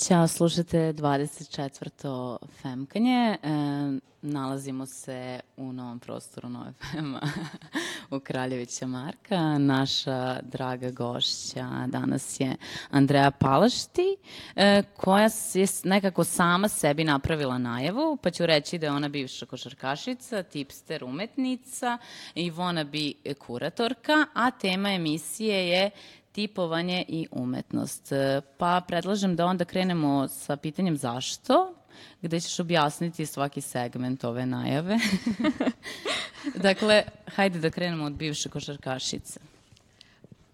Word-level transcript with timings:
Ćao, 0.00 0.28
slušate 0.28 0.92
24. 0.92 2.38
Femkanje. 2.62 3.36
E, 3.42 3.48
nalazimo 4.22 4.86
se 4.86 5.40
u 5.56 5.72
novom 5.72 5.98
prostoru 5.98 6.48
Nove 6.48 6.72
Fema 6.72 7.20
u 8.16 8.20
Kraljevića 8.20 8.86
Marka. 8.86 9.58
Naša 9.58 10.40
draga 10.42 10.90
gošća 10.90 11.86
danas 11.86 12.40
je 12.40 12.56
Andreja 12.90 13.30
Palašti, 13.30 14.16
e, 14.56 14.82
koja 14.96 15.28
je 15.54 15.66
nekako 15.84 16.24
sama 16.24 16.68
sebi 16.68 17.04
napravila 17.04 17.58
najavu, 17.58 18.16
pa 18.16 18.30
ću 18.30 18.46
reći 18.46 18.78
da 18.78 18.86
je 18.86 18.92
ona 18.92 19.08
bivša 19.08 19.46
košarkašica, 19.46 20.42
tipster, 20.42 21.04
umetnica 21.04 21.98
i 22.34 22.52
bi 22.84 23.14
kuratorka, 23.38 24.26
a 24.34 24.50
tema 24.50 24.92
emisije 24.92 25.68
je 25.68 25.90
tipovanje 26.32 27.04
i 27.08 27.26
umetnost. 27.30 28.12
Pa 28.58 28.80
predlažem 28.88 29.36
da 29.36 29.46
onda 29.46 29.64
krenemo 29.64 30.28
sa 30.28 30.56
pitanjem 30.56 30.96
zašto, 30.96 31.74
gde 32.22 32.40
ćeš 32.40 32.60
objasniti 32.60 33.26
svaki 33.26 33.60
segment 33.60 34.24
ove 34.24 34.46
najave. 34.46 34.98
dakle, 36.66 37.02
hajde 37.26 37.58
da 37.58 37.70
krenemo 37.70 38.04
od 38.04 38.12
bivše 38.12 38.48
košarkašice. 38.48 39.40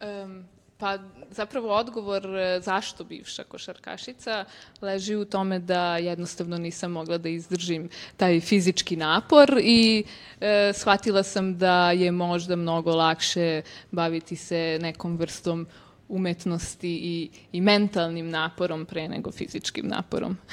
Um, 0.00 0.44
pa 0.78 0.98
zapravo 1.30 1.74
odgovor 1.74 2.26
e, 2.36 2.60
zašto 2.60 3.04
bivša 3.04 3.44
košarkašica 3.44 4.44
leži 4.82 5.16
u 5.16 5.24
tome 5.24 5.58
da 5.58 5.96
jednostavno 5.96 6.58
nisam 6.58 6.92
mogla 6.92 7.18
da 7.18 7.28
izdržim 7.28 7.88
taj 8.16 8.40
fizički 8.40 8.96
napor 8.96 9.60
i 9.62 10.04
e, 10.40 10.72
shvatila 10.74 11.22
sam 11.22 11.58
da 11.58 11.90
je 11.90 12.12
možda 12.12 12.56
mnogo 12.56 12.94
lakše 12.94 13.62
baviti 13.90 14.36
se 14.36 14.78
nekom 14.82 15.16
vrstom 15.16 15.66
umetnosti 16.08 16.90
i, 16.90 17.30
i 17.52 17.60
mentalnim 17.60 18.30
naporom 18.30 18.86
pre 18.86 19.08
nego 19.08 19.32
fizičkim 19.32 19.88
naporom. 19.88 20.36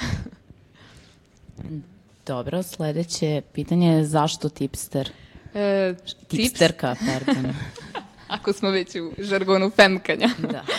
Dobro, 2.26 2.62
sledeće 2.62 3.42
pitanje 3.52 3.88
je 3.88 4.04
zašto 4.04 4.48
tipster? 4.48 5.10
E, 5.54 5.94
Tipsterka, 6.28 6.94
tips... 6.94 7.06
pardon. 7.06 7.54
Ako 8.28 8.52
smo 8.52 8.70
već 8.70 8.96
u 8.96 9.12
žargonu 9.18 9.70
femkanja. 9.70 10.28
da. 10.38 10.64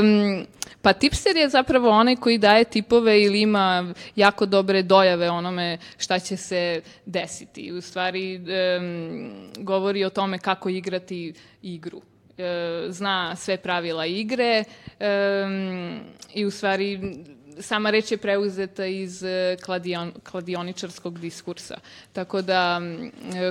Um, 0.00 0.46
Pa 0.84 0.92
tipster 0.92 1.36
je 1.36 1.48
zapravo 1.48 1.88
onaj 1.90 2.16
koji 2.16 2.38
daje 2.38 2.64
tipove 2.64 3.22
ili 3.22 3.40
ima 3.40 3.94
jako 4.16 4.46
dobre 4.46 4.82
dojave 4.82 5.30
onome 5.30 5.78
šta 5.98 6.18
će 6.18 6.36
se 6.36 6.80
desiti. 7.06 7.72
U 7.72 7.80
stvari 7.80 8.36
um, 8.36 9.32
govori 9.56 10.04
o 10.04 10.10
tome 10.10 10.38
kako 10.38 10.68
igrati 10.68 11.34
igru. 11.62 12.02
E, 12.38 12.86
zna 12.88 13.36
sve 13.36 13.56
pravila 13.56 14.06
igre 14.06 14.64
um, 15.00 16.00
i 16.34 16.44
u 16.44 16.50
stvari 16.50 17.00
sama 17.60 17.90
reč 17.90 18.10
je 18.10 18.16
preuzeta 18.16 18.86
iz 18.86 19.22
e, 19.22 19.56
kladion, 19.64 20.12
kladioničarskog 20.30 21.18
diskursa. 21.20 21.78
Tako 22.12 22.42
da 22.42 22.80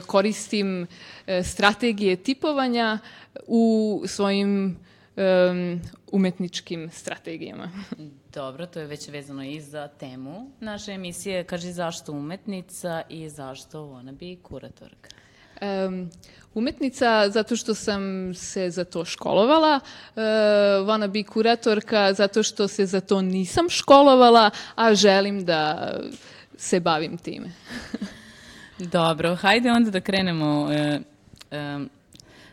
koristim 0.05 0.87
e, 1.27 1.43
strategije 1.43 2.15
tipovanja 2.15 2.99
u 3.47 4.03
svojim 4.07 4.77
um, 5.15 5.81
umetničkim 6.11 6.89
strategijama. 6.91 7.69
Dobro, 8.33 8.65
to 8.65 8.79
je 8.79 8.87
već 8.87 9.07
vezano 9.07 9.43
i 9.43 9.61
za 9.61 9.87
temu 9.87 10.51
naše 10.59 10.91
emisije. 10.91 11.43
Kaži 11.43 11.71
zašto 11.71 12.11
umetnica 12.11 13.01
i 13.09 13.29
zašto 13.29 13.79
wannabe 13.79 14.41
kuratorka? 14.41 15.09
Um, 15.61 16.09
umetnica 16.53 17.29
zato 17.29 17.55
što 17.55 17.75
sam 17.75 18.33
se 18.35 18.69
za 18.69 18.83
to 18.83 19.05
školovala, 19.05 19.79
uh, 19.83 20.21
wannabe 20.87 21.25
kuratorka 21.25 22.13
zato 22.13 22.43
što 22.43 22.67
se 22.67 22.85
za 22.85 23.01
to 23.01 23.21
nisam 23.21 23.69
školovala, 23.69 24.49
a 24.75 24.95
želim 24.95 25.45
da 25.45 25.91
se 26.57 26.79
bavim 26.79 27.17
time. 27.17 27.51
Dobro, 28.79 29.35
hajde 29.35 29.71
onda 29.71 29.91
da 29.91 30.01
krenemo 30.01 30.71
e, 30.71 30.99
e, 31.51 31.79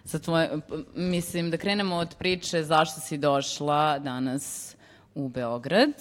za 0.04 0.18
tvoje, 0.18 0.50
mislim 0.94 1.50
da 1.50 1.56
krenemo 1.56 1.96
od 1.96 2.14
priče 2.18 2.62
zašto 2.62 3.00
si 3.00 3.18
došla 3.18 3.98
danas 3.98 4.76
u 5.14 5.28
Beograd. 5.28 5.92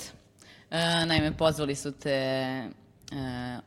E, 0.72 1.06
naime, 1.06 1.38
pozvali 1.38 1.76
su 1.76 1.92
te 1.92 2.70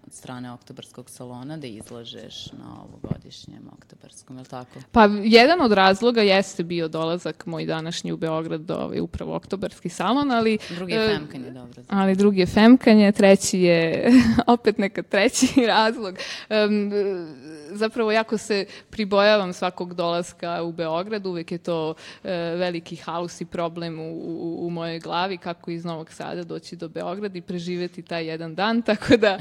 od 0.06 0.12
strane 0.12 0.52
Oktobarskog 0.52 1.10
salona 1.10 1.56
da 1.56 1.66
izlažeš 1.66 2.52
na 2.52 2.82
ovogodišnjem 2.84 3.62
Oktobarskom, 3.72 4.36
je 4.36 4.40
li 4.40 4.48
tako? 4.48 4.80
Pa 4.92 5.04
jedan 5.22 5.60
od 5.60 5.72
razloga 5.72 6.22
jeste 6.22 6.64
bio 6.64 6.88
dolazak 6.88 7.46
moj 7.46 7.66
današnji 7.66 8.12
u 8.12 8.16
Beograd 8.16 8.60
do 8.60 8.74
ovaj, 8.74 9.00
upravo 9.00 9.36
Oktobarski 9.36 9.88
salon, 9.88 10.30
ali... 10.30 10.58
Drugi 10.74 10.92
je 10.92 11.04
e, 11.04 11.16
femkanje, 11.16 11.50
dobro. 11.50 11.72
Znači. 11.72 11.88
Ali 11.90 12.16
drugi 12.16 12.40
je 12.40 12.46
femkanje, 12.46 13.12
treći 13.12 13.60
je 13.60 14.10
opet 14.46 14.78
neka 14.78 15.02
treći 15.02 15.46
razlog. 15.66 16.16
Um, 16.50 16.92
zapravo 17.72 18.12
jako 18.12 18.38
se 18.38 18.64
pribojavam 18.90 19.52
svakog 19.52 19.94
dolaska 19.94 20.62
u 20.62 20.72
Beograd, 20.72 21.26
uvek 21.26 21.52
je 21.52 21.58
to 21.58 21.90
uh, 21.90 22.30
veliki 22.58 22.96
haos 22.96 23.40
i 23.40 23.44
problem 23.44 24.00
u, 24.00 24.12
u, 24.12 24.66
u 24.66 24.70
mojoj 24.70 24.98
glavi 24.98 25.36
kako 25.36 25.70
iz 25.70 25.84
Novog 25.84 26.12
Sada 26.12 26.44
doći 26.44 26.76
do 26.76 26.88
Beograda 26.88 27.38
i 27.38 27.42
preživeti 27.42 28.02
taj 28.02 28.26
jedan 28.26 28.54
dan, 28.54 28.82
tako 28.88 29.16
da 29.16 29.38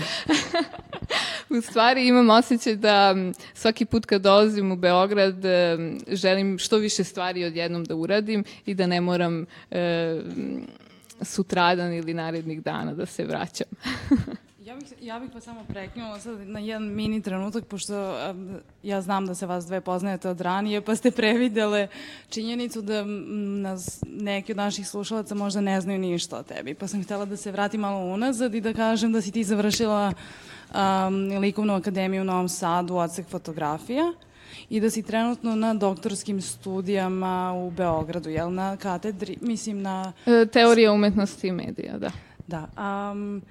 u 1.50 1.62
stvari 1.62 2.08
imam 2.08 2.30
osjećaj 2.30 2.75
da 2.75 3.16
svaki 3.53 3.86
put 3.86 4.06
kad 4.06 4.22
dolazim 4.22 4.72
u 4.72 4.75
Beograd 4.75 5.36
želim 6.08 6.58
što 6.58 6.78
više 6.78 7.03
stvari 7.03 7.46
odjednom 7.46 7.84
da 7.84 7.96
uradim 7.96 8.44
i 8.66 8.74
da 8.74 8.88
ne 8.88 9.02
moram 9.02 9.46
e, 9.72 10.22
sutradan 11.22 11.94
ili 11.94 12.13
narednih 12.13 12.63
dana 12.63 12.94
da 12.94 13.06
se 13.06 13.25
vraćam. 13.25 13.68
Bih, 14.81 14.94
ja 15.02 15.19
bih 15.19 15.30
pa 15.34 15.40
samo 15.40 15.66
prekinula 15.68 16.19
sad 16.19 16.47
na 16.47 16.59
jedan 16.59 16.84
mini 16.84 17.22
trenutak, 17.22 17.66
pošto 17.66 17.94
ja 18.84 19.02
znam 19.02 19.25
da 19.25 19.36
se 19.36 19.46
vas 19.46 19.66
dve 19.66 19.81
poznajete 19.81 20.30
od 20.30 20.42
ranije, 20.42 20.81
pa 20.81 20.96
ste 20.96 21.12
previdele 21.12 21.88
činjenicu 22.30 22.81
da 22.81 23.03
nas, 23.62 24.03
neki 24.08 24.52
od 24.52 24.58
naših 24.58 24.88
slušalaca 24.88 25.36
možda 25.36 25.62
ne 25.62 25.81
znaju 25.81 26.00
ništa 26.00 26.38
o 26.38 26.44
tebi. 26.44 26.74
Pa 26.74 26.88
sam 26.88 27.03
htela 27.03 27.25
da 27.25 27.38
se 27.38 27.52
vratim 27.52 27.81
malo 27.81 28.14
unazad 28.14 28.56
i 28.56 28.62
da 28.62 28.74
kažem 28.74 29.14
da 29.14 29.22
si 29.22 29.31
ti 29.31 29.44
završila 29.44 30.14
um, 30.74 31.40
Likovnu 31.40 31.74
akademiju 31.74 32.22
u 32.22 32.25
Novom 32.25 32.50
Sadu, 32.50 32.96
odsek 32.96 33.28
fotografija 33.28 34.13
i 34.69 34.80
da 34.80 34.90
si 34.90 35.03
trenutno 35.03 35.56
na 35.56 35.74
doktorskim 35.74 36.42
studijama 36.42 37.53
u 37.53 37.72
Beogradu, 37.72 38.30
jel 38.30 38.53
na 38.53 38.78
katedri, 38.78 39.38
mislim 39.42 39.81
na... 39.81 40.13
E, 40.25 40.46
teorija 40.46 40.92
umetnosti 40.92 41.48
i 41.48 41.52
medija, 41.52 41.98
da. 41.98 42.12
Da. 42.48 42.68
Um, 43.12 43.42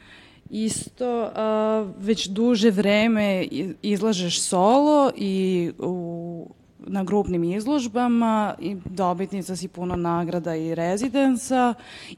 isto 0.51 1.23
uh, 1.23 2.05
već 2.05 2.27
duže 2.27 2.71
vreme 2.71 3.47
izlažeš 3.83 4.43
solo 4.43 5.11
i 5.17 5.73
u, 5.79 6.47
na 6.79 7.05
grupnim 7.05 7.45
izložbama 7.45 8.55
i 8.59 8.77
dobitnica 8.85 9.57
si 9.57 9.69
puno 9.69 9.97
nagrada 9.97 10.57
i 10.57 10.75
rezidensa 10.75 11.75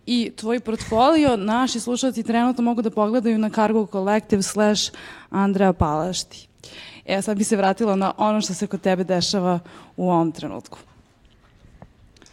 i 0.07 0.33
tvoj 0.37 0.61
portfolio 0.61 1.37
naši 1.37 1.81
slušalci 1.81 2.23
trenutno 2.23 2.65
mogu 2.65 2.83
da 2.83 2.91
pogledaju 2.91 3.39
na 3.39 3.51
Cargo 3.51 3.87
Collective 3.87 4.43
slash 4.43 4.93
Andreja 5.31 5.73
Palašti. 5.73 6.49
E, 7.07 7.23
sad 7.23 7.39
bi 7.39 7.45
se 7.45 7.57
vratila 7.57 7.97
na 7.97 8.13
ono 8.17 8.41
što 8.41 8.55
se 8.55 8.67
kod 8.67 8.81
tebe 8.81 9.05
dešava 9.05 9.61
u 9.97 10.11
ovom 10.11 10.33
trenutku. 10.33 10.79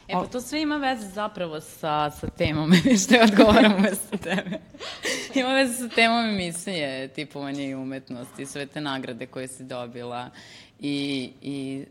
E 0.09 0.13
pa 0.13 0.25
to 0.27 0.41
sve 0.41 0.61
ima 0.61 0.77
veze 0.77 1.07
zapravo 1.07 1.61
sa, 1.61 2.11
sa 2.11 2.27
temom, 2.27 2.71
što 3.03 3.15
ja 3.15 3.23
odgovaram 3.23 3.75
umesto 3.79 4.17
tebe. 4.17 4.59
ima 5.35 5.53
veze 5.53 5.73
sa 5.73 5.95
temom 5.95 6.29
emisije, 6.29 7.07
tipovanje 7.07 7.69
i 7.69 7.75
umetnosti, 7.75 8.45
sve 8.45 8.65
te 8.65 8.81
nagrade 8.81 9.25
koje 9.25 9.47
si 9.47 9.63
dobila 9.63 10.29
i, 10.79 11.31
i 11.41 11.85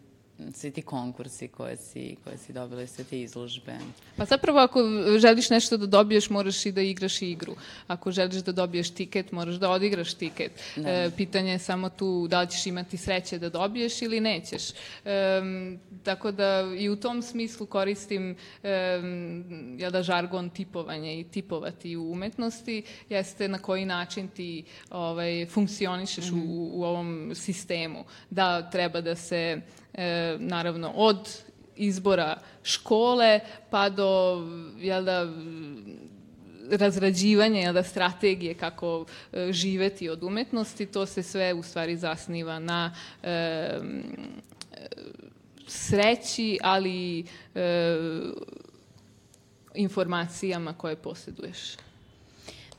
svi 0.55 0.70
ti 0.70 0.82
konkursi 0.82 1.49
koje 1.49 1.76
si, 1.76 2.17
koje 2.25 2.38
si 2.38 2.52
dobila 2.52 2.82
i 2.82 2.87
sve 2.87 3.05
te 3.05 3.20
izložbe. 3.20 3.76
Pa 4.17 4.25
zapravo 4.25 4.58
ako 4.58 4.81
želiš 5.19 5.50
nešto 5.50 5.76
da 5.76 5.87
dobiješ, 5.87 6.31
moraš 6.31 6.67
i 6.67 6.73
da 6.73 6.81
igraš 6.81 7.23
igru. 7.23 7.56
Ako 7.87 8.11
želiš 8.11 8.43
da 8.43 8.52
dobiješ 8.52 8.90
tiket, 8.90 9.32
moraš 9.32 9.55
da 9.55 9.70
odigraš 9.70 10.14
tiket. 10.14 10.52
Da. 10.76 10.90
E, 10.90 11.11
pitanje 11.17 11.52
je 11.52 11.58
samo 11.58 11.88
tu 11.88 12.29
da 12.29 12.40
li 12.40 12.50
ćeš 12.50 12.67
imati 12.67 12.96
sreće 12.96 13.38
da 13.38 13.49
dobiješ 13.49 14.02
ili 14.02 14.20
nećeš. 14.20 14.70
E, 14.70 15.40
tako 16.05 16.31
da 16.31 16.64
i 16.79 16.88
u 16.88 16.96
tom 16.96 17.23
smislu 17.23 17.67
koristim 17.67 18.37
e, 18.62 19.00
ja 19.79 19.90
da 19.90 20.02
žargon 20.02 20.50
tipovanje 20.50 21.20
i 21.20 21.25
tipovati 21.25 21.96
u 21.96 22.12
umetnosti 22.12 22.82
jeste 23.08 23.49
na 23.49 23.58
koji 23.58 23.85
način 23.85 24.29
ti 24.29 24.64
ovaj, 24.90 25.46
funkcionišeš 25.46 26.31
mm 26.31 26.35
-hmm. 26.35 26.49
u, 26.49 26.81
u 26.81 26.85
ovom 26.85 27.32
sistemu. 27.35 28.05
Da 28.31 28.70
treba 28.70 29.00
da 29.00 29.14
se 29.14 29.61
e, 29.94 30.37
naravno 30.38 30.93
od 30.94 31.29
izbora 31.76 32.40
škole 32.62 33.40
pa 33.70 33.88
do 33.88 34.43
jel 34.79 35.05
da, 35.05 35.26
razrađivanje 36.70 37.61
jel 37.61 37.75
da, 37.75 37.82
strategije 37.82 38.55
kako 38.55 39.06
e, 39.32 39.52
živeti 39.52 40.08
od 40.08 40.23
umetnosti, 40.23 40.87
to 40.87 41.06
se 41.06 41.23
sve 41.23 41.55
u 41.55 41.62
stvari 41.62 41.96
zasniva 41.96 42.58
na 42.58 42.94
e, 43.23 43.79
sreći, 45.67 46.58
ali 46.62 47.25
e, 47.55 47.96
informacijama 49.75 50.73
koje 50.73 50.96
posjeduješ. 50.96 51.58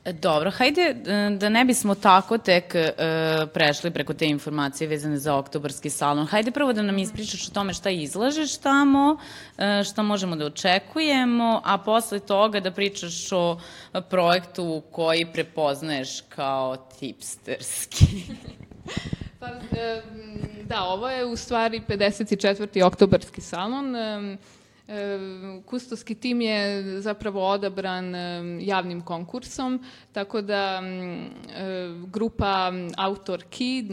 Dobro, 0.04 0.50
hajde 0.50 0.82
e, 0.82 0.94
da 1.36 1.48
ne 1.48 1.64
bismo 1.64 1.94
tako 1.94 2.38
tek 2.38 2.74
uh, 2.74 3.48
prešli 3.52 3.90
preko 3.90 4.14
te 4.14 4.26
informacije 4.26 4.88
vezane 4.88 5.18
za 5.18 5.36
oktobarski 5.36 5.90
salon. 5.90 6.26
Hajde 6.26 6.50
prvo 6.50 6.72
da 6.72 6.82
nam 6.82 6.98
ispričaš 6.98 7.48
o 7.48 7.52
tome 7.52 7.74
šta 7.74 7.90
izlažeš 7.90 8.56
tamo, 8.56 9.12
uh, 9.12 9.64
šta 9.84 10.02
možemo 10.02 10.36
da 10.36 10.46
očekujemo, 10.46 11.60
a 11.64 11.78
posle 11.78 12.18
toga 12.18 12.60
da 12.60 12.70
pričaš 12.70 13.32
o 13.32 13.60
projektu 14.10 14.82
koji 14.90 15.26
prepoznaješ 15.32 16.20
kao 16.28 16.76
tipsterski. 16.76 18.04
pa, 19.40 19.46
da, 20.64 20.84
ovo 20.84 21.10
je 21.10 21.24
u 21.24 21.36
stvari 21.36 21.82
54. 21.88 22.84
oktobarski 22.84 23.40
salon. 23.40 23.94
Kustoski 25.66 26.14
tim 26.14 26.40
je 26.40 26.82
zapravo 27.00 27.48
odabran 27.48 28.14
javnim 28.60 29.00
konkursom, 29.00 29.84
tako 30.12 30.42
da 30.42 30.82
grupa 32.06 32.72
autorki, 32.96 33.84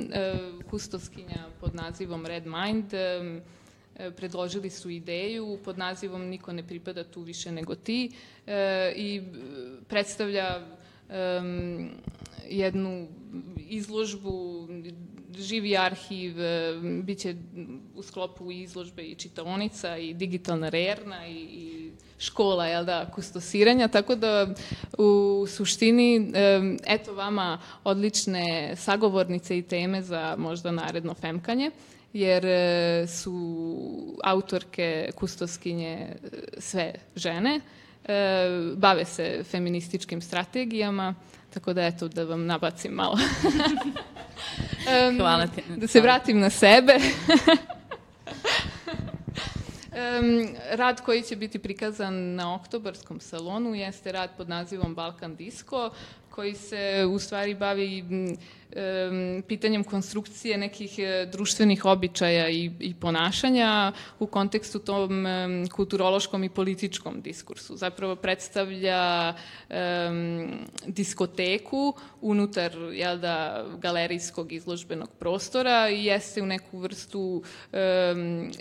kustoskinja 0.70 1.46
pod 1.60 1.76
nazivom 1.76 2.26
Red 2.26 2.44
Mind, 2.46 2.94
predložili 4.16 4.70
su 4.70 4.90
ideju 4.90 5.60
pod 5.66 5.78
nazivom 5.78 6.22
Niko 6.22 6.54
ne 6.54 6.64
pripada 6.68 7.04
tu 7.04 7.22
više 7.22 7.52
nego 7.52 7.76
ti 7.76 8.12
i 8.96 9.22
predstavlja 9.88 10.62
jednu 12.50 13.08
izložbu 13.70 14.68
živi 15.40 15.78
arhiv, 15.78 16.42
e, 16.42 16.74
bit 17.04 17.20
će 17.20 17.36
u 17.96 18.04
sklopu 18.04 18.52
izložbe 18.52 19.04
i 19.04 19.16
čitaonica 19.16 19.98
i 19.98 20.14
digitalna 20.14 20.70
rerna 20.70 21.28
i, 21.28 21.34
i 21.34 21.92
škola, 22.20 22.68
jel 22.68 22.86
da, 22.86 23.06
kustosiranja, 23.12 23.88
tako 23.88 24.16
da 24.16 24.54
u 24.98 25.46
suštini, 25.48 26.32
e, 26.36 26.62
eto 26.88 27.14
vama 27.14 27.60
odlične 27.84 28.76
sagovornice 28.76 29.58
i 29.58 29.62
teme 29.62 30.02
za 30.02 30.36
možda 30.38 30.72
naredno 30.72 31.14
femkanje, 31.14 31.72
jer 32.14 32.46
e, 32.46 33.08
su 33.08 34.18
autorke 34.24 35.10
kustoskinje 35.16 36.16
sve 36.58 36.94
žene, 37.16 37.62
bave 38.76 39.06
se 39.06 39.44
feminističkim 39.44 40.22
strategijama, 40.22 41.16
tako 41.58 41.74
da 41.74 41.86
eto 41.86 42.08
da 42.08 42.24
vam 42.24 42.46
nabacim 42.46 42.92
malo. 42.92 43.18
Hvala 45.20 45.48
ti. 45.48 45.64
Da 45.78 45.88
se 45.88 46.02
vratim 46.02 46.40
na 46.40 46.50
sebe. 46.50 46.94
Um, 49.98 50.56
rad 50.72 51.02
koji 51.02 51.22
će 51.22 51.36
biti 51.36 51.60
prikazan 51.60 52.36
na 52.36 52.56
oktobarskom 52.56 53.20
salonu 53.20 53.76
jeste 53.76 54.12
rad 54.12 54.30
pod 54.38 54.50
nazivom 54.50 54.96
Balkan 54.96 55.36
Disco, 55.36 55.90
koji 56.38 56.56
se 56.56 57.06
u 57.12 57.20
stvari 57.20 57.56
bavi 57.56 58.04
um, 58.10 58.38
pitanjem 59.48 59.84
konstrukcije 59.84 60.58
nekih 60.58 61.00
e, 61.00 61.26
društvenih 61.32 61.86
običaja 61.86 62.50
i, 62.50 62.72
i 62.80 62.94
ponašanja 62.94 63.92
u 64.20 64.28
kontekstu 64.28 64.80
tom 64.80 65.26
um, 65.26 65.68
kulturološkom 65.68 66.44
i 66.44 66.50
političkom 66.50 67.22
diskursu. 67.22 67.76
Zapravo 67.76 68.16
predstavlja 68.16 69.34
um, 69.70 70.50
diskoteku 70.86 71.94
unutar 72.22 72.72
jel 72.94 73.18
da, 73.18 73.66
galerijskog 73.78 74.54
izložbenog 74.54 75.10
prostora 75.20 75.90
i 75.90 76.06
jeste 76.06 76.42
u 76.42 76.46
neku 76.46 76.80
vrstu 76.80 77.22
um, 77.22 77.44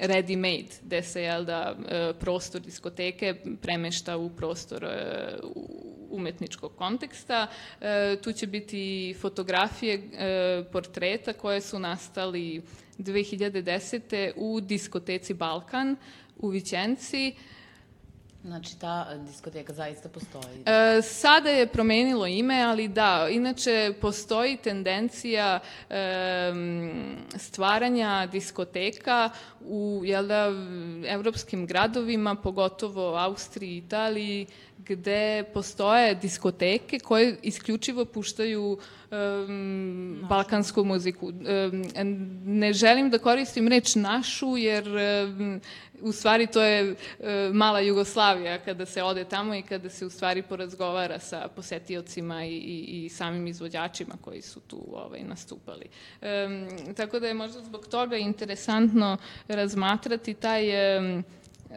ready-made, 0.01 0.81
gde 0.83 1.03
se 1.03 1.23
jel 1.23 1.45
da, 1.45 1.77
e, 1.89 2.13
prostor 2.21 2.61
diskoteke 2.61 3.35
premešta 3.63 4.17
u 4.17 4.31
prostor 4.31 4.85
uh, 4.85 5.86
umetničkog 6.11 6.77
konteksta. 6.77 7.47
E, 7.81 8.17
tu 8.23 8.33
će 8.33 8.47
biti 8.47 9.15
fotografije 9.21 9.95
e, 9.95 10.65
portreta 10.73 11.33
koje 11.33 11.61
su 11.61 11.79
nastali 11.79 12.63
2010. 12.99 14.33
u 14.37 14.61
diskoteci 14.61 15.35
Balkan 15.35 15.97
u 16.37 16.49
Vićenci. 16.49 17.35
Znači, 18.47 18.79
ta 18.79 19.15
diskoteka 19.27 19.73
zaista 19.73 20.09
postoji? 20.09 20.63
E, 20.67 21.03
sada 21.03 21.51
je 21.51 21.67
promenilo 21.67 22.27
ime, 22.27 22.63
ali 22.63 22.89
da, 22.89 23.29
inače 23.31 23.93
postoji 24.01 24.57
tendencija 24.57 25.61
e, 25.91 26.53
stvaranja 27.37 28.27
diskoteka 28.27 29.31
u, 29.61 30.03
jel 30.05 30.27
da, 30.27 30.53
evropskim 31.09 31.67
gradovima, 31.67 32.35
pogotovo 32.35 33.17
Austriji 33.17 33.71
i 33.71 33.79
Italiji, 33.79 34.47
gde 34.89 35.45
postoje 35.55 36.15
diskoteke 36.15 36.99
koje 36.99 37.37
isključivo 37.43 38.05
puštaju 38.05 38.79
um, 39.11 40.27
balkansku 40.29 40.85
muziku. 40.85 41.27
Um, 41.27 41.85
ne 42.45 42.73
želim 42.73 43.11
da 43.11 43.19
koristim 43.19 43.69
reč 43.69 43.95
našu, 43.95 44.57
jer 44.57 44.89
um, 44.89 45.61
u 46.01 46.13
stvari 46.13 46.47
to 46.47 46.63
je 46.63 46.91
uh, 46.91 46.97
mala 47.53 47.81
Jugoslavija 47.81 48.59
kada 48.59 48.87
se 48.87 49.03
ode 49.03 49.25
tamo 49.25 49.55
i 49.55 49.63
kada 49.63 49.91
se 49.91 50.07
u 50.07 50.11
stvari 50.11 50.43
porazgovara 50.43 51.19
sa 51.19 51.49
posetiocima 51.57 52.45
i, 52.45 52.57
i, 52.57 53.05
i 53.05 53.09
samim 53.09 53.47
izvođačima 53.47 54.15
koji 54.21 54.43
su 54.43 54.61
tu 54.61 54.85
ovaj, 54.93 55.21
nastupali. 55.23 55.87
Um, 56.23 56.95
tako 56.95 57.21
da 57.21 57.27
je 57.27 57.35
možda 57.35 57.61
zbog 57.61 57.87
toga 57.87 58.17
interesantno 58.17 59.17
razmatrati 59.49 60.35
taj 60.35 60.97
um, 60.99 61.25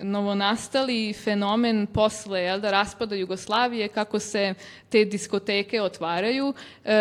novonastali 0.01 1.13
fenomen 1.13 1.87
posle 1.87 2.41
jel 2.41 2.59
da, 2.61 2.71
raspada 2.71 3.15
Jugoslavije, 3.15 3.87
kako 3.87 4.19
se 4.19 4.53
te 4.89 5.05
diskoteke 5.05 5.81
otvaraju 5.81 6.53
e, 6.85 6.95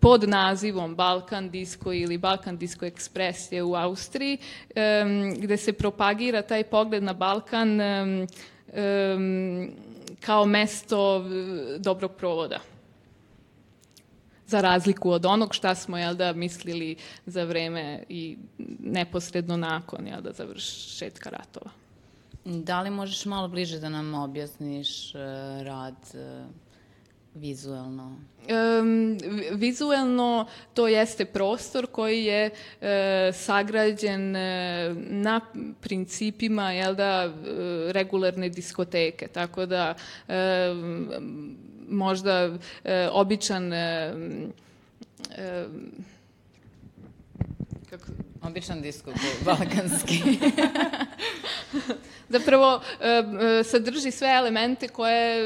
pod 0.00 0.28
nazivom 0.28 0.94
Balkan 0.94 1.50
Disco 1.50 1.92
ili 1.92 2.18
Balkan 2.18 2.56
Disco 2.56 2.86
Express 2.86 3.52
je 3.52 3.62
u 3.62 3.74
Austriji, 3.74 4.38
e, 4.74 5.04
gde 5.36 5.56
se 5.56 5.72
propagira 5.72 6.42
taj 6.42 6.64
pogled 6.64 7.02
na 7.02 7.12
Balkan 7.12 7.80
e, 7.80 8.16
kao 10.20 10.46
mesto 10.46 11.24
dobrog 11.78 12.12
provoda 12.12 12.69
za 14.50 14.60
razliku 14.60 15.10
od 15.10 15.26
onog 15.26 15.54
šta 15.54 15.74
smo 15.74 15.98
jel 15.98 16.14
da, 16.14 16.32
mislili 16.32 16.96
za 17.26 17.44
vreme 17.44 18.02
i 18.08 18.36
neposredno 18.78 19.56
nakon 19.56 20.06
jel 20.06 20.20
da, 20.20 20.32
završetka 20.32 21.30
ratova. 21.30 21.70
Da 22.44 22.80
li 22.80 22.90
možeš 22.90 23.24
malo 23.24 23.48
bliže 23.48 23.78
da 23.78 23.88
nam 23.88 24.14
objasniš 24.14 25.14
uh, 25.14 25.20
rad 25.62 25.96
uh, 26.14 26.46
vizuelno? 27.34 28.16
Um, 28.50 29.18
vizuelno 29.52 30.46
to 30.74 30.88
jeste 30.88 31.24
prostor 31.24 31.86
koji 31.86 32.24
je 32.24 32.50
uh, 32.50 32.86
sagrađen 33.34 34.36
uh, 34.36 34.42
na 34.96 35.40
principima 35.80 36.72
jel 36.72 36.94
da, 36.94 37.26
uh, 37.26 37.34
regularne 37.90 38.48
diskoteke, 38.48 39.28
tako 39.28 39.66
da 39.66 39.94
uh, 40.28 40.34
možda 41.90 42.56
e, 42.84 43.08
običan 43.12 43.72
e, 43.72 44.14
e, 45.36 45.66
kako 47.90 48.06
Običan 48.42 48.82
disko 48.82 49.12
balkanski. 49.44 50.18
Zapravo, 52.28 52.80
e, 53.00 53.08
e, 53.08 53.64
sadrži 53.64 54.10
sve 54.10 54.28
elemente 54.28 54.88
koje 54.88 55.36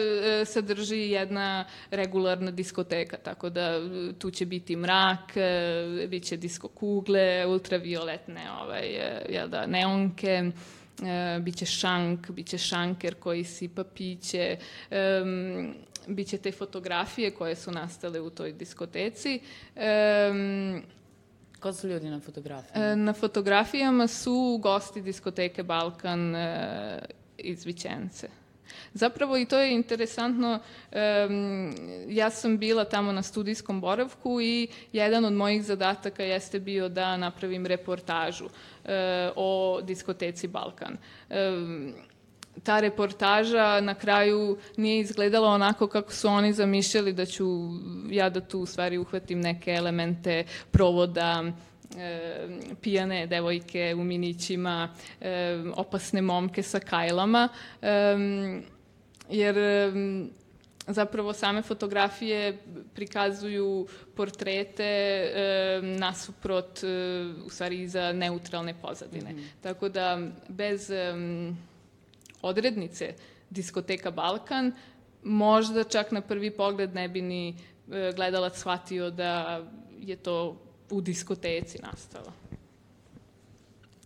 e, 0.41 0.45
sadrži 0.45 0.97
jedna 0.97 1.65
regularna 1.91 2.51
diskoteka, 2.51 3.17
tako 3.17 3.51
da 3.51 3.81
tu 4.19 4.31
će 4.31 4.47
biti 4.47 4.77
mrak, 4.77 5.33
bit 6.09 6.25
će 6.25 6.37
disko 6.37 6.69
kugle, 6.69 7.47
ultravioletne 7.47 8.51
ovaj, 8.63 8.89
jel 9.29 9.49
da, 9.49 9.67
neonke, 9.67 10.51
biće 11.41 11.67
šank, 11.67 12.31
biće 12.31 12.59
šanker 12.59 13.15
koji 13.15 13.45
sipa 13.45 13.85
piće, 13.85 14.57
biće 16.07 16.39
te 16.39 16.53
fotografije 16.53 17.31
koje 17.31 17.57
su 17.57 17.71
nastale 17.71 18.21
u 18.21 18.31
toj 18.31 18.53
diskoteci. 18.53 19.41
Um, 19.77 20.83
Ko 21.61 21.73
su 21.73 21.89
ljudi 21.89 22.11
na 22.11 22.21
fotografijama? 22.21 22.87
E, 22.87 22.97
na 22.97 23.13
fotografijama 23.13 24.07
su 24.07 24.59
gosti 24.63 25.03
diskoteke 25.03 25.63
Balkan 25.63 26.37
e, 26.37 26.99
iz 27.39 27.65
Vićence. 27.65 28.29
Zapravo 28.93 29.39
i 29.39 29.47
to 29.47 29.59
je 29.59 29.75
interesantno, 29.75 30.59
um, 31.29 31.75
ja 32.09 32.31
sam 32.31 32.59
bila 32.59 32.85
tamo 32.85 33.13
na 33.13 33.23
studijskom 33.23 33.81
boravku 33.81 34.41
i 34.41 34.69
jedan 34.93 35.25
od 35.25 35.33
mojih 35.33 35.65
zadataka 35.65 36.23
jeste 36.23 36.61
bio 36.61 36.89
da 36.89 37.17
napravim 37.17 37.67
reportažu 37.67 38.45
uh, 38.45 38.51
o 39.37 39.81
diskoteci 39.83 40.49
Balkan. 40.49 40.97
Um, 41.31 41.95
ta 42.63 42.81
reportaža 42.81 43.81
na 43.81 43.95
kraju 43.95 44.59
nije 44.77 45.01
izgledala 45.01 45.49
onako 45.49 45.87
kako 45.87 46.13
su 46.13 46.29
oni 46.29 46.53
zamišljali 46.53 47.13
da 47.13 47.27
ću 47.27 47.47
ja 48.11 48.31
da 48.31 48.41
tu 48.41 48.61
u 48.61 48.67
stvari 48.67 48.99
uhvatim 48.99 49.41
neke 49.41 49.71
elemente 49.71 50.45
provoda, 50.71 51.45
e, 51.99 52.49
pijane 52.83 53.27
devojke 53.27 53.95
u 53.99 54.05
minićima, 54.05 54.95
e, 55.21 55.63
opasne 55.75 56.23
momke 56.23 56.63
sa 56.63 56.81
kajlama, 56.81 57.49
e, 57.83 57.89
jer 59.31 59.59
e, 59.59 59.93
zapravo 60.87 61.33
same 61.33 61.63
fotografije 61.63 62.59
prikazuju 62.95 63.87
portrete 64.15 64.85
e, 64.85 65.81
nasuprot, 65.83 66.85
e, 66.85 66.87
u 67.47 67.51
stvari 67.51 67.81
iza 67.83 68.13
neutralne 68.13 68.75
pozadine. 68.83 69.33
Mm 69.33 69.37
-hmm. 69.37 69.63
Tako 69.63 69.89
da 69.89 70.19
bez 70.49 70.91
e, 70.91 71.15
odrednice 72.45 73.15
diskoteka 73.51 74.11
Balkan, 74.11 74.73
možda 75.23 75.85
čak 75.85 76.13
na 76.13 76.21
prvi 76.21 76.51
pogled 76.51 76.95
ne 76.95 77.09
bi 77.09 77.23
ni 77.23 77.49
e, 77.49 78.13
gledalac 78.17 78.59
shvatio 78.59 79.11
da 79.11 79.63
je 80.01 80.17
to 80.17 80.57
u 80.91 81.01
diskoteci 81.01 81.79
nastalo. 81.83 82.33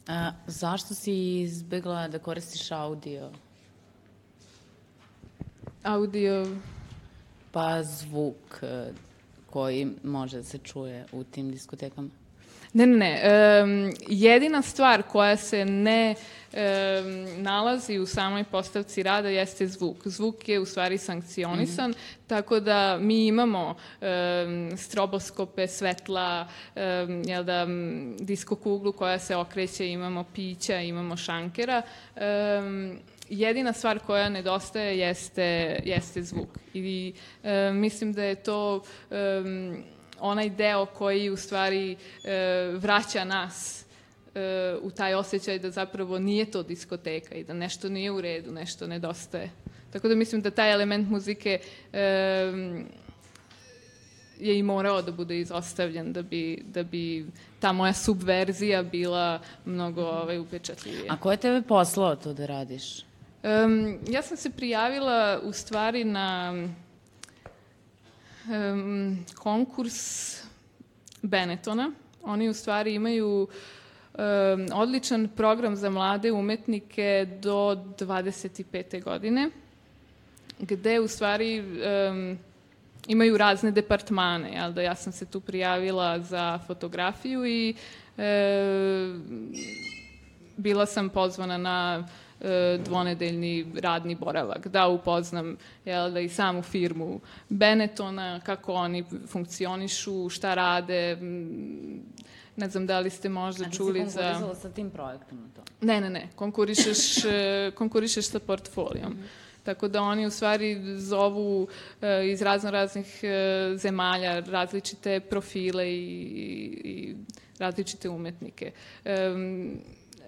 A, 0.09 0.33
zašto 0.47 0.95
si 0.95 1.41
izbegla 1.41 2.09
da 2.09 2.19
koristiš 2.19 2.71
audio? 2.71 3.31
Audio... 5.83 6.47
Pa 7.53 7.83
zvuk 7.83 8.63
e, 8.63 8.93
koji 9.51 9.89
može 10.05 10.37
da 10.37 10.45
se 10.45 10.59
čuje 10.59 11.07
u 11.13 11.25
tim 11.25 11.51
diskotekama. 11.51 12.09
Ne, 12.73 12.87
ne, 12.87 12.97
ne. 12.97 13.13
Um, 13.63 13.93
jedina 14.09 14.63
stvar 14.63 15.03
koja 15.03 15.37
se 15.37 15.65
ne 15.65 16.15
um, 16.53 17.43
nalazi 17.43 17.99
u 17.99 18.07
samoj 18.07 18.45
postavci 18.45 19.03
rada 19.03 19.29
jeste 19.29 19.67
zvuk. 19.67 19.97
Zvuk 20.05 20.49
je 20.49 20.61
u 20.61 20.67
stvari 20.67 20.99
sankcionisan, 20.99 21.91
mm 21.91 21.95
-hmm. 21.95 22.27
tako 22.27 22.61
da 22.61 22.99
mi 23.01 23.27
imamo 23.27 23.75
um, 24.01 24.77
stroboskope, 24.77 25.67
svetla, 25.67 26.49
um, 26.77 27.23
jel 27.27 27.45
da, 27.45 27.67
disko 28.19 28.57
kuglu 28.57 28.93
koja 28.93 29.19
se 29.19 29.37
okreće, 29.37 29.89
imamo 29.89 30.25
pića, 30.35 30.81
imamo 30.81 31.17
šankera. 31.17 31.83
Um, 32.17 32.99
jedina 33.29 33.73
stvar 33.73 33.99
koja 33.99 34.29
nedostaje 34.29 34.99
jeste, 34.99 35.81
jeste 35.85 36.23
zvuk. 36.23 36.49
I 36.75 37.13
um, 37.43 37.77
mislim 37.77 38.13
da 38.13 38.23
je 38.23 38.35
to... 38.35 38.83
Um, 39.11 39.85
onaj 40.21 40.51
deo 40.51 40.87
koji 40.87 41.31
u 41.31 41.37
stvari 41.37 41.97
e, 42.25 42.71
vraća 42.75 43.25
nas 43.25 43.85
e, 44.35 44.77
u 44.83 44.91
taj 44.91 45.15
osjećaj 45.15 45.59
da 45.59 45.71
zapravo 45.71 46.19
nije 46.19 46.51
to 46.51 46.63
diskoteka 46.63 47.35
i 47.35 47.45
da 47.45 47.53
nešto 47.53 47.89
nije 47.89 48.11
u 48.11 48.21
redu, 48.21 48.53
nešto 48.53 48.87
nedostaje. 48.87 49.51
Tako 49.93 50.09
da 50.09 50.15
mislim 50.15 50.41
da 50.41 50.51
taj 50.51 50.73
element 50.73 51.11
muzike 51.11 51.61
e, 51.93 52.01
je 54.41 54.59
i 54.59 54.63
morao 54.63 55.03
da 55.03 55.13
bude 55.13 55.41
izostavljen 55.41 56.13
da 56.13 56.23
bi, 56.23 56.65
da 56.67 56.83
bi 56.83 57.27
ta 57.61 57.73
moja 57.73 57.93
subverzija 57.93 58.83
bila 58.83 59.41
mnogo 59.65 60.03
ovaj, 60.03 60.39
upečatljivija. 60.39 61.13
A 61.13 61.17
ko 61.17 61.31
je 61.31 61.37
tebe 61.37 61.63
poslao 61.63 62.17
to 62.17 62.33
da 62.33 62.47
radiš? 62.47 63.03
Um, 63.43 63.99
ja 64.09 64.23
sam 64.23 64.37
se 64.37 64.51
prijavila 64.51 65.41
u 65.45 65.53
stvari 65.53 66.05
na 66.05 66.53
um, 68.49 69.25
konkurs 69.35 70.41
Benetona. 71.23 71.93
Oni 72.23 72.49
u 72.49 72.55
stvari 72.55 72.95
imaju 72.95 73.49
um, 73.49 74.67
odličan 74.75 75.29
program 75.37 75.77
za 75.77 75.91
mlade 75.91 76.33
umetnike 76.33 77.27
do 77.43 77.85
25. 77.99 79.03
godine, 79.05 79.51
gde 80.59 81.01
u 81.01 81.09
stvari 81.09 81.61
um, 81.61 82.39
imaju 83.09 83.39
razne 83.39 83.71
departmane. 83.71 84.53
Jel 84.53 84.73
da 84.73 84.83
ja 84.83 84.95
sam 84.95 85.13
se 85.13 85.27
tu 85.27 85.41
prijavila 85.41 86.19
za 86.19 86.59
fotografiju 86.67 87.47
i 87.47 87.75
e, 88.19 89.15
bila 90.57 90.87
sam 90.87 91.09
pozvana 91.09 91.59
na 91.59 92.09
e, 92.41 92.79
dvonedeljni 92.85 93.67
radni 93.81 94.15
boravak, 94.15 94.69
da 94.69 94.87
upoznam 94.89 95.57
jel, 95.85 96.11
da 96.11 96.21
i 96.21 96.29
samu 96.29 96.63
firmu 96.63 97.21
Benetona, 97.49 98.41
kako 98.41 98.73
oni 98.73 99.05
funkcionišu, 99.27 100.29
šta 100.29 100.55
rade, 100.55 101.17
ne 102.57 102.69
znam 102.69 102.87
da 102.87 103.01
li 103.01 103.11
ste 103.11 103.29
možda 103.29 103.59
znači, 103.59 103.77
čuli 103.77 104.01
za... 104.05 104.11
Znači 104.11 104.35
si 104.35 104.41
konkurisala 104.41 104.55
sa 104.55 104.71
tim 104.71 104.91
projektom 104.91 105.39
na 105.39 105.49
to? 105.57 105.87
Ne, 105.87 106.01
ne, 106.01 106.11
ne, 106.11 106.29
konkurišeš, 106.37 107.25
e, 107.25 107.71
konkurišeš 107.75 108.29
sa 108.29 108.39
portfolijom. 108.39 109.13
Mm 109.13 109.17
-hmm. 109.17 109.49
Tako 109.69 109.89
da 109.89 110.03
oni 110.03 110.27
u 110.27 110.31
stvari 110.31 110.97
zovu 110.97 111.69
e, 112.03 112.31
iz 112.31 112.43
razno 112.43 112.71
raznih 112.71 113.21
e, 113.23 113.77
zemalja 113.77 114.41
različite 114.41 115.21
profile 115.21 115.91
i, 115.91 116.01
i 116.85 117.17
različite 117.59 118.09
umetnike. 118.09 118.73
E, 119.05 119.31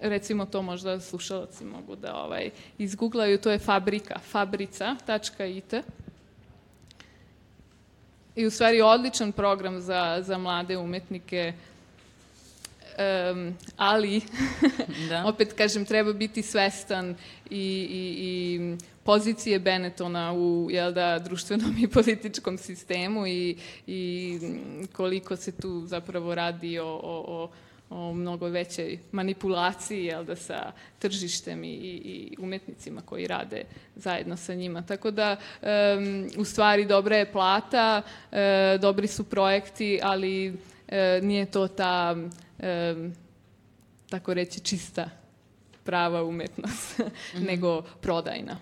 recimo 0.01 0.45
to 0.45 0.61
možda 0.61 0.99
slušalci 0.99 1.65
mogu 1.65 1.95
da 1.95 2.15
ovaj, 2.15 2.49
izgooglaju, 2.77 3.37
to 3.37 3.51
je 3.51 3.59
fabrika, 3.59 4.19
fabrica.it. 4.19 5.73
I 8.35 8.45
u 8.45 8.51
stvari 8.51 8.81
odličan 8.81 9.31
program 9.31 9.79
za, 9.79 10.17
za 10.21 10.37
mlade 10.37 10.77
umetnike, 10.77 11.53
um, 13.33 13.57
ali, 13.77 14.21
da. 15.09 15.25
opet 15.25 15.53
kažem, 15.53 15.85
treba 15.85 16.13
biti 16.13 16.41
svestan 16.41 17.15
i, 17.49 17.87
i, 17.89 18.15
i 18.19 18.77
pozicije 19.03 19.59
Benetona 19.59 20.33
u 20.33 20.67
jel 20.71 20.93
da, 20.93 21.19
društvenom 21.19 21.77
i 21.83 21.87
političkom 21.87 22.57
sistemu 22.57 23.27
i, 23.27 23.57
i 23.87 24.39
koliko 24.93 25.35
se 25.35 25.51
tu 25.51 25.85
zapravo 25.85 26.35
radi 26.35 26.79
o, 26.79 26.87
o, 26.87 27.23
o 27.27 27.49
o 27.91 28.13
mnogo 28.13 28.47
većoj 28.47 28.99
manipulaciji 29.11 30.05
jel 30.05 30.23
da, 30.23 30.35
sa 30.35 30.71
tržištem 30.99 31.63
i, 31.63 31.67
i 31.67 32.35
umetnicima 32.39 33.01
koji 33.01 33.27
rade 33.27 33.63
zajedno 33.95 34.37
sa 34.37 34.53
njima. 34.53 34.81
Tako 34.81 35.11
da, 35.11 35.37
um, 35.61 36.29
u 36.37 36.45
stvari, 36.45 36.85
dobra 36.85 37.15
je 37.15 37.31
plata, 37.31 38.01
uh, 38.31 38.37
dobri 38.81 39.07
su 39.07 39.23
projekti, 39.23 39.99
ali 40.03 40.49
uh, 40.49 40.55
nije 41.21 41.45
to 41.45 41.67
ta, 41.67 42.15
um, 42.15 43.13
tako 44.09 44.33
reći, 44.33 44.59
čista 44.59 45.09
prava 45.83 46.23
umetnost, 46.23 46.99
mm 46.99 47.03
-hmm. 47.03 47.47
nego 47.47 47.81
prodajna. 47.81 48.57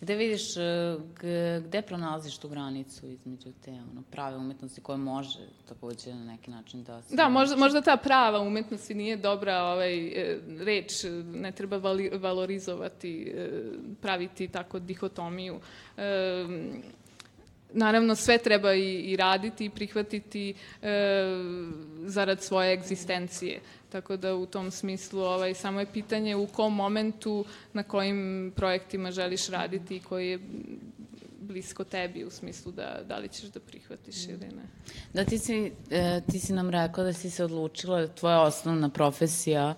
Gde 0.00 0.16
vidiš, 0.16 0.56
e, 0.56 0.96
gde 1.60 1.82
pronalaziš 1.82 2.38
tu 2.38 2.48
granicu 2.48 3.06
između 3.06 3.52
te 3.64 3.70
ono, 3.70 4.02
prave 4.10 4.36
umetnosti 4.36 4.80
koje 4.80 4.98
može 4.98 5.38
takođe 5.68 6.14
na 6.14 6.24
neki 6.24 6.50
način 6.50 6.84
da 6.84 7.02
se... 7.02 7.16
Da, 7.16 7.28
možda, 7.28 7.56
možda 7.56 7.80
ta 7.80 7.96
prava 7.96 8.40
umetnosti 8.40 8.94
nije 8.94 9.16
dobra 9.16 9.62
ovaj, 9.62 10.06
e, 10.06 10.38
reč, 10.60 10.92
ne 11.32 11.52
treba 11.52 11.76
vali, 11.76 12.10
valorizovati, 12.14 13.32
e, 13.36 13.48
praviti 14.00 14.48
tako 14.48 14.78
dihotomiju. 14.78 15.60
Naravno, 17.72 18.14
sve 18.14 18.38
treba 18.38 18.74
i, 18.74 18.94
i 18.94 19.16
raditi 19.16 19.64
i 19.64 19.70
prihvatiti 19.70 20.54
zarad 22.04 22.42
svoje 22.42 22.72
egzistencije. 22.72 23.60
Tako 23.92 24.16
da 24.16 24.34
u 24.34 24.46
tom 24.46 24.70
smislu 24.70 25.20
ovaj, 25.20 25.54
samo 25.54 25.80
je 25.80 25.92
pitanje 25.92 26.36
u 26.36 26.46
kom 26.46 26.74
momentu, 26.74 27.44
na 27.72 27.82
kojim 27.82 28.52
projektima 28.56 29.10
želiš 29.10 29.48
raditi 29.48 29.96
i 29.96 30.00
koji 30.00 30.30
je 30.30 30.38
blisko 31.40 31.84
tebi 31.84 32.24
u 32.24 32.30
smislu 32.30 32.72
da, 32.72 33.00
da 33.08 33.18
li 33.18 33.28
ćeš 33.28 33.42
da 33.42 33.60
prihvatiš 33.60 34.24
ili 34.24 34.38
ne. 34.38 34.62
Da, 35.14 35.24
ti 35.24 35.38
si, 35.38 35.72
e, 35.90 36.20
ti 36.30 36.38
si 36.38 36.52
nam 36.52 36.70
rekla 36.70 37.04
da 37.04 37.12
si 37.12 37.30
se 37.30 37.44
odlučila 37.44 38.00
da 38.00 38.08
tvoja 38.08 38.40
osnovna 38.40 38.88
profesija 38.88 39.74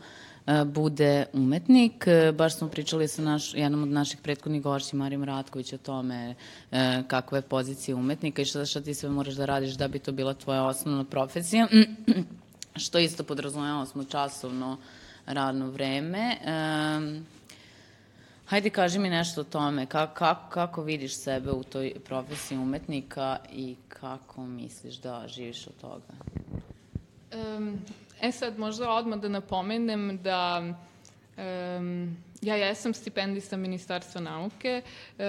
e, 0.46 0.64
bude 0.64 1.26
umetnik. 1.32 2.04
E, 2.06 2.32
baš 2.32 2.58
smo 2.58 2.68
pričali 2.68 3.08
sa 3.08 3.22
naš, 3.22 3.54
jednom 3.54 3.82
od 3.82 3.88
naših 3.88 4.20
prethodnih 4.22 4.62
gošća, 4.62 4.96
Marijom 4.96 5.24
Ratković, 5.24 5.72
o 5.72 5.78
tome 5.78 6.34
e, 6.70 7.02
kakva 7.08 7.38
je 7.38 7.42
pozicija 7.42 7.96
umetnika 7.96 8.42
i 8.42 8.44
šta, 8.44 8.64
šta 8.64 8.80
ti 8.80 8.94
sve 8.94 9.10
moraš 9.10 9.34
da 9.34 9.44
radiš 9.44 9.72
da 9.72 9.88
bi 9.88 9.98
to 9.98 10.12
bila 10.12 10.34
tvoja 10.34 10.64
osnovna 10.64 11.04
profesija. 11.04 11.68
što 12.76 12.98
isto 12.98 13.24
podrazumeva 13.24 13.86
časovno 14.10 14.76
radno 15.26 15.70
vreme. 15.70 16.36
Um, 16.44 17.26
hajde 18.46 18.70
kaži 18.70 18.98
mi 18.98 19.10
nešto 19.10 19.40
o 19.40 19.44
tome, 19.44 19.86
kako, 19.86 20.14
kako, 20.14 20.50
kako 20.50 20.82
vidiš 20.82 21.16
sebe 21.16 21.50
u 21.50 21.62
toj 21.62 21.92
profesiji 22.04 22.58
umetnika 22.58 23.38
i 23.52 23.76
kako 23.88 24.46
misliš 24.46 24.94
da 24.94 25.24
živiš 25.28 25.66
od 25.66 25.72
toga? 25.80 26.14
Um, 27.56 27.80
e 28.20 28.32
sad, 28.32 28.58
možda 28.58 28.90
odmah 28.90 29.20
da 29.20 29.28
napomenem 29.28 30.18
da 30.22 30.62
Um, 31.36 32.16
ja 32.42 32.56
jesam 32.56 32.94
stipendista 32.94 33.56
Ministarstva 33.56 34.20
nauke, 34.20 34.82
e, 35.18 35.24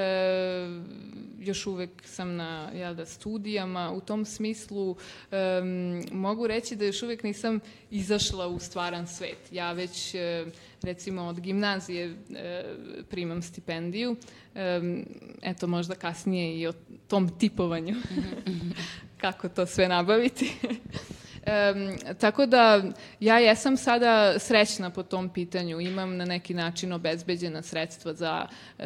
još 1.40 1.68
uvek 1.68 1.90
sam 2.06 2.36
na 2.36 2.70
jel 2.74 2.96
da, 2.96 3.06
studijama. 3.06 3.92
U 3.92 4.02
tom 4.02 4.26
smislu 4.26 4.90
um, 4.92 6.04
mogu 6.12 6.48
reći 6.48 6.76
da 6.76 6.86
još 6.86 7.04
uvek 7.04 7.24
nisam 7.24 7.60
izašla 7.92 8.48
u 8.48 8.60
stvaran 8.60 9.08
svet. 9.08 9.38
Ja 9.52 9.72
već, 9.72 10.16
e, 10.16 10.46
recimo, 10.82 11.22
od 11.22 11.40
gimnazije 11.40 12.16
e, 12.36 12.64
primam 13.10 13.42
stipendiju. 13.42 14.16
E, 14.56 14.82
eto, 15.42 15.68
možda 15.68 15.96
kasnije 15.96 16.60
i 16.60 16.68
o 16.68 16.74
tom 17.08 17.40
tipovanju. 17.40 17.96
Kako 19.22 19.50
to 19.50 19.66
sve 19.66 19.88
nabaviti. 19.88 20.52
Um, 21.48 21.98
tako 22.20 22.46
da 22.46 22.84
ja 23.20 23.40
jesam 23.40 23.78
sada 23.78 24.40
srećna 24.40 24.90
po 24.90 25.04
tom 25.04 25.30
pitanju. 25.30 25.80
Imam 25.80 26.18
na 26.18 26.26
neki 26.26 26.54
način 26.54 26.94
obezbeđena 26.94 27.62
sredstva 27.62 28.14
za 28.14 28.48
uh, 28.48 28.86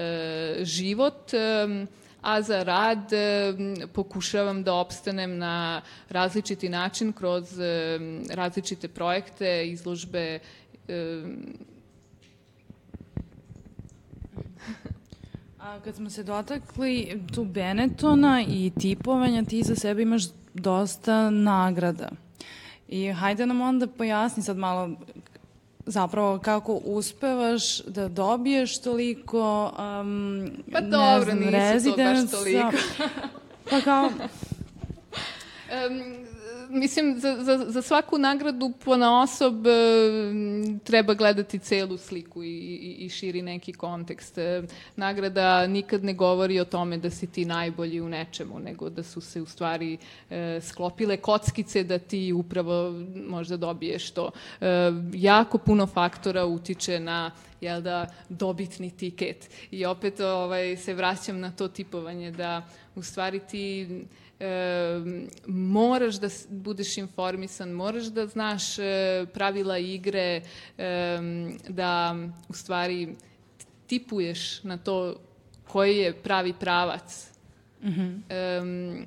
život, 0.61 1.31
um, 1.65 1.87
a 2.21 2.41
za 2.41 2.63
rad 2.63 3.11
um, 3.57 3.75
pokušavam 3.93 4.63
da 4.63 4.73
opstanem 4.73 5.37
na 5.37 5.81
različiti 6.09 6.69
način 6.69 7.13
kroz 7.13 7.53
um, 7.53 8.23
različite 8.29 8.87
projekte, 8.87 9.67
izložbe 9.67 10.39
um, 10.87 11.57
A 15.59 15.79
kad 15.83 15.95
smo 15.95 16.09
se 16.09 16.23
dotakli 16.23 17.21
tu 17.33 17.45
Benetona 17.45 18.43
i 18.49 18.71
tipovanja, 18.79 19.43
ti 19.43 19.63
za 19.63 19.75
sebe 19.75 20.01
imaš 20.01 20.23
dosta 20.53 21.29
nagrada. 21.29 22.09
I 22.87 23.11
hajde 23.11 23.45
nam 23.45 23.61
onda 23.61 23.87
pojasni 23.87 24.43
sad 24.43 24.57
malo 24.57 24.89
zapravo 25.85 26.39
kako 26.39 26.73
uspevaš 26.73 27.79
da 27.79 28.07
dobiješ 28.07 28.81
toliko 28.81 29.73
um, 29.79 30.49
Pa 30.71 30.81
dobro, 30.81 31.33
ne 31.33 31.79
znam, 31.79 31.91
nisu 31.91 31.91
to 31.91 31.97
baš 31.97 32.31
toliko. 32.31 32.71
pa 33.69 33.81
kao, 33.81 34.09
Um, 35.67 36.27
mislim, 36.69 37.19
za, 37.19 37.43
za, 37.43 37.57
za 37.67 37.81
svaku 37.81 38.17
nagradu 38.17 38.71
po 38.85 38.91
osob 39.23 39.67
e, 39.67 39.71
treba 40.83 41.13
gledati 41.13 41.59
celu 41.59 41.97
sliku 41.97 42.43
i, 42.43 42.47
i, 42.47 43.05
i 43.05 43.09
širi 43.09 43.41
neki 43.41 43.73
kontekst. 43.73 44.37
E, 44.37 44.63
nagrada 44.95 45.67
nikad 45.67 46.03
ne 46.03 46.13
govori 46.13 46.59
o 46.59 46.65
tome 46.65 46.97
da 46.97 47.09
si 47.09 47.27
ti 47.27 47.45
najbolji 47.45 48.01
u 48.01 48.09
nečemu, 48.09 48.59
nego 48.59 48.89
da 48.89 49.03
su 49.03 49.21
se 49.21 49.41
u 49.41 49.45
stvari 49.45 49.97
e, 50.29 50.59
sklopile 50.61 51.17
kockice 51.17 51.83
da 51.83 51.99
ti 51.99 52.33
upravo 52.33 52.93
možda 53.27 53.57
dobiješ 53.57 54.11
to. 54.11 54.31
Jako 55.13 55.57
puno 55.57 55.87
faktora 55.87 56.45
utiče 56.45 56.99
na 56.99 57.31
jel 57.61 57.81
da, 57.81 58.07
dobitni 58.29 58.91
tiket. 58.91 59.49
I 59.71 59.85
opet 59.85 60.19
ovaj, 60.19 60.77
se 60.77 60.93
vraćam 60.93 61.39
na 61.39 61.51
to 61.51 61.67
tipovanje 61.67 62.31
da 62.31 62.67
u 62.95 63.03
stvari 63.03 63.39
ti 63.39 63.87
e, 64.39 64.45
moraš 65.47 66.15
da 66.15 66.27
budeš 66.49 66.97
informisan, 66.97 67.69
moraš 67.69 68.05
da 68.05 68.27
znaš 68.27 68.79
e, 68.79 69.25
pravila 69.33 69.77
igre, 69.77 70.41
e, 70.77 71.19
da 71.69 72.15
u 72.49 72.53
stvari 72.53 73.15
tipuješ 73.87 74.63
na 74.63 74.77
to 74.77 75.15
koji 75.67 75.97
je 75.97 76.13
pravi 76.13 76.53
pravac. 76.59 77.27
Em, 78.29 79.05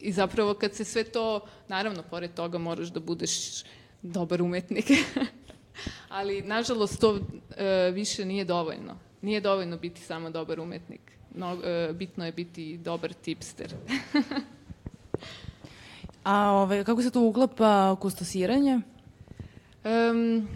I 0.00 0.12
zapravo 0.12 0.54
kad 0.54 0.74
se 0.74 0.84
sve 0.84 1.04
to, 1.04 1.40
naravno, 1.68 2.02
pored 2.02 2.34
toga 2.34 2.58
moraš 2.58 2.88
da 2.88 3.00
budeš 3.00 3.64
dobar 4.02 4.42
umetnik. 4.42 4.84
Ali, 6.08 6.42
nažalost, 6.42 7.00
to 7.00 7.18
e, 7.56 7.90
više 7.94 8.24
nije 8.24 8.44
dovoljno. 8.44 8.98
Nije 9.22 9.40
dovoljno 9.40 9.76
biti 9.76 10.00
samo 10.00 10.30
dobar 10.30 10.60
umetnik. 10.60 11.15
No, 11.36 11.56
e, 11.64 11.92
bitno 11.92 12.26
je 12.26 12.32
biti 12.32 12.78
dobar 12.78 13.12
tipster. 13.12 13.74
a 16.24 16.50
ove, 16.52 16.84
kako 16.84 17.02
se 17.02 17.10
to 17.10 17.20
uklapa 17.20 17.96
kustosiranje? 18.00 18.80
Um, 19.84 20.48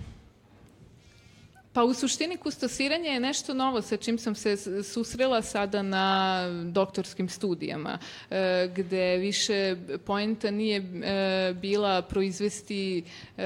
pa 1.73 1.85
u 1.85 1.95
suštini 1.95 2.37
kustosiranje 2.37 3.09
je 3.09 3.21
nešto 3.21 3.55
novo 3.55 3.83
sa 3.83 3.97
čim 3.97 4.19
sam 4.19 4.35
se 4.35 4.57
susrela 4.83 5.43
sada 5.43 5.83
na 5.83 6.45
doktorskim 6.65 7.29
studijama, 7.29 7.99
e, 8.31 8.71
gde 8.77 9.17
više 9.17 9.77
poenta 10.07 10.51
nije 10.51 10.77
e, 10.79 11.55
bila 11.55 12.03
proizvesti 12.03 13.05
e, 13.37 13.43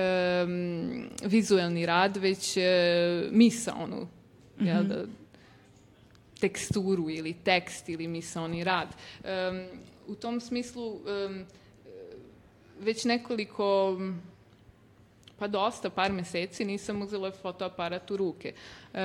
vizuelni 1.25 1.87
rad, 1.87 2.17
već 2.17 2.57
e, 2.57 2.63
misaonu, 3.31 4.07
jel 4.61 4.85
da, 4.85 5.05
teksturu 6.45 7.11
ili 7.11 7.33
tekst 7.33 7.89
ili 7.89 8.09
misaoni 8.09 8.65
rad. 8.65 8.89
Um, 8.89 9.67
u 10.07 10.15
tom 10.15 10.41
smislu 10.41 10.93
um, 10.93 11.45
već 12.81 13.05
nekoliko 13.05 13.99
pa 15.39 15.47
dosta, 15.47 15.91
par 15.91 16.13
meseci 16.13 16.65
nisam 16.65 17.03
uzela 17.03 17.31
fotoaparat 17.31 18.11
u 18.11 18.17
ruke. 18.17 18.53
E, 18.95 19.03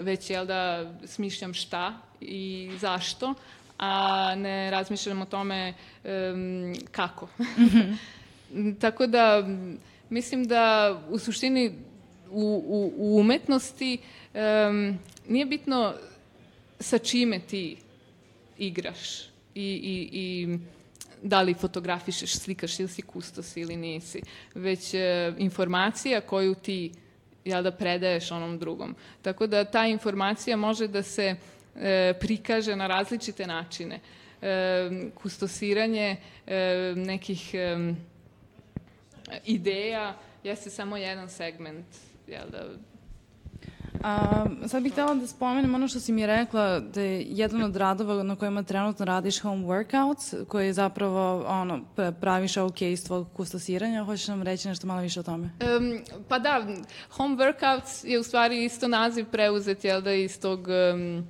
već, 0.00 0.30
jel 0.30 0.46
da, 0.46 0.92
smišljam 1.06 1.54
šta 1.54 1.94
i 2.20 2.70
zašto, 2.80 3.34
a 3.78 4.34
ne 4.34 4.70
razmišljam 4.70 5.22
o 5.22 5.24
tome 5.24 5.74
em, 6.04 6.74
kako. 6.90 7.28
Tako 8.82 9.06
da, 9.06 9.48
mislim 10.10 10.44
da 10.44 10.94
u 11.10 11.18
suštini 11.18 11.72
u, 12.30 12.62
u, 12.66 12.92
u 12.96 13.20
umetnosti 13.20 13.98
em, 14.34 14.98
nije 15.28 15.46
bitno 15.46 15.94
sa 16.80 16.98
čime 16.98 17.40
ti 17.40 17.76
igraš 18.58 19.20
i, 19.54 19.64
i, 19.64 20.08
i 20.12 20.58
da 21.22 21.42
li 21.42 21.54
fotografišeš, 21.54 22.36
slikaš 22.38 22.80
ili 22.80 22.88
si 22.88 23.02
kustos 23.02 23.56
ili 23.56 23.76
nisi, 23.76 24.22
već 24.54 24.94
e, 24.94 25.32
informacija 25.38 26.20
koju 26.20 26.54
ti 26.54 26.92
jel 27.44 27.62
da 27.62 27.72
predaješ 27.72 28.30
onom 28.30 28.58
drugom. 28.58 28.94
Tako 29.22 29.46
da 29.46 29.64
ta 29.64 29.86
informacija 29.86 30.56
može 30.56 30.88
da 30.88 31.02
se 31.02 31.36
e, 31.76 32.14
prikaže 32.20 32.76
na 32.76 32.86
različite 32.86 33.46
načine. 33.46 34.00
E, 34.42 35.10
kustosiranje 35.14 36.16
e, 36.46 36.92
nekih 36.96 37.54
e, 37.54 37.94
ideja 39.44 40.16
jeste 40.44 40.70
samo 40.70 40.96
jedan 40.96 41.28
segment 41.28 41.86
jel 42.26 42.50
da, 42.50 42.66
A, 44.04 44.46
sad 44.66 44.82
bih 44.82 44.92
htela 44.92 45.14
da 45.14 45.26
spomenem 45.26 45.74
ono 45.74 45.88
što 45.88 46.00
si 46.00 46.12
mi 46.12 46.26
rekla, 46.26 46.80
da 46.80 47.00
je 47.00 47.26
jedan 47.28 47.62
od 47.62 47.76
radova 47.76 48.22
na 48.22 48.36
kojima 48.36 48.62
trenutno 48.62 49.04
radiš 49.04 49.40
home 49.40 49.66
workouts, 49.66 50.44
koji 50.44 50.66
je 50.66 50.72
zapravo 50.72 51.44
ono, 51.48 51.80
pravi 52.20 52.48
showcase 52.48 53.06
tvojeg 53.06 53.26
kustosiranja. 53.32 54.04
Hoćeš 54.04 54.28
nam 54.28 54.42
reći 54.42 54.68
nešto 54.68 54.86
malo 54.86 55.00
više 55.00 55.20
o 55.20 55.22
tome? 55.22 55.44
Um, 55.44 55.98
pa 56.28 56.38
da, 56.38 56.66
home 57.10 57.36
workouts 57.36 58.06
je 58.06 58.18
u 58.18 58.22
stvari 58.22 58.64
isto 58.64 58.88
naziv 58.88 59.26
preuzet, 59.26 59.84
jel 59.84 60.00
da, 60.00 60.12
iz 60.12 60.40
tog 60.40 60.68
um, 60.68 61.26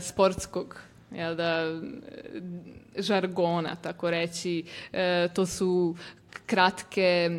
sportskog, 0.00 0.80
jel 1.10 1.34
da, 1.34 1.44
e, 1.44 1.80
žargona, 2.98 3.76
tako 3.76 4.10
reći. 4.10 4.64
E, 4.92 5.28
to 5.34 5.46
su 5.46 5.96
kratke, 6.46 7.30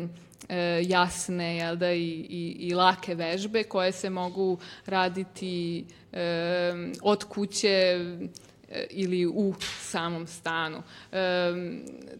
jasne, 0.86 1.56
jel 1.56 1.76
da, 1.76 1.92
i, 1.92 2.26
i, 2.28 2.56
i 2.60 2.74
lake 2.74 3.14
vežbe 3.14 3.62
koje 3.64 3.92
se 3.92 4.10
mogu 4.10 4.58
raditi 4.86 5.84
e, 6.12 6.72
od 7.02 7.24
kuće 7.24 7.68
e, 7.68 8.86
ili 8.90 9.26
u 9.26 9.54
samom 9.80 10.26
stanu. 10.26 10.82
E, 11.12 11.52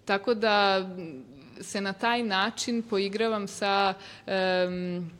tako 0.04 0.34
da 0.34 0.88
se 1.60 1.80
na 1.80 1.92
taj 1.92 2.22
način 2.22 2.82
poigravam 2.82 3.48
sa 3.48 3.94
em, 4.26 5.10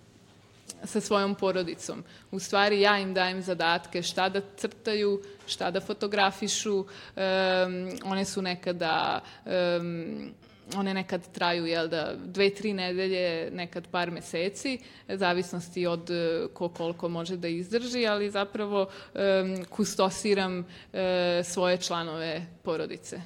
sa 0.85 1.01
svojom 1.01 1.35
porodicom. 1.35 2.05
U 2.31 2.39
stvari 2.39 2.81
ja 2.81 2.99
im 2.99 3.15
dajem 3.15 3.43
zadatke 3.43 4.03
šta 4.03 4.29
da 4.29 4.41
crtaju, 4.57 5.23
šta 5.47 5.71
da 5.71 5.81
fotografišu. 5.81 6.85
em, 7.17 7.99
one 8.05 8.25
su 8.25 8.43
nekada 8.43 9.21
em, 9.47 10.33
one 10.77 10.95
nekad 10.95 11.33
traju, 11.33 11.67
jel 11.67 11.89
da, 11.89 12.15
dve, 12.25 12.51
tri 12.55 12.73
nedelje, 12.73 13.51
nekad 13.51 13.89
par 13.89 14.11
meseci, 14.11 14.79
zavisnosti 15.09 15.87
od 15.87 16.11
e, 16.11 16.47
ko 16.55 16.69
koliko 16.69 17.09
može 17.09 17.37
da 17.37 17.49
izdrži, 17.49 18.07
ali 18.07 18.31
zapravo 18.31 18.89
em, 19.15 19.65
kustosiram 19.65 20.67
e, 20.93 21.41
svoje 21.45 21.77
članove 21.77 22.47
porodice. 22.63 23.21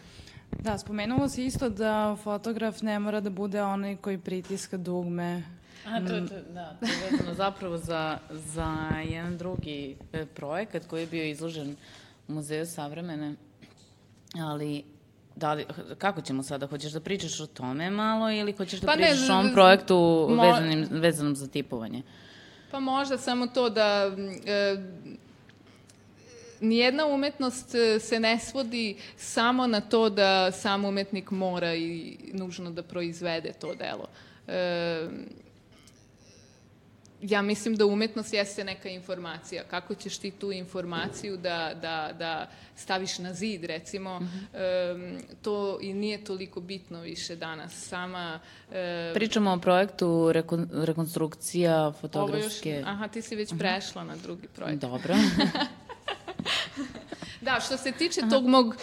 Da, 0.51 0.79
spomenulo 0.79 1.29
si 1.29 1.45
isto 1.45 1.69
da 1.69 2.17
fotograf 2.23 2.83
ne 2.83 2.99
mora 2.99 3.21
da 3.21 3.31
bude 3.31 3.63
onaj 3.63 3.97
koji 3.97 4.19
pritiska 4.19 4.77
dugme. 4.77 5.43
A, 5.87 6.01
to, 6.01 6.21
to, 6.21 6.35
da, 6.55 6.77
to 6.81 6.87
je 6.87 7.11
vezano 7.11 7.35
zapravo 7.35 7.79
za, 7.79 8.19
za 8.31 8.89
jedan 9.05 9.39
drugi 9.39 9.97
projekat 10.35 10.87
koji 10.87 11.01
je 11.01 11.07
bio 11.07 11.25
izložen 11.25 11.77
u 12.29 12.33
Muzeju 12.33 12.67
savremene, 12.67 13.35
ali 14.35 14.85
da 15.37 15.53
li, 15.53 15.67
kako 15.99 16.21
ćemo 16.21 16.43
sada? 16.43 16.67
Hoćeš 16.67 16.93
da 16.93 17.01
pričaš 17.01 17.41
o 17.41 17.47
tome 17.49 17.91
malo 17.91 18.31
ili 18.31 18.53
hoćeš 18.53 18.81
da 18.81 18.87
Pa 18.87 18.95
ne, 18.95 18.99
pričaš 18.99 19.19
o 19.19 19.25
z- 19.25 19.31
ovom 19.31 19.53
projektu 19.53 19.95
mo- 20.31 20.43
vezanim, 20.45 20.89
vezanom 20.93 21.37
za 21.37 21.49
tipovanje? 21.49 22.03
Pa 22.71 22.81
možda 22.81 23.19
samo 23.19 23.47
to 23.47 23.71
da 23.71 24.11
e, 24.47 24.77
nijedna 26.61 27.07
umetnost 27.07 27.75
e, 27.75 27.99
se 28.01 28.21
ne 28.21 28.39
svodi 28.41 28.97
samo 29.17 29.67
na 29.67 29.81
to 29.81 30.11
da 30.11 30.53
sam 30.53 30.85
umetnik 30.85 31.31
mora 31.31 31.75
i 31.75 32.17
nužno 32.33 32.71
da 32.71 32.83
proizvede 32.83 33.53
to 33.53 33.75
delo. 33.75 34.07
E, 34.49 35.09
ja 37.23 37.43
mislim 37.43 37.77
da 37.77 37.87
umetnost 37.87 38.33
jeste 38.33 38.65
neka 38.65 38.89
informacija. 38.89 39.65
Kako 39.65 39.95
ćeš 39.95 40.19
ti 40.19 40.31
tu 40.31 40.53
informaciju 40.53 41.37
da, 41.37 41.73
da, 41.83 42.13
da 42.19 42.51
staviš 42.77 43.19
na 43.19 43.35
zid, 43.35 43.65
recimo, 43.65 44.21
mm 44.21 44.49
-hmm. 44.53 45.21
to 45.43 45.79
i 45.81 45.95
nije 45.95 46.25
toliko 46.25 46.61
bitno 46.61 47.01
više 47.01 47.37
danas. 47.37 47.89
Sama... 47.89 48.41
E, 48.73 49.11
Pričamo 49.15 49.53
o 49.53 49.59
projektu 49.59 50.33
rekon, 50.33 50.69
rekonstrukcija 50.73 51.93
fotografske... 52.01 52.71
Još, 52.71 52.87
aha, 52.87 53.09
ti 53.09 53.23
si 53.23 53.37
već 53.37 53.51
mhm. 53.51 53.59
prešla 53.59 54.03
uh 54.03 54.09
-huh. 54.09 54.11
na 54.11 54.17
drugi 54.17 54.49
projekt. 54.49 54.81
Dobro. 54.81 55.15
Da, 57.41 57.61
što 57.61 57.77
se 57.77 57.93
tiče 57.93 58.21
Aha. 58.21 58.31
tog 58.31 58.47
mog 58.47 58.67
um, 58.67 58.75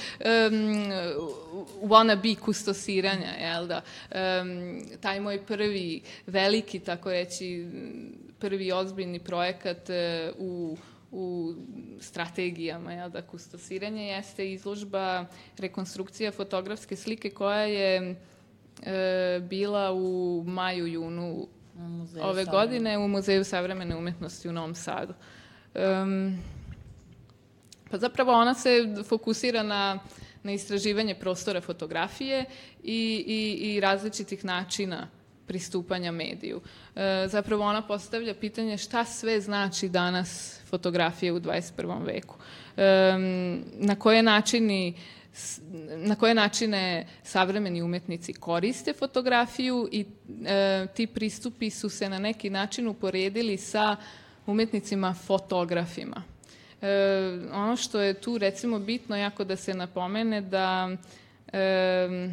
wannabe 1.82 2.36
kustosiranja, 2.36 3.30
jel 3.40 3.68
da, 3.68 3.82
um, 4.12 4.82
taj 5.02 5.20
moj 5.20 5.46
prvi 5.46 6.02
veliki, 6.28 6.80
tako 6.80 7.12
reći, 7.12 7.68
prvi 8.44 8.72
ozbiljni 8.72 9.20
projekat 9.20 9.90
uh, 9.90 10.36
u 10.40 10.78
u 11.14 11.54
strategijama 12.00 12.94
jel 12.94 13.10
da, 13.10 13.22
kustosiranja 13.22 14.02
jeste 14.02 14.52
izložba 14.52 15.26
rekonstrukcija 15.58 16.32
fotografske 16.32 16.96
slike 16.96 17.30
koja 17.30 17.62
je 17.62 18.16
e, 18.84 19.40
bila 19.50 19.92
u 19.94 20.44
maju, 20.48 20.88
junu 20.88 21.48
ove 22.22 22.46
godine 22.46 22.98
u 22.98 23.08
Muzeju 23.08 23.44
savremene 23.44 23.96
umetnosti 23.96 24.50
u 24.50 24.52
Novom 24.52 24.76
Sadu. 24.76 25.14
Um, 25.76 26.38
Pa 27.94 27.98
zapravo 27.98 28.32
ona 28.32 28.54
se 28.54 28.96
fokusira 29.08 29.64
na, 29.64 30.00
na 30.44 30.52
istraživanje 30.52 31.16
prostora 31.16 31.62
fotografije 31.62 32.46
i, 32.84 33.24
i, 33.28 33.74
i 33.76 33.80
različitih 33.80 34.46
načina 34.46 35.08
pristupanja 35.48 36.12
mediju. 36.12 36.62
E, 36.96 37.28
zapravo 37.28 37.64
ona 37.64 37.82
postavlja 37.82 38.34
pitanje 38.34 38.78
šta 38.78 39.06
sve 39.06 39.42
znači 39.42 39.90
danas 39.90 40.60
fotografija 40.70 41.34
u 41.34 41.40
21. 41.40 42.06
veku. 42.06 42.36
E, 42.78 43.16
na 43.74 43.96
koje 43.96 44.24
načini 44.24 44.94
na 45.98 46.16
koje 46.16 46.34
načine 46.34 47.08
savremeni 47.24 47.82
umetnici 47.82 48.34
koriste 48.34 48.94
fotografiju 48.94 49.90
i 49.92 50.06
e, 50.46 50.88
ti 50.96 51.08
pristupi 51.08 51.70
su 51.70 51.90
se 51.90 52.10
na 52.10 52.20
neki 52.20 52.50
način 52.50 52.88
uporedili 52.88 53.58
sa 53.58 53.96
umetnicima 54.46 55.14
fotografima. 55.14 56.24
E, 56.82 56.88
ono 57.54 57.76
što 57.76 58.02
je 58.02 58.14
tu 58.14 58.38
recimo 58.38 58.80
bitno 58.80 59.16
jako 59.18 59.44
da 59.44 59.56
se 59.56 59.74
napomene 59.74 60.42
da 60.42 60.90
e, 61.54 62.30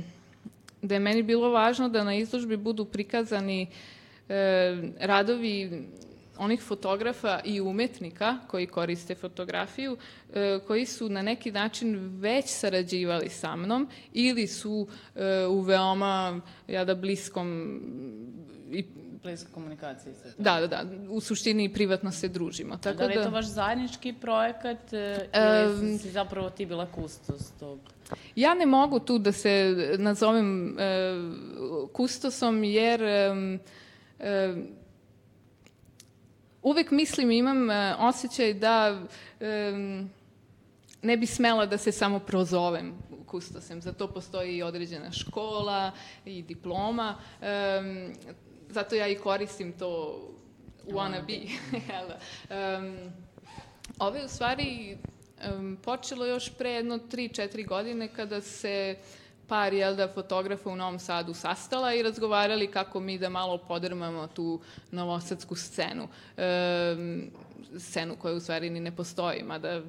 da 0.82 0.94
je 0.94 1.00
meni 1.00 1.22
bilo 1.22 1.50
važno 1.50 1.88
da 1.88 2.04
na 2.04 2.14
izložbi 2.14 2.56
budu 2.56 2.84
prikazani 2.84 3.66
e, 4.28 4.76
radovi 5.00 5.84
onih 6.38 6.62
fotografa 6.62 7.40
i 7.44 7.60
umetnika 7.60 8.38
koji 8.46 8.66
koriste 8.66 9.14
fotografiju, 9.14 9.96
e, 10.34 10.58
koji 10.66 10.86
su 10.86 11.08
na 11.08 11.22
neki 11.22 11.52
način 11.52 12.18
već 12.20 12.44
sarađivali 12.46 13.28
sa 13.28 13.56
mnom 13.56 13.88
ili 14.12 14.46
su 14.46 14.86
e, 15.14 15.46
u 15.46 15.60
veoma 15.60 16.40
jada, 16.68 16.94
bliskom 16.94 17.80
i 18.72 18.84
bliska 19.22 19.48
komunikacija 19.54 20.14
sa 20.14 20.28
Da, 20.38 20.60
da, 20.60 20.66
da. 20.66 20.84
U 21.08 21.20
suštini 21.20 21.72
privatno 21.72 22.12
se 22.12 22.28
družimo. 22.28 22.76
Tako 22.76 22.98
da 22.98 23.06
li 23.06 23.12
je 23.12 23.18
da- 23.18 23.24
to 23.24 23.30
vaš 23.30 23.46
zajednički 23.46 24.12
projekat 24.12 24.92
e, 24.92 25.28
ili 25.34 25.92
um, 25.92 25.98
si 25.98 26.10
zapravo 26.10 26.50
ti 26.50 26.66
bila 26.66 26.86
kustos 26.86 27.50
tog? 27.60 27.78
Ja 28.36 28.54
ne 28.54 28.66
mogu 28.66 29.00
tu 29.00 29.18
da 29.18 29.32
se 29.32 29.74
nazovem 29.98 30.78
e, 30.78 31.14
kustosom 31.92 32.64
jer 32.64 33.02
e, 33.02 33.58
e, 34.18 34.54
uvek 36.62 36.90
mislim, 36.90 37.30
imam 37.30 37.70
e, 37.70 37.94
osjećaj 37.98 38.54
da 38.54 39.00
e, 39.40 39.72
ne 41.02 41.16
bi 41.16 41.26
smela 41.26 41.66
da 41.66 41.78
se 41.78 41.92
samo 41.92 42.18
prozovem 42.18 42.94
kustosem. 43.26 43.82
Za 43.82 43.92
to 43.92 44.08
postoji 44.08 44.56
i 44.56 44.62
određena 44.62 45.12
škola 45.12 45.92
i 46.24 46.42
diploma. 46.42 47.14
E, 47.42 47.80
zato 48.70 48.94
ja 48.94 49.08
i 49.08 49.18
koristim 49.18 49.72
to 49.72 50.20
wannabe. 50.86 51.48
um, 52.50 53.12
ove 54.06 54.24
u 54.24 54.28
stvari 54.28 54.98
um, 55.54 55.78
počelo 55.82 56.26
još 56.26 56.50
pre 56.58 56.70
jedno 56.70 56.98
3-4 56.98 57.66
godine 57.66 58.08
kada 58.08 58.40
se 58.40 58.96
par 59.46 59.72
jel 59.72 59.96
da, 59.96 60.08
fotografa 60.08 60.70
u 60.70 60.76
Novom 60.76 60.98
Sadu 60.98 61.34
sastala 61.34 61.94
i 61.94 62.02
razgovarali 62.02 62.70
kako 62.70 63.00
mi 63.00 63.18
da 63.18 63.28
malo 63.28 63.58
podrmamo 63.58 64.26
tu 64.26 64.60
novosadsku 64.90 65.56
scenu. 65.56 66.02
Um, 66.02 67.30
scenu 67.78 68.16
koja 68.16 68.34
u 68.34 68.40
stvari 68.40 68.70
ni 68.70 68.80
ne 68.80 68.96
postoji, 68.96 69.42
mada 69.42 69.82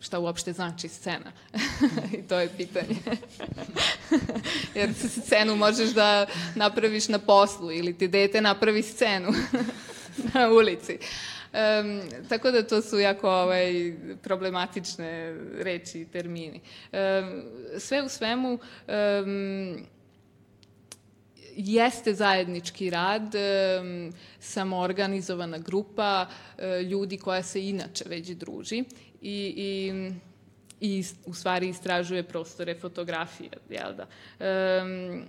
šta 0.00 0.18
uopšte 0.18 0.52
znači 0.52 0.88
scena. 0.88 1.32
I 2.18 2.22
to 2.22 2.40
je 2.40 2.48
pitanje. 2.56 2.96
Jer 4.74 4.94
scenu 4.94 5.56
možeš 5.56 5.90
da 5.90 6.26
napraviš 6.54 7.08
na 7.08 7.18
poslu 7.18 7.72
ili 7.72 7.98
ti 7.98 8.08
dete 8.08 8.40
napravi 8.40 8.82
scenu 8.82 9.28
na 10.34 10.48
ulici. 10.48 10.98
Um, 11.52 12.00
tako 12.28 12.50
da 12.50 12.66
to 12.66 12.82
su 12.82 12.98
jako 12.98 13.30
ovaj, 13.30 13.94
problematične 14.22 15.36
reči 15.58 16.00
i 16.00 16.06
termini. 16.06 16.60
Um, 16.92 17.42
sve 17.78 18.02
u 18.02 18.08
svemu, 18.08 18.58
um, 19.22 19.76
jeste 21.56 22.14
zajednički 22.14 22.90
rad, 22.90 23.34
um, 23.34 24.12
samoorganizovana 24.40 25.58
grupa 25.58 26.26
uh, 26.28 26.64
ljudi 26.90 27.18
koja 27.18 27.42
se 27.42 27.68
inače 27.68 28.04
već 28.08 28.28
druži 28.28 28.84
i, 29.22 29.54
i 29.56 29.92
i 30.80 31.04
u 31.26 31.34
stvari 31.34 31.68
istražuje 31.68 32.22
prostore 32.22 32.74
fotografije, 32.74 33.50
jel 33.70 33.92
da? 33.94 34.06
Um, 34.82 35.24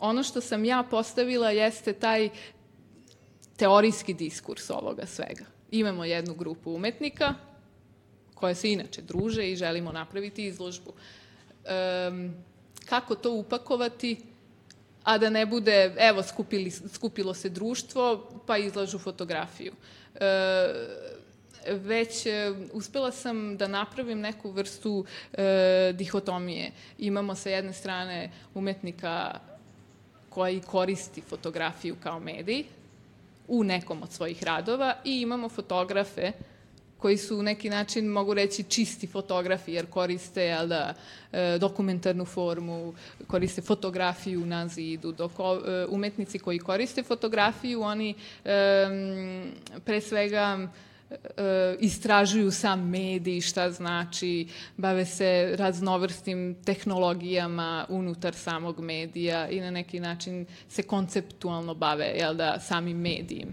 ono 0.00 0.22
što 0.22 0.40
sam 0.40 0.64
ja 0.64 0.84
postavila 0.90 1.50
jeste 1.50 1.92
taj 1.92 2.28
teorijski 3.56 4.14
diskurs 4.14 4.70
ovoga 4.70 5.06
svega. 5.06 5.44
Imamo 5.70 6.04
jednu 6.04 6.34
grupu 6.34 6.74
umetnika 6.74 7.34
koja 8.34 8.54
se 8.54 8.72
inače 8.72 9.02
druže 9.02 9.50
i 9.50 9.56
želimo 9.56 9.92
napraviti 9.92 10.46
izložbu. 10.46 10.92
Um, 10.92 12.34
kako 12.84 13.14
to 13.14 13.32
upakovati, 13.32 14.16
a 15.04 15.18
da 15.18 15.30
ne 15.30 15.46
bude, 15.46 15.94
evo, 15.98 16.22
skupili, 16.22 16.70
skupilo 16.70 17.34
se 17.34 17.48
društvo, 17.48 18.30
pa 18.46 18.58
izlažu 18.58 18.98
fotografiju. 18.98 19.72
Uh, 20.14 20.20
već 21.66 22.26
e, 22.26 22.52
uspela 22.72 23.12
sam 23.12 23.56
da 23.56 23.68
napravim 23.68 24.20
neku 24.20 24.50
vrstu 24.50 25.04
e, 25.32 25.92
dihotomije. 25.94 26.70
Imamo 26.98 27.34
sa 27.34 27.50
jedne 27.50 27.72
strane 27.72 28.30
umetnika 28.54 29.40
koji 30.28 30.60
koristi 30.60 31.20
fotografiju 31.20 31.96
kao 32.02 32.20
medij 32.20 32.64
u 33.48 33.64
nekom 33.64 34.02
od 34.02 34.12
svojih 34.12 34.42
radova 34.42 34.94
i 35.04 35.20
imamo 35.20 35.48
fotografe 35.48 36.32
koji 36.98 37.16
su 37.16 37.38
u 37.38 37.42
neki 37.42 37.70
način, 37.70 38.06
mogu 38.06 38.34
reći, 38.34 38.62
čisti 38.62 39.06
fotografi, 39.06 39.72
jer 39.72 39.86
koriste 39.86 40.42
jel 40.42 40.66
da, 40.68 40.94
e, 41.32 41.58
dokumentarnu 41.58 42.24
formu, 42.24 42.94
koriste 43.26 43.62
fotografiju 43.62 44.46
na 44.46 44.68
zidu, 44.68 45.12
dok 45.12 45.32
umetnici 45.88 46.38
koji 46.38 46.58
koriste 46.58 47.02
fotografiju, 47.02 47.82
oni 47.82 48.14
pre 49.84 50.00
svega 50.00 50.68
istražuju 51.80 52.50
sam 52.50 52.88
mediji, 52.88 53.40
šta 53.40 53.70
znači, 53.70 54.46
bave 54.76 55.04
se 55.04 55.54
raznovrstim 55.58 56.56
tehnologijama 56.64 57.86
unutar 57.88 58.34
samog 58.34 58.80
medija 58.80 59.48
i 59.48 59.60
na 59.60 59.70
neki 59.70 60.00
način 60.00 60.46
se 60.68 60.82
konceptualno 60.82 61.74
bave, 61.74 62.04
jel 62.04 62.34
da, 62.34 62.60
samim 62.60 63.00
medijem. 63.00 63.48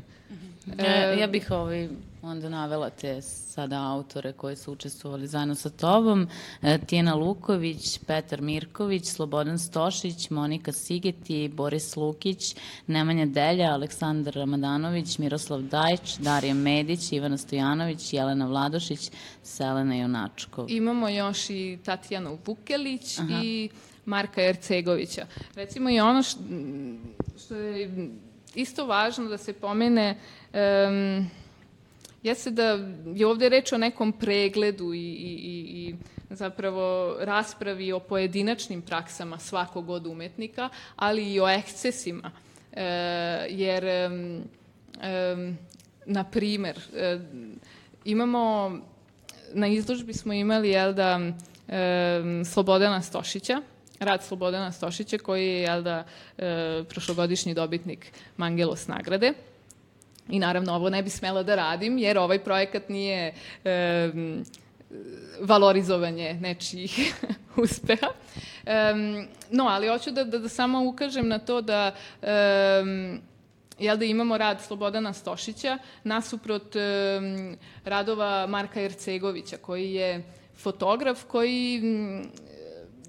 E, 0.77 1.17
ja 1.19 1.27
bih 1.27 1.51
ovaj, 1.51 1.89
onda 2.25 2.49
navela 2.49 2.89
te 2.89 3.21
sada 3.21 3.81
autore 3.81 4.33
koji 4.33 4.55
su 4.55 4.71
učestvovali 4.71 5.27
zajedno 5.27 5.55
sa 5.55 5.69
tobom. 5.69 6.27
E, 6.61 6.77
Tijena 6.77 7.15
Luković, 7.15 7.99
Petar 8.07 8.41
Mirković, 8.41 9.05
Slobodan 9.05 9.59
Stošić, 9.59 10.29
Monika 10.29 10.71
Sigeti, 10.71 11.47
Boris 11.53 11.95
Lukić, 11.95 12.55
Nemanja 12.87 13.25
Delja, 13.25 13.73
Aleksandar 13.73 14.33
Ramadanović, 14.33 15.17
Miroslav 15.17 15.61
Dajić, 15.61 16.17
Darija 16.17 16.53
Medić, 16.53 17.11
Ivana 17.11 17.37
Stojanović, 17.37 18.13
Jelena 18.13 18.47
Vladošić, 18.47 19.11
Selena 19.43 19.95
Junačkov. 19.95 20.65
Imamo 20.69 21.09
još 21.09 21.49
i 21.49 21.79
Tatjanu 21.85 22.37
Vukelić 22.45 23.19
Aha. 23.19 23.39
i 23.43 23.69
Marka 24.05 24.41
Ercegovića. 24.41 25.25
Recimo 25.55 25.89
i 25.89 25.99
ono 25.99 26.23
što, 26.23 26.39
što 27.45 27.55
je 27.55 28.09
isto 28.55 28.85
važno 28.85 29.25
da 29.25 29.37
se 29.37 29.53
pomene 29.53 30.17
um, 30.53 31.29
jeste 32.25 32.51
da 32.51 32.79
je 33.15 33.27
ovde 33.27 33.49
reč 33.49 33.71
o 33.71 33.77
nekom 33.77 34.11
pregledu 34.13 34.93
i, 34.93 34.99
i, 34.99 35.33
i, 35.33 35.89
i 35.89 35.95
zapravo 36.29 37.15
raspravi 37.19 37.91
o 37.93 37.99
pojedinačnim 37.99 38.81
praksama 38.81 39.39
svakog 39.39 39.89
od 39.89 40.07
umetnika, 40.07 40.69
ali 40.95 41.33
i 41.33 41.39
o 41.39 41.49
ekscesima. 41.49 42.31
E, 42.71 42.83
jer, 43.49 43.85
e, 43.85 44.09
na 46.05 46.23
primer, 46.23 46.79
e, 46.95 47.19
imamo, 48.05 48.71
na 49.53 49.67
izložbi 49.67 50.13
smo 50.13 50.33
imali, 50.33 50.69
jel 50.69 50.93
da, 50.93 51.19
e, 51.67 52.21
Slobodana 52.53 53.01
Stošića, 53.01 53.61
rad 53.99 54.23
Slobodana 54.23 54.71
Stošića, 54.71 55.17
koji 55.17 55.47
je, 55.47 55.61
jel 55.61 55.81
da, 55.81 56.03
e, 56.37 56.83
prošlogodišnji 56.89 57.53
dobitnik 57.53 58.11
Mangelos 58.37 58.87
nagrade. 58.87 59.33
I 60.29 60.39
naravno, 60.39 60.73
ovo 60.73 60.89
ne 60.89 61.03
bi 61.03 61.09
smela 61.09 61.43
da 61.43 61.55
radim, 61.55 61.97
jer 61.97 62.17
ovaj 62.17 62.39
projekat 62.43 62.89
nije 62.89 63.33
e, 63.63 64.11
valorizovanje 65.41 66.33
nečijih 66.41 67.15
uspeha. 67.63 68.07
Um, 68.65 69.27
no, 69.51 69.63
ali 69.67 69.87
hoću 69.87 70.11
da, 70.11 70.23
da, 70.23 70.39
da 70.39 70.49
samo 70.49 70.89
ukažem 70.89 71.27
na 71.27 71.39
to 71.39 71.61
da 71.61 71.91
um, 72.21 73.19
jel 73.79 73.97
da 73.97 74.05
imamo 74.05 74.37
rad 74.37 74.61
Slobodana 74.61 75.13
Stošića 75.13 75.77
nasuprot 76.03 76.75
um, 76.75 77.57
radova 77.85 78.47
Marka 78.47 78.81
Ercegovića, 78.81 79.57
koji 79.57 79.93
je 79.93 80.23
fotograf 80.57 81.23
koji 81.23 81.81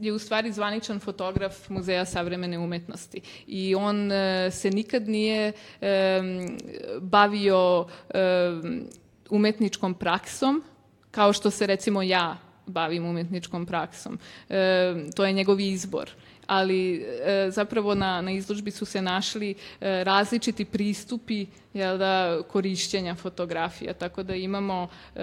je 0.01 0.13
u 0.13 0.19
stvari 0.19 0.53
zvaničan 0.53 1.01
fotograf 1.01 1.69
Muzeja 1.69 2.05
savremene 2.05 2.59
umetnosti 2.59 3.21
i 3.47 3.75
on 3.75 4.07
uh, 4.07 4.53
se 4.53 4.71
nikad 4.71 5.09
nije 5.09 5.53
um, 5.53 6.59
bavio 7.01 7.81
um, 7.81 8.87
umetničkom 9.31 9.95
praksom 9.95 10.63
kao 11.11 11.33
što 11.33 11.51
se 11.51 11.67
recimo 11.67 12.03
ja 12.03 12.37
bavim 12.67 13.07
umetničkom 13.07 13.67
praksom. 13.67 14.19
E, 14.49 14.95
to 15.15 15.25
je 15.25 15.33
njegov 15.33 15.61
izbor 15.61 16.11
ali 16.47 16.95
e, 16.97 17.51
zapravo 17.51 17.95
na, 17.95 18.21
na 18.21 18.31
izložbi 18.31 18.71
su 18.71 18.85
se 18.85 19.03
našli 19.03 19.51
e, 19.81 20.05
različiti 20.05 20.65
pristupi 20.65 21.47
jel 21.75 21.99
da, 21.99 22.43
korišćenja 22.49 23.15
fotografija, 23.15 23.95
tako 23.95 24.23
da 24.23 24.35
imamo, 24.35 24.89
e, 25.15 25.21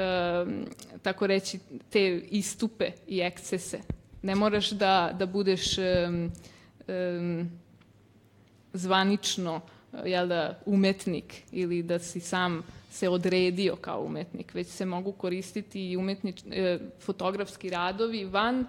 tako 1.01 1.27
reći, 1.27 1.59
te 1.89 2.21
istupe 2.29 2.91
i 3.07 3.19
ekscese. 3.19 3.79
Ne 4.23 4.35
moraš 4.35 4.69
da, 4.69 5.15
da 5.19 5.25
budeš 5.25 5.77
e, 5.77 5.81
e, 6.87 7.45
zvanično 8.73 9.61
jel 10.05 10.27
da, 10.27 10.59
umetnik 10.65 11.43
ili 11.51 11.83
da 11.83 11.99
si 11.99 12.19
sam 12.19 12.63
se 12.91 13.09
odredio 13.09 13.75
kao 13.75 14.01
umetnik, 14.01 14.53
već 14.53 14.67
se 14.67 14.85
mogu 14.85 15.11
koristiti 15.11 15.91
i 15.91 15.97
umetnič, 15.97 16.43
e, 16.51 16.79
fotografski 16.99 17.69
radovi 17.69 18.25
van 18.25 18.65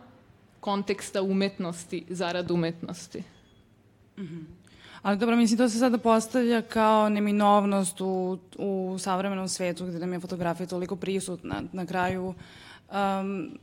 konteksta 0.61 1.23
umetnosti 1.23 2.05
zarad 2.09 2.51
umetnosti. 2.51 3.23
Mm 4.19 4.23
-hmm. 4.23 4.45
Ali 5.03 5.19
dobro, 5.19 5.37
mislim, 5.37 5.59
to 5.59 5.69
se 5.69 5.79
sada 5.79 5.99
postavlja 5.99 6.63
kao 6.63 7.09
neminovnost 7.09 8.01
u, 8.01 8.39
u 8.59 8.97
savremenom 8.99 9.49
svetu 9.49 9.87
gde 9.87 9.99
nam 9.99 10.13
je 10.13 10.21
fotografija 10.21 10.67
toliko 10.67 10.97
prisutna. 10.97 11.63
Na 11.73 11.87
kraju, 11.87 12.35
um, 12.91 13.59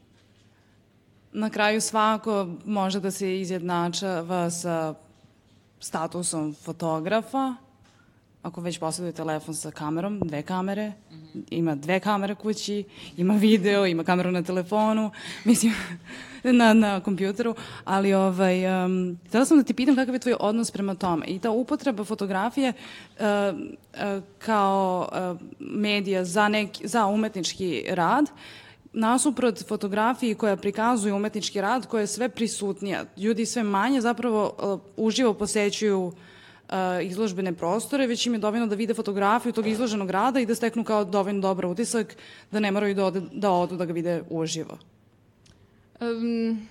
na 1.33 1.49
kraju 1.49 1.81
svako 1.81 2.47
može 2.65 2.99
da 2.99 3.11
se 3.11 3.39
izjednačava 3.41 4.49
sa 4.49 4.93
statusom 5.79 6.53
fotografa, 6.53 7.55
ako 8.41 8.61
već 8.61 8.79
posjeduje 8.79 9.13
telefon 9.13 9.55
sa 9.55 9.71
kamerom, 9.71 10.19
dve 10.19 10.41
kamere, 10.41 10.89
mm 10.89 11.15
-hmm. 11.15 11.43
ima 11.49 11.75
dve 11.75 11.99
kamere 11.99 12.35
kući, 12.35 12.83
ima 13.17 13.33
video, 13.33 13.85
ima 13.85 14.03
kameru 14.03 14.31
na 14.31 14.43
telefonu, 14.43 15.11
mislim, 15.45 15.73
na, 16.43 16.73
na 16.73 16.99
kompjuteru, 16.99 17.55
ali 17.85 18.13
ovaj, 18.13 18.85
um, 18.85 19.17
htela 19.27 19.45
sam 19.45 19.57
da 19.57 19.63
ti 19.63 19.73
pitam 19.73 19.95
kakav 19.95 20.15
je 20.15 20.19
tvoj 20.19 20.35
odnos 20.39 20.71
prema 20.71 20.95
tome 20.95 21.25
i 21.25 21.39
ta 21.39 21.51
upotreba 21.51 22.03
fotografije 22.03 22.73
uh, 22.73 23.25
uh, 23.55 24.23
kao 24.39 25.09
uh, 25.11 25.41
medija 25.59 26.25
za, 26.25 26.47
neki, 26.47 26.87
za 26.87 27.05
umetnički 27.05 27.85
rad, 27.89 28.29
nasuprot 28.93 29.67
fotografiji 29.67 30.35
koja 30.35 30.55
prikazuje 30.55 31.13
umetnički 31.13 31.61
rad, 31.61 31.87
koja 31.87 32.01
je 32.01 32.07
sve 32.07 32.29
prisutnija. 32.29 33.05
Ljudi 33.17 33.45
sve 33.45 33.63
manje 33.63 34.01
zapravo 34.01 34.55
uh, 34.57 34.79
uživo 35.05 35.33
posećuju 35.33 36.01
uh, 36.05 36.13
izložbene 37.03 37.53
prostore, 37.53 38.07
već 38.07 38.25
im 38.25 38.33
je 38.33 38.39
dovoljno 38.39 38.67
da 38.67 38.75
vide 38.75 38.93
fotografiju 38.93 39.51
tog 39.51 39.67
izloženog 39.67 40.09
rada 40.09 40.39
i 40.39 40.45
da 40.45 40.55
steknu 40.55 40.83
kao 40.83 41.05
dovoljno 41.05 41.41
dobar 41.41 41.65
utisak, 41.65 42.15
da 42.51 42.59
ne 42.59 42.71
moraju 42.71 42.95
da, 42.95 43.05
ode, 43.05 43.21
da 43.31 43.51
odu 43.51 43.77
da 43.77 43.85
ga 43.85 43.93
vide 43.93 44.23
uživo. 44.29 44.77
Um, 46.01 46.67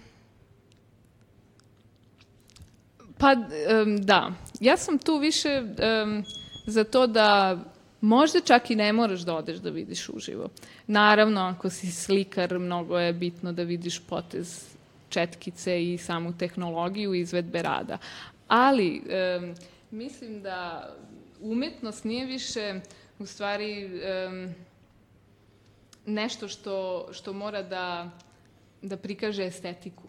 pa, 3.18 3.32
um, 3.32 3.96
da. 4.02 4.32
Ja 4.60 4.76
sam 4.76 4.98
tu 4.98 5.18
više 5.18 5.62
um, 5.62 6.24
za 6.66 6.84
to 6.84 7.06
da 7.06 7.58
možda 8.00 8.40
čak 8.40 8.70
i 8.70 8.76
ne 8.76 8.92
moraš 8.92 9.20
da 9.20 9.34
odeš 9.34 9.58
da 9.58 9.70
vidiš 9.70 10.08
uživo. 10.08 10.48
Naravno, 10.86 11.40
ako 11.40 11.70
si 11.70 11.92
slikar, 11.92 12.58
mnogo 12.58 12.98
je 12.98 13.12
bitno 13.12 13.52
da 13.52 13.62
vidiš 13.62 14.00
potez 14.00 14.64
četkice 15.08 15.92
i 15.92 15.98
samu 15.98 16.38
tehnologiju 16.38 17.14
izvedbe 17.14 17.62
rada. 17.62 17.98
Ali, 18.48 19.02
um, 19.40 19.54
Mislim 19.90 20.42
da 20.42 20.90
umetnost 21.40 22.04
nije 22.04 22.26
više 22.26 22.80
u 23.18 23.26
stvari 23.26 23.84
um, 23.86 24.54
nešto 26.06 26.48
što, 26.48 27.08
što 27.12 27.32
mora 27.32 27.62
da, 27.62 28.10
da 28.82 28.96
prikaže 28.96 29.44
estetiku. 29.44 30.02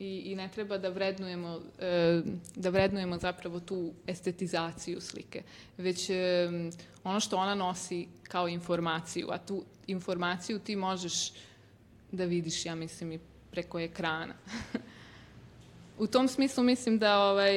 I, 0.00 0.22
i 0.24 0.34
ne 0.34 0.48
treba 0.48 0.78
da 0.78 0.88
vrednujemo, 0.88 1.60
e, 1.78 2.22
da 2.56 2.70
vrednujemo 2.70 3.18
zapravo 3.18 3.60
tu 3.60 3.92
estetizaciju 4.06 5.00
slike, 5.00 5.42
već 5.78 6.10
e, 6.10 6.48
ono 7.04 7.20
što 7.20 7.36
ona 7.36 7.54
nosi 7.54 8.08
kao 8.22 8.48
informaciju, 8.48 9.28
a 9.30 9.38
tu 9.38 9.64
informaciju 9.86 10.58
ti 10.58 10.76
možeš 10.76 11.32
da 12.12 12.24
vidiš, 12.24 12.66
ja 12.66 12.74
mislim, 12.74 13.12
i 13.12 13.18
preko 13.50 13.80
ekrana. 13.80 14.34
u 15.98 16.06
tom 16.06 16.28
smislu 16.28 16.64
mislim 16.64 16.98
da 16.98 17.18
ovaj, 17.18 17.54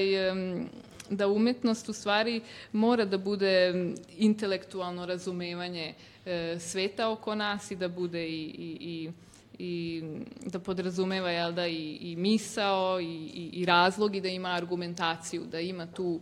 da 1.10 1.28
umetnost 1.28 1.90
u 1.90 1.94
stvari 1.94 2.42
mora 2.72 3.06
da 3.06 3.18
bude 3.18 3.74
intelektualno 4.18 5.06
razumevanje 5.06 5.94
e, 6.26 6.58
sveta 6.60 7.10
oko 7.10 7.36
nas 7.36 7.72
i 7.72 7.76
da 7.76 7.88
bude 7.88 8.28
i, 8.28 8.44
i, 8.44 8.78
i 8.80 9.12
i 9.60 10.04
da 10.46 10.60
podrazumeva 10.60 11.30
jel 11.30 11.54
da, 11.54 11.68
i, 11.68 11.98
i 12.02 12.16
misao 12.16 13.00
i, 13.00 13.06
i, 13.06 13.50
i 13.54 13.66
razlog 13.66 14.16
i 14.16 14.22
da 14.22 14.28
ima 14.28 14.50
argumentaciju, 14.50 15.46
da 15.52 15.60
ima 15.60 15.88
tu, 15.88 16.20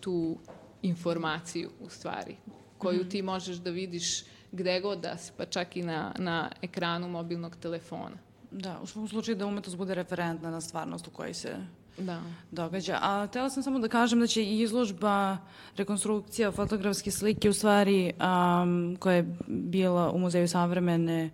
tu 0.00 0.38
informaciju 0.82 1.70
u 1.80 1.88
stvari 1.88 2.36
koju 2.78 3.00
mhm. 3.00 3.08
ti 3.08 3.22
možeš 3.22 3.56
da 3.56 3.70
vidiš 3.70 4.24
gde 4.52 4.80
god 4.80 5.00
da 5.00 5.16
si, 5.16 5.32
pa 5.36 5.44
čak 5.44 5.76
i 5.76 5.82
na, 5.82 6.12
na 6.18 6.50
ekranu 6.62 7.08
mobilnog 7.08 7.56
telefona. 7.56 8.16
Da, 8.50 8.80
u 8.82 8.86
svom 8.86 9.08
slučaju 9.08 9.36
da 9.36 9.46
umetnost 9.46 9.76
bude 9.76 9.94
referentna 9.94 10.50
na 10.50 10.60
stvarnost 10.60 11.08
u 11.08 11.10
kojoj 11.10 11.34
se 11.34 11.56
da. 11.98 12.22
događa. 12.50 12.98
A 13.02 13.26
htela 13.26 13.50
sam 13.50 13.62
samo 13.62 13.78
da 13.78 13.88
kažem 13.88 14.20
da 14.20 14.26
će 14.26 14.44
izložba, 14.44 15.36
rekonstrukcija 15.76 16.52
fotografske 16.52 17.10
slike 17.10 17.48
u 17.48 17.52
stvari 17.52 18.12
um, 18.12 18.96
koja 19.00 19.16
je 19.16 19.36
bila 19.46 20.10
u 20.10 20.18
Muzeju 20.18 20.48
savremene 20.48 21.30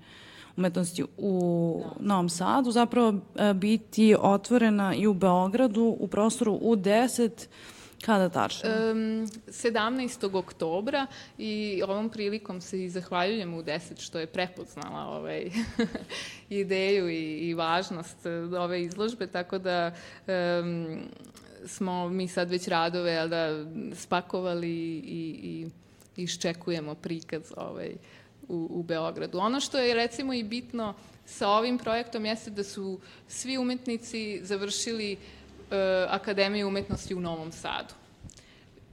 umetnosti 0.56 1.04
u. 1.18 1.82
Novom 2.00 2.28
Sadu 2.28 2.70
zapravo 2.70 3.08
uh, 3.08 3.52
biti 3.54 4.16
otvorena 4.20 4.94
i 4.94 5.06
u 5.06 5.14
Beogradu 5.14 5.96
u 6.00 6.08
prostoru 6.08 6.58
U10 6.62 7.46
Kada 8.04 8.28
tačno? 8.28 8.70
Um, 8.70 9.26
17. 9.46 10.36
oktobra 10.36 11.06
i 11.38 11.82
ovom 11.84 12.10
prilikom 12.10 12.60
se 12.60 12.84
i 12.84 12.90
zahvaljujem 12.90 13.54
u 13.54 13.62
10 13.62 14.00
što 14.00 14.18
je 14.18 14.26
prepoznala 14.26 15.16
ovaj 15.16 15.50
ideju 16.50 17.08
i, 17.08 17.48
i 17.48 17.54
važnost 17.54 18.26
ove 18.58 18.82
izložbe, 18.82 19.26
tako 19.26 19.58
da 19.58 19.92
um, 20.26 20.98
smo 21.66 22.08
mi 22.08 22.28
sad 22.28 22.50
već 22.50 22.68
radove 22.68 23.28
da, 23.28 23.64
spakovali 23.94 24.72
i, 24.98 25.38
i 25.42 26.22
iščekujemo 26.22 26.94
prikaz 26.94 27.52
ovaj, 27.56 27.94
u, 28.48 28.68
u 28.70 28.82
Beogradu. 28.82 29.38
Ono 29.38 29.60
što 29.60 29.78
je 29.78 29.94
recimo 29.94 30.32
i 30.34 30.42
bitno 30.42 30.94
sa 31.26 31.48
ovim 31.48 31.78
projektom 31.78 32.24
jeste 32.24 32.50
da 32.50 32.64
su 32.64 33.00
svi 33.28 33.58
umetnici 33.58 34.40
završili 34.42 35.16
E, 35.70 36.06
Akademije 36.08 36.66
umetnosti 36.66 37.14
u 37.14 37.20
Novom 37.20 37.52
Sadu. 37.52 37.94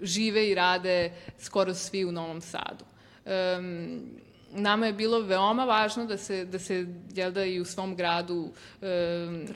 Žive 0.01 0.49
i 0.49 0.55
rade 0.55 1.11
skoro 1.39 1.73
svi 1.73 2.05
u 2.05 2.11
Novom 2.11 2.41
Sadu. 2.41 2.85
Um, 3.25 4.01
nama 4.51 4.85
je 4.85 4.93
bilo 4.93 5.19
veoma 5.19 5.65
važno 5.65 6.05
da 6.05 6.17
se, 6.17 6.45
da 6.45 6.59
se 6.59 6.87
jel 7.13 7.31
da, 7.31 7.45
i 7.45 7.59
u 7.59 7.65
svom 7.65 7.95
gradu 7.95 8.35
um, 8.35 9.47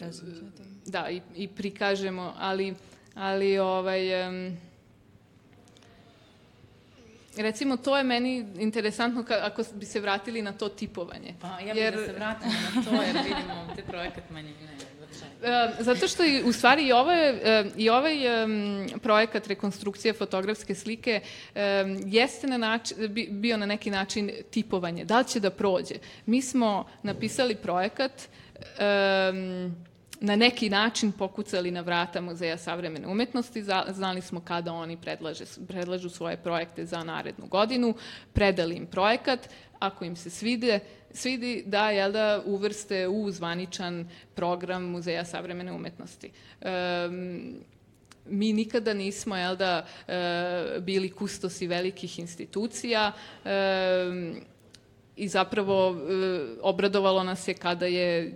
da, 0.85 1.09
i, 1.09 1.21
i 1.35 1.47
prikažemo, 1.47 2.33
ali, 2.37 2.75
ali 3.15 3.57
ovaj, 3.57 4.27
um, 4.27 4.57
recimo, 7.37 7.77
to 7.77 7.97
je 7.97 8.03
meni 8.03 8.45
interesantno 8.59 9.23
ka, 9.23 9.39
ako 9.41 9.63
bi 9.73 9.85
se 9.85 9.99
vratili 9.99 10.41
na 10.41 10.53
to 10.53 10.69
tipovanje. 10.69 11.35
Pa 11.41 11.47
ja 11.47 11.73
bih 11.73 11.83
jer... 11.83 11.95
da 11.95 12.05
se 12.05 12.13
vratimo 12.13 12.53
na 12.75 12.83
to, 12.83 13.03
jer 13.03 13.17
vidimo 13.23 13.67
te 13.75 13.81
projekat 13.91 14.29
manje 14.29 14.49
ne. 14.49 14.75
Zato 15.79 16.07
što 16.07 16.23
i, 16.23 16.43
u 16.43 16.51
stvari 16.51 16.87
i 16.87 16.91
ovaj, 16.91 17.33
i 17.77 17.89
ovaj 17.89 18.15
projekat 19.01 19.47
rekonstrukcije 19.47 20.13
fotografske 20.13 20.75
slike 20.75 21.21
jeste 22.05 22.47
na 22.47 22.57
način, 22.57 22.97
bio 23.29 23.57
na 23.57 23.65
neki 23.65 23.91
način 23.91 24.31
tipovanje. 24.51 25.05
Da 25.05 25.19
li 25.19 25.25
će 25.27 25.39
da 25.39 25.49
prođe? 25.49 25.95
Mi 26.25 26.41
smo 26.41 26.85
napisali 27.03 27.55
projekat 27.55 28.11
um, 28.55 29.75
na 30.19 30.35
neki 30.35 30.69
način 30.69 31.11
pokucali 31.11 31.71
na 31.71 31.81
vrata 31.81 32.21
Muzeja 32.21 32.57
savremene 32.57 33.07
umetnosti, 33.07 33.63
znali 33.89 34.21
smo 34.21 34.41
kada 34.41 34.73
oni 34.73 34.97
predlaže, 34.97 35.45
predlažu 35.67 36.09
svoje 36.09 36.37
projekte 36.37 36.85
za 36.85 37.03
narednu 37.03 37.47
godinu, 37.47 37.93
predali 38.33 38.75
im 38.75 38.85
projekat, 38.87 39.49
ako 39.79 40.05
im 40.05 40.15
se 40.15 40.29
svide, 40.29 40.79
svidi 41.11 41.63
da, 41.65 41.89
jel 41.89 42.11
da, 42.11 42.41
uvrste 42.45 43.07
u 43.07 43.31
zvaničan 43.31 44.09
program 44.35 44.83
Muzeja 44.83 45.25
savremene 45.25 45.71
umetnosti. 45.71 46.31
Um, 46.61 47.55
mi 48.25 48.53
nikada 48.53 48.93
nismo 48.93 49.37
jel 49.37 49.55
da, 49.55 49.85
e, 50.07 50.79
bili 50.79 51.09
kustosi 51.09 51.67
velikih 51.67 52.19
institucija, 52.19 53.11
e, 53.45 53.51
i 55.15 55.27
zapravo 55.27 55.89
e, 55.89 55.95
obradovalo 56.61 57.23
nas 57.23 57.47
je 57.47 57.53
kada 57.53 57.85
je 57.85 58.33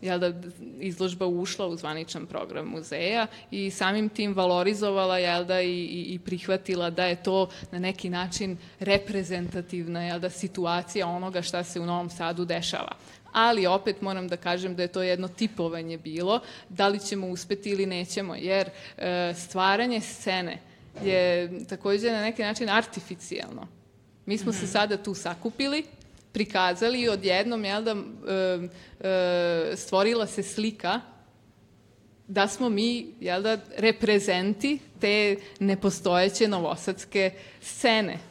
jel 0.00 0.18
da, 0.18 0.32
izložba 0.80 1.26
ušla 1.26 1.66
u 1.66 1.76
zvaničan 1.76 2.26
program 2.26 2.66
muzeja 2.66 3.26
i 3.50 3.70
samim 3.70 4.08
tim 4.08 4.34
valorizovala 4.34 5.18
jel 5.18 5.44
da, 5.44 5.60
i, 5.60 6.04
i 6.14 6.18
prihvatila 6.24 6.90
da 6.90 7.06
je 7.06 7.22
to 7.22 7.48
na 7.72 7.78
neki 7.78 8.10
način 8.10 8.56
reprezentativna 8.80 10.04
jel 10.04 10.20
da, 10.20 10.30
situacija 10.30 11.06
onoga 11.06 11.42
šta 11.42 11.64
se 11.64 11.80
u 11.80 11.86
Novom 11.86 12.10
Sadu 12.10 12.44
dešava. 12.44 12.92
Ali 13.32 13.66
opet 13.66 14.02
moram 14.02 14.28
da 14.28 14.36
kažem 14.36 14.74
da 14.76 14.82
je 14.82 14.88
to 14.88 15.02
jedno 15.02 15.28
tipovanje 15.28 15.98
bilo, 15.98 16.40
da 16.68 16.88
li 16.88 16.98
ćemo 16.98 17.26
uspeti 17.26 17.70
ili 17.70 17.86
nećemo, 17.86 18.34
jer 18.34 18.70
e, 18.98 19.34
stvaranje 19.36 20.00
scene 20.00 20.58
je 21.04 21.50
takođe 21.68 22.12
na 22.12 22.22
neki 22.22 22.42
način 22.42 22.68
artificijalno. 22.68 23.66
Mi 24.26 24.38
smo 24.38 24.50
mm 24.50 24.54
-hmm. 24.54 24.58
se 24.58 24.64
mhm. 24.64 24.72
sada 24.72 24.96
tu 24.96 25.14
sakupili, 25.14 25.84
prikazali 26.32 27.00
i 27.00 27.08
odjednom, 27.08 27.64
jel 27.64 27.84
da, 27.84 27.96
e, 29.00 29.76
stvorila 29.76 30.26
se 30.26 30.42
slika 30.42 31.00
da 32.30 32.48
smo 32.48 32.68
mi, 32.68 33.14
jel 33.20 33.42
da, 33.42 33.58
reprezenti 33.76 34.78
te 35.00 35.36
nepostojeće 35.60 36.48
novosadske 36.48 37.30
scene. 37.60 38.18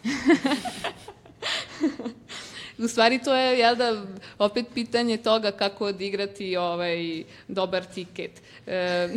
U 2.77 2.87
stvari 2.87 3.19
to 3.23 3.35
je, 3.35 3.59
jel 3.59 3.75
da, 3.75 4.05
opet 4.37 4.65
pitanje 4.73 5.17
toga 5.17 5.51
kako 5.51 5.85
odigrati 5.85 6.57
ovaj 6.57 7.23
dobar 7.47 7.85
tiket. 7.85 8.41
E, 8.67 9.09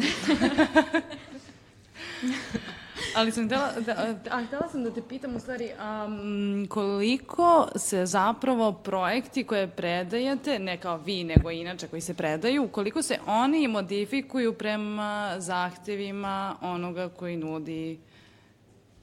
Ali 3.14 3.32
sam 3.32 3.46
htela, 3.46 3.72
da, 3.86 3.92
a, 4.36 4.44
htela 4.44 4.68
sam 4.68 4.84
da 4.84 4.90
te 4.90 5.02
pitam 5.08 5.36
u 5.36 5.40
stvari 5.40 5.70
um, 6.06 6.66
koliko 6.68 7.68
se 7.76 8.06
zapravo 8.06 8.72
projekti 8.72 9.44
koje 9.44 9.68
predajete, 9.68 10.58
ne 10.58 10.76
kao 10.76 10.96
vi, 10.96 11.24
nego 11.24 11.50
inače 11.50 11.88
koji 11.88 12.02
se 12.02 12.14
predaju, 12.14 12.68
koliko 12.68 13.02
se 13.02 13.18
oni 13.26 13.68
modifikuju 13.68 14.52
prema 14.52 15.34
zahtevima 15.38 16.56
onoga 16.60 17.08
koji 17.08 17.36
nudi 17.36 17.98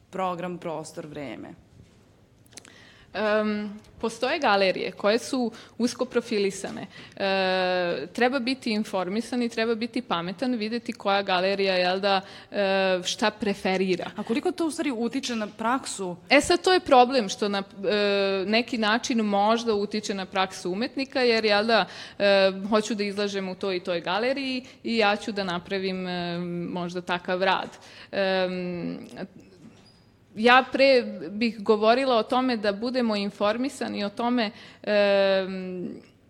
program, 0.10 0.58
prostor, 0.58 1.06
vreme? 1.06 1.69
Um, 3.14 3.80
postoje 4.02 4.40
galerije 4.40 4.92
koje 4.92 5.20
su 5.20 5.52
usko 5.78 6.06
profilisane. 6.06 6.88
E, 7.16 8.08
treba 8.14 8.40
biti 8.40 8.72
informisan 8.72 9.44
i 9.44 9.50
treba 9.50 9.76
biti 9.76 10.02
pametan, 10.02 10.56
videti 10.56 10.94
koja 10.94 11.22
galerija, 11.22 11.76
jel 11.76 12.00
da, 12.00 12.22
e, 12.52 13.00
šta 13.04 13.32
preferira. 13.32 14.12
A 14.16 14.24
koliko 14.24 14.52
to 14.52 14.68
u 14.68 14.72
stvari 14.72 14.92
utiče 14.92 15.36
na 15.36 15.48
praksu? 15.48 16.16
E 16.30 16.42
sad, 16.42 16.62
to 16.62 16.74
je 16.74 16.80
problem 16.80 17.30
što 17.30 17.50
na 17.50 17.64
e, 17.90 18.44
neki 18.48 18.78
način 18.78 19.18
možda 19.18 19.74
utiče 19.74 20.14
na 20.14 20.26
praksu 20.26 20.72
umetnika, 20.72 21.22
jer, 21.22 21.46
jel 21.46 21.66
da, 21.66 21.86
e, 22.20 22.52
hoću 22.70 22.96
da 22.96 23.04
izlažem 23.04 23.50
u 23.50 23.56
toj 23.56 23.78
i 23.78 23.84
toj 23.84 24.02
galeriji 24.02 24.66
i 24.84 24.98
ja 24.98 25.16
ću 25.16 25.32
da 25.32 25.44
napravim 25.44 26.08
e, 26.08 26.38
možda 26.70 27.02
takav 27.02 27.44
rad. 27.44 27.70
E, 28.12 28.48
ja 30.40 30.66
pre 30.72 31.04
bih 31.30 31.64
govorila 31.64 32.16
o 32.16 32.24
tome 32.24 32.58
da 32.58 32.72
budemo 32.72 33.16
informisani 33.16 34.04
o 34.04 34.10
tome 34.10 34.52
e, 34.84 35.48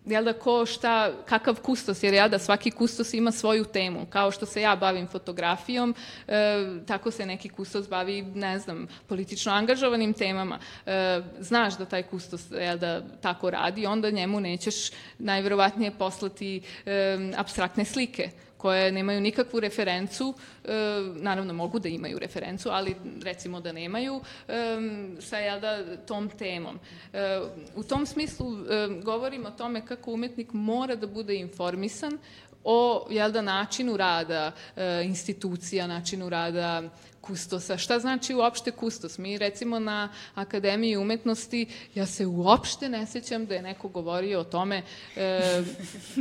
jel 0.06 0.24
da 0.24 0.32
ko 0.32 0.66
šta, 0.66 1.12
kakav 1.26 1.60
kustos, 1.60 2.02
jer 2.02 2.14
ja 2.14 2.28
da 2.28 2.38
svaki 2.38 2.70
kustos 2.70 3.14
ima 3.14 3.32
svoju 3.32 3.64
temu. 3.64 4.06
Kao 4.10 4.30
što 4.30 4.46
se 4.46 4.60
ja 4.60 4.76
bavim 4.76 5.06
fotografijom, 5.06 5.94
e, 6.28 6.64
tako 6.86 7.10
se 7.10 7.26
neki 7.26 7.48
kustos 7.48 7.88
bavi, 7.88 8.22
ne 8.22 8.58
znam, 8.58 8.86
politično 9.06 9.52
angažovanim 9.52 10.12
temama. 10.12 10.58
E, 10.86 11.20
znaš 11.38 11.78
da 11.78 11.84
taj 11.84 12.02
kustos 12.02 12.50
jel 12.50 12.78
da 12.78 13.02
tako 13.20 13.50
radi, 13.50 13.86
onda 13.86 14.10
njemu 14.10 14.40
nećeš 14.40 14.90
najverovatnije 15.18 15.90
poslati 15.98 16.62
e, 16.86 17.18
abstraktne 17.36 17.84
slike 17.84 18.30
koje 18.60 18.92
nemaju 18.92 19.20
nikakvu 19.20 19.60
referencu, 19.60 20.34
e, 20.64 20.72
naravno 21.14 21.52
mogu 21.52 21.78
da 21.78 21.88
imaju 21.88 22.18
referencu, 22.18 22.68
ali 22.72 22.96
recimo 23.22 23.60
da 23.60 23.72
nemaju, 23.72 24.20
e, 24.48 24.76
sa 25.20 25.38
jel 25.38 25.60
da, 25.60 25.96
tom 25.96 26.28
temom. 26.28 26.78
E, 27.12 27.40
u 27.76 27.82
tom 27.82 28.06
smislu 28.06 28.46
e, 28.46 28.88
govorim 29.02 29.46
o 29.46 29.50
tome 29.50 29.86
kako 29.86 30.12
umetnik 30.12 30.52
mora 30.52 30.94
da 30.94 31.06
bude 31.06 31.36
informisan 31.36 32.18
o 32.64 33.06
jel 33.10 33.32
da, 33.32 33.42
načinu 33.42 33.96
rada 33.96 34.52
e, 34.76 35.02
institucija, 35.04 35.86
načinu 35.86 36.28
rada 36.28 36.82
kustosa. 37.20 37.78
Šta 37.78 37.98
znači 37.98 38.34
uopšte 38.34 38.70
kustos? 38.70 39.18
Mi 39.18 39.38
recimo 39.38 39.78
na 39.78 40.08
Akademiji 40.34 40.96
umetnosti, 40.96 41.66
ja 41.94 42.06
se 42.06 42.26
uopšte 42.26 42.88
ne 42.88 43.06
sećam 43.06 43.46
da 43.46 43.54
je 43.54 43.62
neko 43.62 43.88
govorio 43.88 44.40
o 44.40 44.44
tome 44.44 44.82
e, 45.16 45.62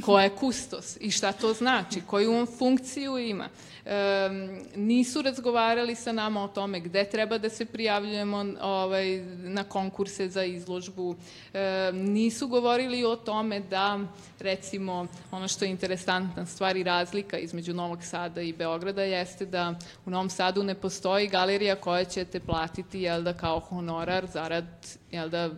ko 0.05 0.19
je 0.19 0.29
kustos 0.29 0.97
i 0.99 1.11
šta 1.11 1.31
to 1.31 1.53
znači, 1.53 2.01
koju 2.01 2.33
on 2.33 2.47
funkciju 2.57 3.17
ima 3.17 3.49
e, 3.85 4.29
nisu 4.75 5.21
razgovarali 5.21 5.95
sa 5.95 6.11
nama 6.11 6.43
o 6.43 6.47
tome 6.47 6.79
gde 6.79 7.09
treba 7.09 7.37
da 7.37 7.49
se 7.49 7.65
prijavljujemo 7.65 8.45
ovaj, 8.61 9.17
na 9.43 9.63
konkurse 9.63 10.29
za 10.29 10.43
izložbu, 10.43 11.15
e, 11.53 11.91
nisu 11.93 12.47
govorili 12.47 13.03
o 13.05 13.15
tome 13.15 13.59
da, 13.59 13.99
recimo, 14.39 15.07
ono 15.31 15.47
što 15.47 15.65
je 15.65 15.71
interesantna 15.71 16.45
stvar 16.45 16.77
i 16.77 16.83
razlika 16.83 17.37
između 17.37 17.73
Novog 17.73 18.03
Sada 18.03 18.41
i 18.41 18.53
Beograda 18.53 19.03
jeste 19.03 19.45
da 19.45 19.75
u 20.05 20.09
Novom 20.09 20.29
Sadu 20.29 20.63
ne 20.63 20.75
postoji 20.75 20.88
galerija 21.31 21.75
koja 21.75 22.05
ćete 22.05 22.39
platiti, 22.39 23.01
jel 23.01 23.23
da, 23.23 23.33
kao 23.33 23.59
honorar 23.59 24.27
zarad, 24.27 24.65
jel 25.11 25.29
da, 25.29 25.49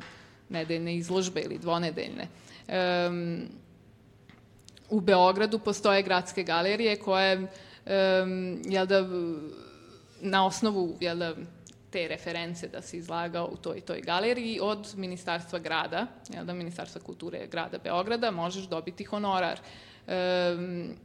nedeljne 0.50 0.96
izložbe 0.96 1.42
ili 1.42 1.58
dvonedeljne. 1.58 2.28
Um, 3.08 3.42
u 4.90 5.00
Beogradu 5.00 5.60
postoje 5.60 6.04
gradske 6.04 6.44
galerije 6.44 7.00
koje 7.00 7.38
um, 7.38 8.62
jel 8.66 8.86
da, 8.86 9.08
na 10.22 10.46
osnovu 10.46 10.98
jel 11.00 11.18
da, 11.18 11.36
te 11.92 12.08
reference 12.08 12.68
da 12.68 12.82
se 12.82 12.98
izlagao 12.98 13.50
u 13.54 13.58
toj 13.58 13.82
toj 13.82 14.02
galeriji 14.02 14.60
od 14.62 14.94
Ministarstva 14.96 15.60
grada, 15.60 16.08
jel 16.34 16.46
da, 16.46 16.54
Ministarstva 16.54 17.02
kulture 17.02 17.48
grada 17.48 17.78
Beograda, 17.78 18.32
možeš 18.32 18.64
dobiti 18.64 19.04
honorar. 19.04 19.60
Um, 20.08 20.96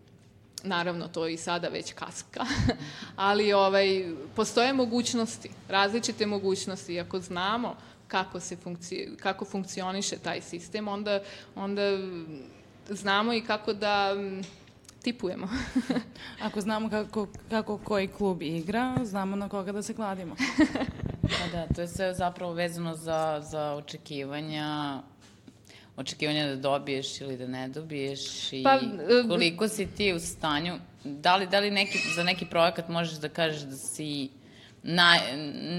naravno 0.63 1.09
to 1.09 1.29
i 1.29 1.37
sada 1.37 1.69
već 1.69 1.93
kaska, 1.93 2.45
ali 3.17 3.53
ovaj, 3.53 4.05
postoje 4.37 4.73
mogućnosti, 4.73 5.51
različite 5.69 6.27
mogućnosti. 6.27 7.01
Ako 7.01 7.21
znamo 7.21 7.77
kako, 8.09 8.41
se 8.41 8.57
funkci, 8.57 9.09
kako 9.21 9.45
funkcioniše 9.45 10.17
taj 10.19 10.41
sistem, 10.41 10.89
onda, 10.89 11.21
onda 11.55 11.83
znamo 12.89 13.33
i 13.33 13.41
kako 13.41 13.73
da 13.73 14.15
tipujemo. 15.03 15.49
Ako 16.47 16.61
znamo 16.61 16.91
kako, 16.91 17.27
kako 17.51 17.79
koji 17.79 18.09
klub 18.09 18.43
igra, 18.43 18.97
znamo 19.05 19.37
na 19.37 19.49
koga 19.49 19.73
da 19.73 19.83
se 19.83 19.95
kladimo. 19.95 20.37
pa 21.23 21.49
da, 21.53 21.67
to 21.75 21.81
je 21.81 21.89
sve 21.89 22.15
zapravo 22.15 22.53
vezano 22.53 22.95
za, 22.95 23.43
za 23.51 23.73
očekivanja 23.73 25.01
očekivanja 25.97 26.47
da 26.47 26.57
dobiješ 26.57 27.21
ili 27.21 27.37
da 27.37 27.47
ne 27.47 27.69
dobiješ 27.69 28.53
i 28.53 28.63
pa, 28.63 28.75
e, 28.75 29.29
koliko 29.29 29.69
si 29.69 29.87
ti 29.87 30.13
u 30.13 30.21
stanju, 30.21 30.75
da 31.05 31.37
li, 31.37 31.47
da 31.47 31.61
li 31.61 31.71
neki, 31.71 31.99
za 32.15 32.23
neki 32.23 32.47
projekat 32.47 32.89
možeš 32.89 33.19
da 33.19 33.29
kažeš 33.29 33.61
da 33.61 33.77
si 33.77 34.29
naj, 34.83 35.19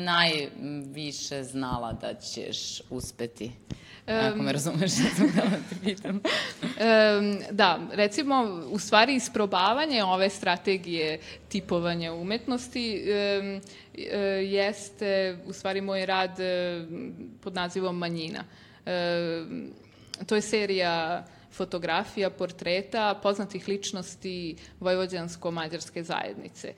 najviše 0.05 1.43
znala 1.43 1.93
da 1.93 2.13
ćeš 2.13 2.81
uspeti? 2.89 3.51
Ako 4.07 4.37
me 4.37 4.51
razumeš, 4.51 4.91
ja 4.91 5.09
sam 5.17 5.31
da 5.35 5.41
te 5.41 5.75
pitam. 5.83 6.21
Da, 7.51 7.79
recimo, 7.91 8.63
u 8.71 8.79
stvari 8.79 9.15
isprobavanje 9.15 10.03
ove 10.03 10.29
strategije 10.29 11.19
tipovanja 11.49 12.13
umetnosti 12.13 13.03
um, 13.41 13.61
jeste 14.43 15.37
u 15.45 15.53
stvari 15.53 15.81
moj 15.81 16.05
rad 16.05 16.37
pod 17.41 17.53
nazivom 17.53 17.97
Manjina. 17.97 18.43
Um, 18.85 19.73
to 20.25 20.35
je 20.35 20.41
serija 20.41 21.25
fotografija, 21.51 22.29
portreta 22.29 23.19
poznatih 23.23 23.67
ličnosti 23.67 24.55
vojvođansko-mađarske 24.79 26.03
zajednice. 26.03 26.73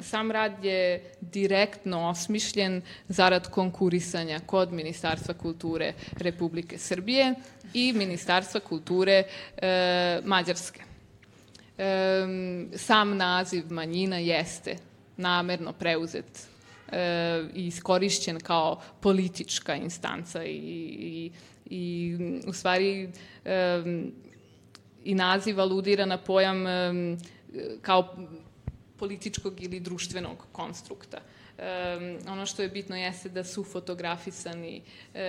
Sam 0.00 0.30
rad 0.30 0.64
je 0.64 1.12
direktno 1.20 2.08
osmišljen 2.08 2.82
zarad 3.08 3.50
konkurisanja 3.50 4.40
kod 4.46 4.72
Ministarstva 4.72 5.34
kulture 5.34 5.92
Republike 6.16 6.78
Srbije 6.78 7.34
i 7.74 7.92
Ministarstva 7.92 8.60
kulture 8.60 9.22
e, 9.56 10.20
Mađarske. 10.24 10.82
Sam 12.76 13.16
naziv 13.16 13.72
manjina 13.72 14.18
jeste 14.18 14.76
namerno 15.16 15.72
preuzet 15.72 16.48
e, 16.92 17.44
i 17.54 17.66
iskorišćen 17.66 18.40
kao 18.40 18.80
politička 19.00 19.74
instanca 19.74 20.44
i, 20.44 20.56
i 21.00 21.30
i 21.70 22.16
u 22.46 22.52
stvari 22.52 23.08
um, 23.44 24.12
i 25.04 25.14
naziv 25.14 25.60
aludira 25.60 26.06
na 26.06 26.18
pojam 26.18 26.66
um, 26.66 27.18
kao 27.82 28.16
političkog 28.98 29.62
ili 29.62 29.80
društvenog 29.80 30.46
konstrukta. 30.52 31.18
Um, 31.58 32.18
ono 32.32 32.46
što 32.46 32.62
je 32.62 32.68
bitno 32.68 32.96
jeste 32.96 33.28
da 33.28 33.44
su 33.44 33.64
fotografisani 33.64 34.82
um, 35.14 35.20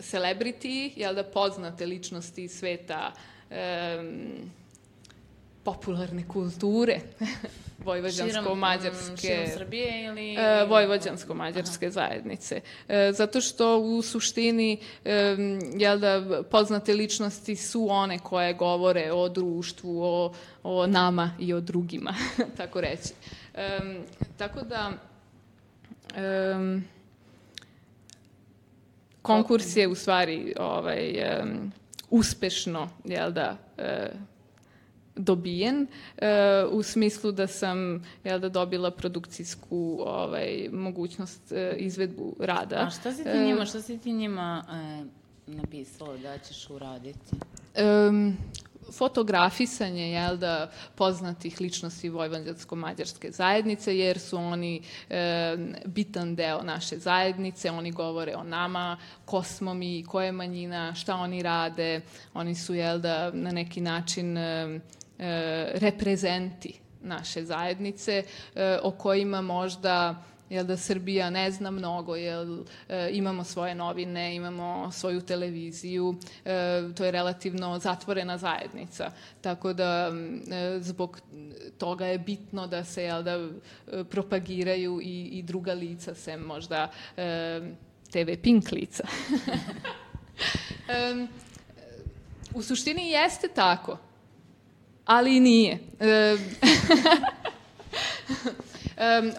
celebrity, 0.00 0.92
jel 0.96 1.14
da 1.14 1.24
poznate 1.24 1.86
ličnosti 1.86 2.48
sveta 2.48 3.12
um, 3.50 4.50
popularne 5.66 6.28
kulture 6.28 7.00
vojvođansko-mađarske... 7.86 9.26
Širom 9.26 9.46
Srbije 9.56 10.04
ili... 10.04 10.34
E, 10.34 10.64
vojvođansko-mađarske 10.68 11.90
zajednice. 11.90 12.60
E, 12.88 13.12
zato 13.12 13.40
što 13.40 13.78
u 13.78 14.02
suštini, 14.02 14.78
e, 15.04 15.36
jel 15.78 15.98
da, 15.98 16.42
poznate 16.50 16.94
ličnosti 16.94 17.56
su 17.56 17.86
one 17.90 18.18
koje 18.18 18.54
govore 18.54 19.12
o 19.12 19.28
društvu, 19.28 20.02
o, 20.02 20.32
o 20.62 20.86
nama 20.86 21.30
i 21.38 21.52
o 21.52 21.60
drugima, 21.60 22.14
tako 22.58 22.80
reći. 22.80 23.12
E, 23.54 23.78
tako 24.36 24.60
da... 24.62 24.92
E, 26.14 26.80
konkurs 29.22 29.76
je 29.76 29.88
u 29.88 29.94
stvari 29.94 30.54
ovaj, 30.58 31.22
um, 31.42 31.72
uspešno, 32.10 32.88
jel 33.04 33.30
da, 33.30 33.56
uh, 33.78 34.35
dobijen 35.16 35.86
e, 36.18 36.28
u 36.70 36.82
smislu 36.82 37.32
da 37.32 37.46
sam 37.46 38.04
jel 38.24 38.40
da 38.40 38.48
dobila 38.48 38.90
produkcijsku 38.90 39.98
ovaj 40.00 40.68
mogućnost 40.72 41.52
e, 41.52 41.74
izvedbu 41.78 42.36
rada. 42.40 42.76
A 42.76 42.90
šta 42.90 43.12
si 43.12 43.24
ti 43.24 43.38
njima, 43.44 43.64
šta 43.64 43.82
si 43.82 43.98
ti 43.98 44.12
njima 44.12 44.64
e, 44.70 45.04
napisala 45.46 46.16
da 46.16 46.38
ćeš 46.38 46.70
uraditi? 46.70 47.36
Um, 48.08 48.36
fotografisanje 48.92 50.12
jel 50.12 50.36
da 50.36 50.70
poznatih 50.94 51.60
ličnosti 51.60 52.08
vojvođansko-mađarske 52.08 53.30
zajednice 53.30 53.98
jer 53.98 54.18
su 54.18 54.36
oni 54.36 54.82
e, 55.10 55.56
bitan 55.84 56.34
deo 56.34 56.62
naše 56.62 56.98
zajednice, 56.98 57.70
oni 57.70 57.90
govore 57.90 58.36
o 58.36 58.44
nama, 58.44 58.96
ko 59.24 59.42
smo 59.42 59.74
mi, 59.74 60.04
ko 60.04 60.22
je 60.22 60.32
manjina, 60.32 60.94
šta 60.94 61.14
oni 61.16 61.42
rade, 61.42 62.00
oni 62.34 62.54
su 62.54 62.74
jel 62.74 62.98
da 62.98 63.30
na 63.30 63.50
neki 63.50 63.80
način 63.80 64.36
e, 64.36 64.80
E, 64.96 65.05
reprezenti 65.74 66.80
naše 67.06 67.44
zajednice 67.44 68.24
e, 68.54 68.78
o 68.82 68.90
kojima 68.90 69.40
možda 69.40 70.22
jel 70.50 70.64
da 70.64 70.76
Srbija 70.76 71.30
ne 71.30 71.50
zna 71.50 71.70
mnogo, 71.70 72.16
jel 72.16 72.58
e, 72.88 73.08
imamo 73.12 73.44
svoje 73.44 73.74
novine, 73.74 74.34
imamo 74.34 74.90
svoju 74.92 75.20
televiziju, 75.20 76.14
e, 76.44 76.82
to 76.96 77.04
je 77.04 77.10
relativno 77.10 77.78
zatvorena 77.78 78.38
zajednica. 78.38 79.10
Tako 79.40 79.72
da 79.72 80.12
e, 80.50 80.78
zbog 80.80 81.20
toga 81.78 82.06
je 82.06 82.18
bitno 82.18 82.66
da 82.66 82.84
se 82.84 83.02
jel 83.02 83.22
da 83.22 83.48
propagiraju 84.10 85.00
i, 85.02 85.24
i 85.24 85.42
druga 85.42 85.72
lica 85.72 86.14
sem 86.14 86.40
možda 86.40 86.90
e, 87.16 87.60
TV 88.10 88.42
Pink 88.42 88.70
lica. 88.72 89.04
e, 90.88 91.26
u 92.54 92.62
suštini 92.62 93.10
jeste 93.10 93.48
tako 93.48 93.98
ali 95.06 95.36
i 95.36 95.40
nije. 95.40 95.78
E, 96.00 96.36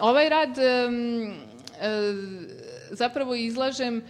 ovaj 0.00 0.28
rad 0.28 0.56
zapravo 2.90 3.34
izlažem 3.34 4.02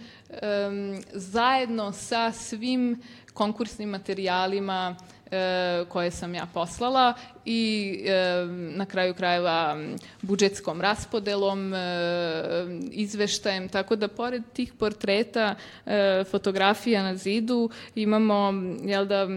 zajedno 1.13 1.91
sa 1.91 2.31
svim 2.31 3.01
konkursnim 3.33 3.89
materijalima 3.89 4.95
e, 5.31 5.85
koje 5.89 6.11
sam 6.11 6.35
ja 6.35 6.47
poslala 6.53 7.13
i 7.45 7.97
na 8.75 8.85
kraju 8.85 9.13
krajeva 9.13 9.77
budžetskom 10.21 10.81
raspodelom, 10.81 11.73
e, 11.73 11.77
izveštajem, 12.91 13.69
tako 13.69 13.95
da 13.95 14.07
pored 14.07 14.43
tih 14.53 14.73
portreta, 14.73 15.55
fotografija 16.31 17.03
na 17.03 17.15
zidu 17.15 17.69
imamo, 17.95 18.53
jel 18.83 19.05
da, 19.05 19.27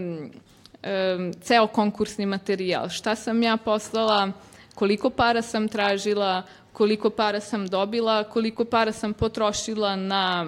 um, 0.83 1.33
ceo 1.43 1.67
konkursni 1.67 2.27
materijal. 2.27 2.89
Šta 2.89 3.15
sam 3.17 3.43
ja 3.43 3.57
poslala, 3.57 4.33
koliko 4.75 5.11
para 5.11 5.43
sam 5.43 5.69
tražila, 5.69 6.43
koliko 6.73 7.11
para 7.11 7.41
sam 7.41 7.67
dobila, 7.67 8.25
koliko 8.25 8.65
para 8.65 8.93
sam 8.93 9.13
potrošila 9.13 9.97
na 9.97 10.47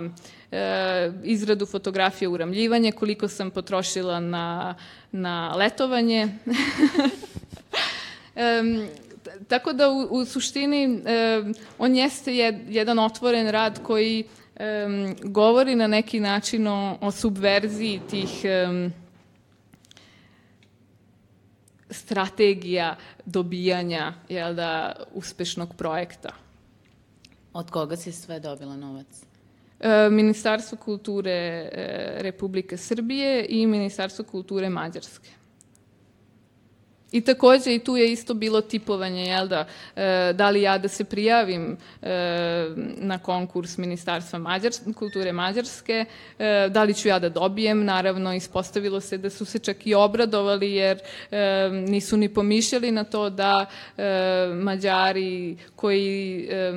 e, 0.51 1.13
izradu 1.25 1.67
fotografije 1.67 2.29
uramljivanje, 2.29 2.93
koliko 2.93 3.29
sam 3.29 3.51
potrošila 3.51 4.21
na, 4.21 4.75
na 5.13 5.55
letovanje. 5.57 6.29
um, 8.37 8.89
tako 9.49 9.73
da 9.73 9.89
u, 9.89 10.09
u 10.11 10.25
suštini 10.25 10.87
um, 10.87 11.55
on 11.79 11.97
jeste 11.97 12.37
jed, 12.37 12.57
jedan 12.69 12.99
otvoren 12.99 13.51
rad 13.51 13.83
koji 13.83 14.25
um, 14.25 15.17
govori 15.23 15.75
na 15.75 15.87
neki 15.87 16.21
način 16.21 16.67
o, 16.67 16.99
o 17.01 17.11
subverziji 17.11 18.01
tih 18.11 18.31
um, 18.69 18.93
strategija 21.95 22.97
dobijanja 23.25 24.15
jel 24.29 24.55
da, 24.55 24.97
uspešnog 25.15 25.75
projekta. 25.77 26.31
Od 27.53 27.71
koga 27.71 27.97
si 27.97 28.13
sve 28.13 28.41
dobila 28.41 28.77
novac? 28.77 29.07
E, 29.81 30.09
Ministarstvo 30.11 30.79
kulture 30.79 31.31
e, 31.31 31.69
Republike 32.19 32.77
Srbije 32.77 33.47
i 33.49 33.67
Ministarstvo 33.67 34.25
kulture 34.25 34.69
Mađarske. 34.69 35.31
I 37.15 37.21
takođe 37.21 37.75
i 37.75 37.79
tu 37.79 37.97
je 37.97 38.13
isto 38.13 38.35
bilo 38.35 38.61
tipovanje, 38.61 39.25
jel 39.25 39.49
da, 39.49 39.67
e, 39.97 40.33
da 40.33 40.51
li 40.51 40.63
ja 40.63 40.79
da 40.79 40.89
se 40.89 41.05
prijavim 41.05 41.77
e, 42.03 42.09
na 42.97 43.19
konkurs 43.19 43.79
Ministarstva 43.79 44.39
Mađarske, 44.39 44.93
kulture 44.93 45.33
Mađarske, 45.33 46.05
e, 46.39 46.69
da 46.71 46.83
li 46.83 46.95
ću 46.95 47.09
ja 47.09 47.19
da 47.19 47.29
dobijem, 47.29 47.85
naravno 47.85 48.35
ispostavilo 48.35 49.01
se 49.01 49.19
da 49.19 49.31
su 49.31 49.45
se 49.45 49.59
čak 49.59 49.87
i 49.87 49.95
obradovali 49.95 50.73
jer 50.73 50.99
e, 51.31 51.71
nisu 51.71 52.17
ni 52.17 52.29
pomišljali 52.29 52.91
na 52.91 53.05
to 53.05 53.31
da 53.31 53.67
e, 53.97 54.03
Mađari 54.55 55.57
koji 55.77 56.49
e, 56.51 56.73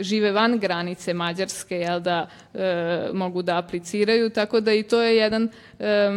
žive 0.00 0.32
van 0.32 0.58
granice 0.58 1.14
Mađarske, 1.14 1.76
jel 1.76 2.00
da, 2.00 2.28
e, 2.54 3.08
mogu 3.12 3.42
da 3.42 3.58
apliciraju, 3.58 4.30
tako 4.30 4.60
da 4.60 4.72
i 4.72 4.82
to 4.82 5.02
je 5.02 5.16
jedan 5.16 5.48
e, 5.78 6.10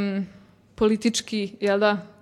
politički, 0.75 1.55
jel 1.59 1.79
da, 1.79 2.12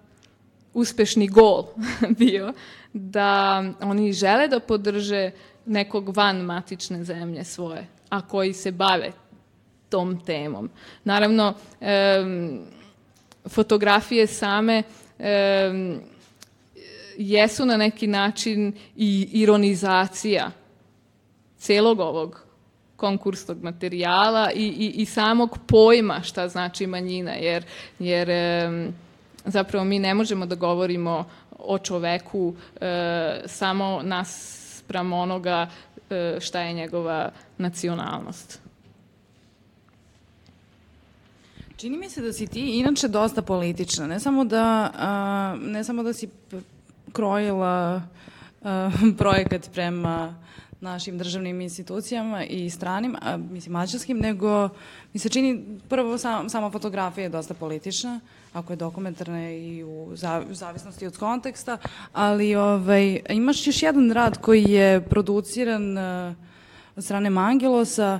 uspešni 0.74 1.28
gol 1.28 1.66
bio, 2.20 2.54
da 2.94 3.64
oni 3.82 4.14
žele 4.14 4.48
da 4.48 4.60
podrže 4.60 5.32
nekog 5.66 6.18
van 6.18 6.38
matične 6.38 7.04
zemlje 7.04 7.44
svoje, 7.44 7.88
a 8.10 8.22
koji 8.28 8.54
se 8.54 8.72
bave 8.72 9.12
tom 9.90 10.20
temom. 10.26 10.70
Naravno, 11.04 11.54
um, 11.82 12.62
fotografije 13.50 14.28
same 14.28 14.84
um, 15.20 16.00
jesu 17.18 17.66
na 17.66 17.78
neki 17.78 18.08
način 18.08 18.74
i 18.96 19.30
ironizacija 19.32 20.52
celog 21.58 22.00
ovog 22.00 22.46
konkursnog 22.96 23.64
materijala 23.64 24.52
i, 24.52 24.66
i, 24.66 25.02
i 25.02 25.06
samog 25.06 25.58
pojma 25.68 26.22
šta 26.24 26.48
znači 26.48 26.88
manjina, 26.88 27.32
jer, 27.32 27.66
jer 28.00 28.30
um, 28.70 28.94
zapravo 29.46 29.86
mi 29.86 30.00
ne 30.00 30.14
možemo 30.14 30.46
da 30.46 30.56
govorimo 30.56 31.26
o 31.60 31.80
čoveku 31.80 32.54
e, 32.82 33.42
samo 33.46 34.02
naspram 34.04 35.14
onoga 35.14 35.68
e, 36.10 36.38
šta 36.40 36.62
je 36.62 36.74
njegova 36.74 37.32
nacionalnost. 37.58 38.60
Čini 41.78 41.98
mi 41.98 42.10
se 42.10 42.22
da 42.22 42.34
si 42.34 42.48
ti 42.48 42.80
inače 42.80 43.08
dosta 43.08 43.42
politična, 43.42 44.08
ne 44.08 44.20
samo 44.20 44.46
da, 44.46 44.92
a, 44.96 45.56
ne 45.62 45.84
samo 45.84 46.04
da 46.04 46.14
si 46.14 46.30
krojila 47.12 48.02
a, 48.64 48.92
projekat 49.18 49.70
prema 49.74 50.41
našim 50.82 51.18
državnim 51.18 51.62
institucijama 51.62 52.46
i 52.46 52.70
stranim, 52.70 53.16
a, 53.22 53.38
mislim 53.38 53.74
mađarskim, 53.74 54.20
nego 54.20 54.70
mi 55.14 55.20
se 55.20 55.30
čini 55.30 55.80
prvo 55.90 56.18
sam, 56.18 56.50
sama 56.50 56.70
fotografija 56.70 57.24
je 57.24 57.30
dosta 57.30 57.54
politična, 57.54 58.20
ako 58.54 58.74
je 58.74 58.78
dokumentarna 58.78 59.52
i 59.52 59.84
u, 59.84 60.12
zav, 60.16 60.44
u 60.52 60.54
zavisnosti 60.54 61.08
od 61.08 61.18
konteksta, 61.18 61.78
ali 62.14 62.56
ovaj, 62.56 63.20
imaš 63.30 63.68
još 63.68 63.84
jedan 63.84 64.12
rad 64.12 64.38
koji 64.38 64.64
je 64.64 65.02
produciran 65.02 65.98
uh, 65.98 66.36
od 66.96 67.04
strane 67.04 67.30
Mangelosa, 67.30 68.20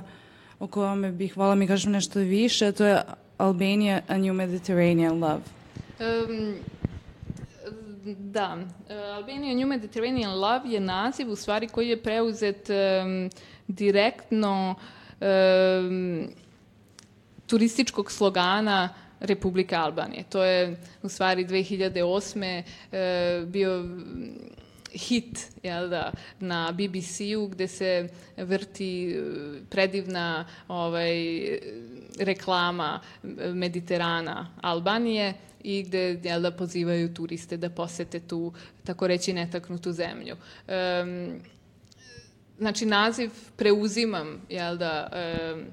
o 0.58 0.66
kome 0.66 1.12
bih 1.12 1.36
volila 1.36 1.54
mi 1.54 1.66
kažem 1.66 1.92
nešto 1.92 2.18
više, 2.18 2.72
to 2.72 2.84
je 2.84 3.02
Albania, 3.38 4.00
A 4.08 4.18
New 4.18 4.34
Mediterranean 4.34 5.20
Love. 5.20 5.42
Um, 6.00 6.54
da, 8.04 8.58
Albania 9.16 9.54
New 9.54 9.66
Mediterranean 9.66 10.34
Love 10.34 10.70
je 10.70 10.80
naziv 10.80 11.30
u 11.30 11.36
stvari 11.36 11.68
koji 11.68 11.88
je 11.88 12.02
preuzet 12.02 12.68
um, 12.70 13.30
direktno 13.68 14.74
um, 15.20 16.28
turističkog 17.46 18.12
slogana 18.12 18.88
Republike 19.20 19.76
Albanije. 19.76 20.24
To 20.28 20.44
je 20.44 20.76
u 21.02 21.08
stvari 21.08 21.44
2008. 21.46 22.62
Uh, 22.62 23.48
bio 23.48 23.84
hit 24.94 25.50
jel 25.62 25.88
da, 25.88 26.12
na 26.40 26.72
BBC-u 26.72 27.48
gde 27.48 27.68
se 27.68 28.08
vrti 28.36 29.16
uh, 29.18 29.56
predivna 29.70 30.46
ovaj, 30.68 31.14
reklama 32.18 33.00
Mediterana 33.54 34.54
Albanije 34.60 35.34
i 35.62 35.82
gde 35.82 36.20
jel 36.22 36.42
da, 36.42 36.50
pozivaju 36.50 37.14
turiste 37.14 37.56
da 37.56 37.70
posete 37.70 38.20
tu, 38.20 38.52
tako 38.84 39.06
reći, 39.06 39.32
netaknutu 39.32 39.92
zemlju. 39.92 40.36
Um, 40.36 41.40
znači, 42.58 42.86
naziv 42.86 43.30
preuzimam, 43.56 44.42
jel 44.48 44.76
da, 44.76 45.10
um, 45.54 45.64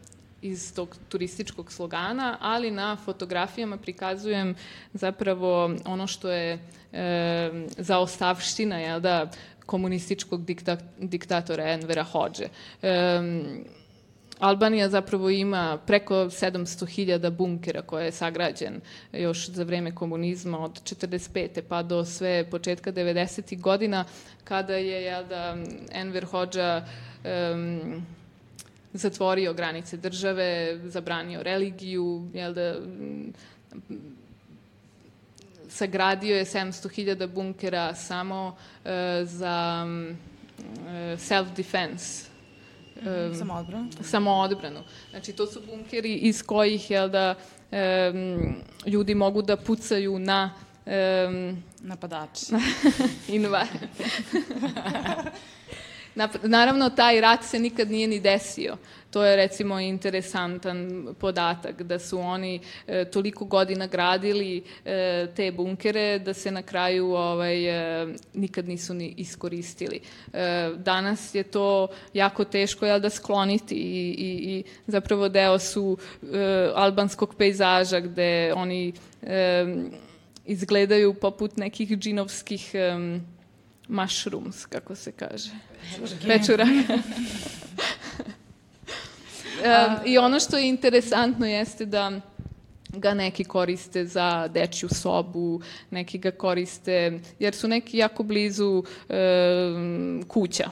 iz 0.42 0.74
tog 0.76 0.96
turističkog 1.10 1.72
slogana, 1.72 2.38
ali 2.42 2.72
na 2.72 2.98
fotografijama 3.06 3.78
prikazujem 3.78 4.56
zapravo 4.94 5.76
ono 5.86 6.08
što 6.08 6.32
je 6.32 6.60
e, 6.94 7.52
zaostavština 7.78 8.80
jel 8.80 9.00
da, 9.00 9.32
komunističkog 9.66 10.46
dikta, 10.46 10.78
diktatora 11.00 11.70
Envera 11.70 12.04
Hođe. 12.04 12.48
E, 12.82 13.20
Albanija 14.40 14.90
zapravo 14.90 15.30
ima 15.30 15.78
preko 15.86 16.16
700.000 16.16 17.30
bunkera 17.30 17.82
koje 17.82 18.06
je 18.06 18.12
sagrađen 18.12 18.82
još 19.14 19.50
za 19.50 19.64
vreme 19.64 19.96
komunizma 19.96 20.60
od 20.60 20.84
45. 20.84 21.62
pa 21.70 21.84
do 21.84 22.06
sve 22.06 22.50
početka 22.52 22.92
90. 22.92 23.62
godina 23.62 24.06
kada 24.44 24.74
je 24.74 25.04
jel 25.04 25.28
da, 25.28 25.58
Enver 25.92 26.26
Hođa 26.26 26.86
um, 27.24 28.06
zatvorio 28.94 29.54
granice 29.54 29.98
države, 29.98 30.80
zabranio 30.84 31.44
religiju, 31.44 32.30
jel 32.34 32.54
da, 32.54 32.76
sagradio 35.70 36.38
je 36.38 36.46
700.000 36.46 37.28
bunkera 37.28 37.96
samo 37.96 38.48
uh, 38.48 38.90
za 39.24 39.86
uh, 39.86 40.66
self-defense. 41.20 42.26
Um, 43.00 43.36
samoodbranu. 43.36 43.90
Samoodbranu. 44.02 44.84
Znači, 45.10 45.34
to 45.34 45.48
su 45.48 45.62
bunkeri 45.66 46.16
iz 46.16 46.44
kojih, 46.44 46.92
jel 46.92 47.10
da, 47.10 47.36
um, 47.72 48.56
ljudi 48.86 49.16
mogu 49.16 49.42
da 49.42 49.58
pucaju 49.58 50.20
na 50.20 50.54
um, 50.86 51.64
napadači. 51.82 52.46
Inva. 53.36 53.66
Naravno, 56.44 56.90
taj 56.90 57.22
rat 57.22 57.44
se 57.44 57.60
nikad 57.60 57.92
nije 57.92 58.08
ni 58.08 58.20
desio. 58.20 58.78
To 59.12 59.26
je 59.26 59.36
recimo 59.36 59.80
interesantan 59.80 61.08
podatak 61.20 61.84
da 61.84 62.00
su 62.00 62.20
oni 62.20 62.60
e, 62.88 63.06
toliko 63.06 63.46
godina 63.46 63.88
gradili 63.88 64.64
e, 64.86 65.28
te 65.36 65.52
bunkere 65.52 66.20
da 66.20 66.34
se 66.34 66.52
na 66.52 66.62
kraju 66.62 67.06
ovaj, 67.12 67.66
e, 67.66 68.08
nikad 68.34 68.68
nisu 68.68 68.94
ni 68.94 69.14
iskoristili. 69.18 70.00
E, 70.34 70.70
danas 70.78 71.36
je 71.36 71.44
to 71.44 71.88
jako 72.14 72.44
teško 72.44 72.86
jel, 72.86 73.00
da 73.00 73.10
skloniti 73.10 73.76
i, 73.76 74.10
i, 74.10 74.58
i 74.58 74.64
zapravo 74.88 75.30
deo 75.30 75.60
su 75.60 75.98
e, 76.34 76.72
albanskog 76.76 77.36
pejzaža 77.36 78.00
gde 78.00 78.54
oni 78.56 78.94
e, 79.22 79.66
izgledaju 80.46 81.14
poput 81.14 81.58
nekih 81.58 81.98
džinovskih 81.98 82.72
e, 82.74 83.20
mushrooms, 83.90 84.66
kako 84.66 84.96
se 84.96 85.12
kaže. 85.12 85.50
Pečuraka. 86.28 86.94
um, 89.60 89.98
I 90.06 90.18
ono 90.18 90.40
što 90.40 90.58
je 90.58 90.70
interesantno 90.70 91.46
jeste 91.46 91.86
da 91.86 92.12
ga 92.90 93.14
neki 93.14 93.44
koriste 93.44 94.06
za 94.06 94.48
dečju 94.48 94.90
sobu, 94.90 95.62
neki 95.92 96.18
ga 96.18 96.32
koriste, 96.32 97.20
jer 97.40 97.56
su 97.56 97.68
neki 97.68 97.98
jako 97.98 98.24
blizu 98.24 98.84
e, 99.10 99.16
kuća 100.28 100.70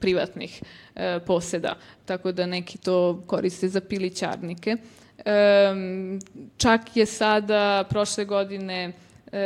privatnih 0.00 0.62
e, 0.94 1.20
poseda, 1.26 1.76
tako 2.04 2.32
da 2.32 2.46
neki 2.46 2.78
to 2.78 3.22
koriste 3.26 3.68
za 3.68 3.80
pilićarnike. 3.80 4.76
E, 5.24 5.74
čak 6.56 6.96
je 6.96 7.06
sada, 7.06 7.84
prošle 7.90 8.24
godine, 8.24 8.92
e, 9.32 9.40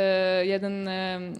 jedan 0.45 0.87
e, 0.87 1.31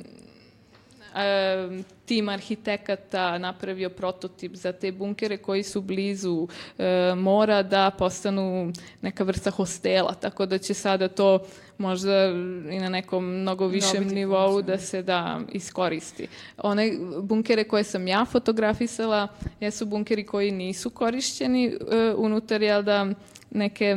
e, 1.15 1.83
tim 2.05 2.29
arhitekata 2.29 3.37
napravio 3.37 3.89
prototip 3.89 4.55
za 4.55 4.71
te 4.71 4.91
bunkere 4.91 5.37
koji 5.37 5.63
su 5.63 5.81
blizu 5.81 6.47
e, 6.77 7.13
mora 7.15 7.63
da 7.63 7.91
postanu 7.97 8.73
neka 9.01 9.23
vrsta 9.23 9.51
hostela, 9.51 10.13
tako 10.13 10.45
da 10.45 10.57
će 10.57 10.73
sada 10.73 11.07
to 11.07 11.39
možda 11.77 12.27
i 12.71 12.79
na 12.79 12.89
nekom 12.89 13.25
mnogo 13.25 13.67
višem 13.67 14.07
nivou 14.07 14.61
da 14.61 14.77
se 14.77 15.01
da 15.01 15.39
iskoristi. 15.51 16.27
One 16.57 16.91
bunkere 17.21 17.63
koje 17.63 17.83
sam 17.83 18.07
ja 18.07 18.25
fotografisala 18.25 19.27
jesu 19.59 19.85
bunkeri 19.85 20.25
koji 20.25 20.51
nisu 20.51 20.89
korišćeni 20.89 21.65
e, 21.65 21.77
unutar, 22.17 22.61
jel 22.61 22.83
da, 22.83 23.07
neke 23.51 23.95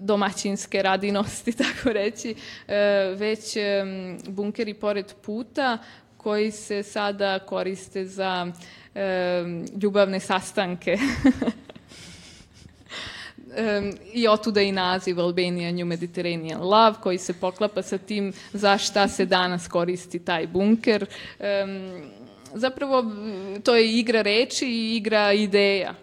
domaćinske 0.00 0.82
radinosti, 0.82 1.52
tako 1.64 1.92
reći, 1.92 2.34
e, 2.68 2.74
već 3.16 3.56
bunkeri 4.28 4.74
pored 4.74 5.12
puta 5.22 5.78
koji 6.16 6.50
se 6.50 6.82
sada 6.82 7.38
koriste 7.38 8.04
za 8.04 8.52
e, 8.94 9.44
ljubavne 9.82 10.20
sastanke. 10.20 10.96
i 14.12 14.28
otuda 14.28 14.60
i 14.60 14.72
naziv 14.72 15.20
Albania 15.20 15.72
New 15.72 15.86
Mediterranean 15.86 16.60
Love 16.60 16.96
koji 17.02 17.18
se 17.18 17.32
poklapa 17.32 17.82
sa 17.82 17.98
tim 17.98 18.32
za 18.52 18.78
šta 18.78 19.08
se 19.08 19.24
danas 19.24 19.68
koristi 19.68 20.18
taj 20.18 20.46
bunker. 20.46 21.06
Zapravo 22.54 23.04
to 23.64 23.76
je 23.76 23.98
igra 23.98 24.22
reči 24.22 24.66
i 24.66 24.96
igra 24.96 25.32
ideja. 25.32 25.94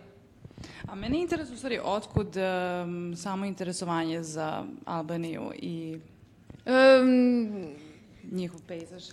A 0.87 0.95
mene 0.95 1.17
interesuje 1.21 1.53
u 1.53 1.57
stvari 1.57 1.79
otkud 1.83 2.35
um, 2.37 3.15
samo 3.15 3.45
interesovanje 3.45 4.23
za 4.23 4.63
Albaniju 4.85 5.51
i 5.55 5.99
um, 6.65 7.67
njihov 8.31 8.61
pejzaž. 8.67 9.03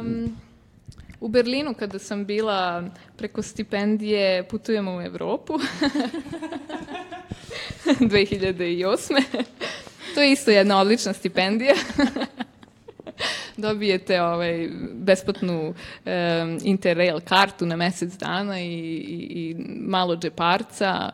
Um, 0.00 0.36
u 1.20 1.28
Berlinu 1.28 1.74
kada 1.74 1.98
sam 1.98 2.24
bila 2.24 2.84
preko 3.16 3.42
stipendije 3.42 4.48
Putujemo 4.48 4.96
u 4.96 5.00
Evropu 5.00 5.52
2008. 8.00 9.22
to 10.14 10.20
je 10.20 10.32
isto 10.32 10.50
jedna 10.50 10.80
odlična 10.80 11.12
stipendija. 11.12 11.74
Dobijete 13.60 14.22
ovaj, 14.22 14.68
besplatnu 14.92 15.68
um, 15.68 15.74
Interrail 16.62 17.20
kartu 17.20 17.66
na 17.66 17.76
mesec 17.76 18.16
dana 18.16 18.60
i, 18.60 18.66
i, 18.66 19.26
i 19.40 19.56
malo 19.86 20.16
džeparca 20.16 21.10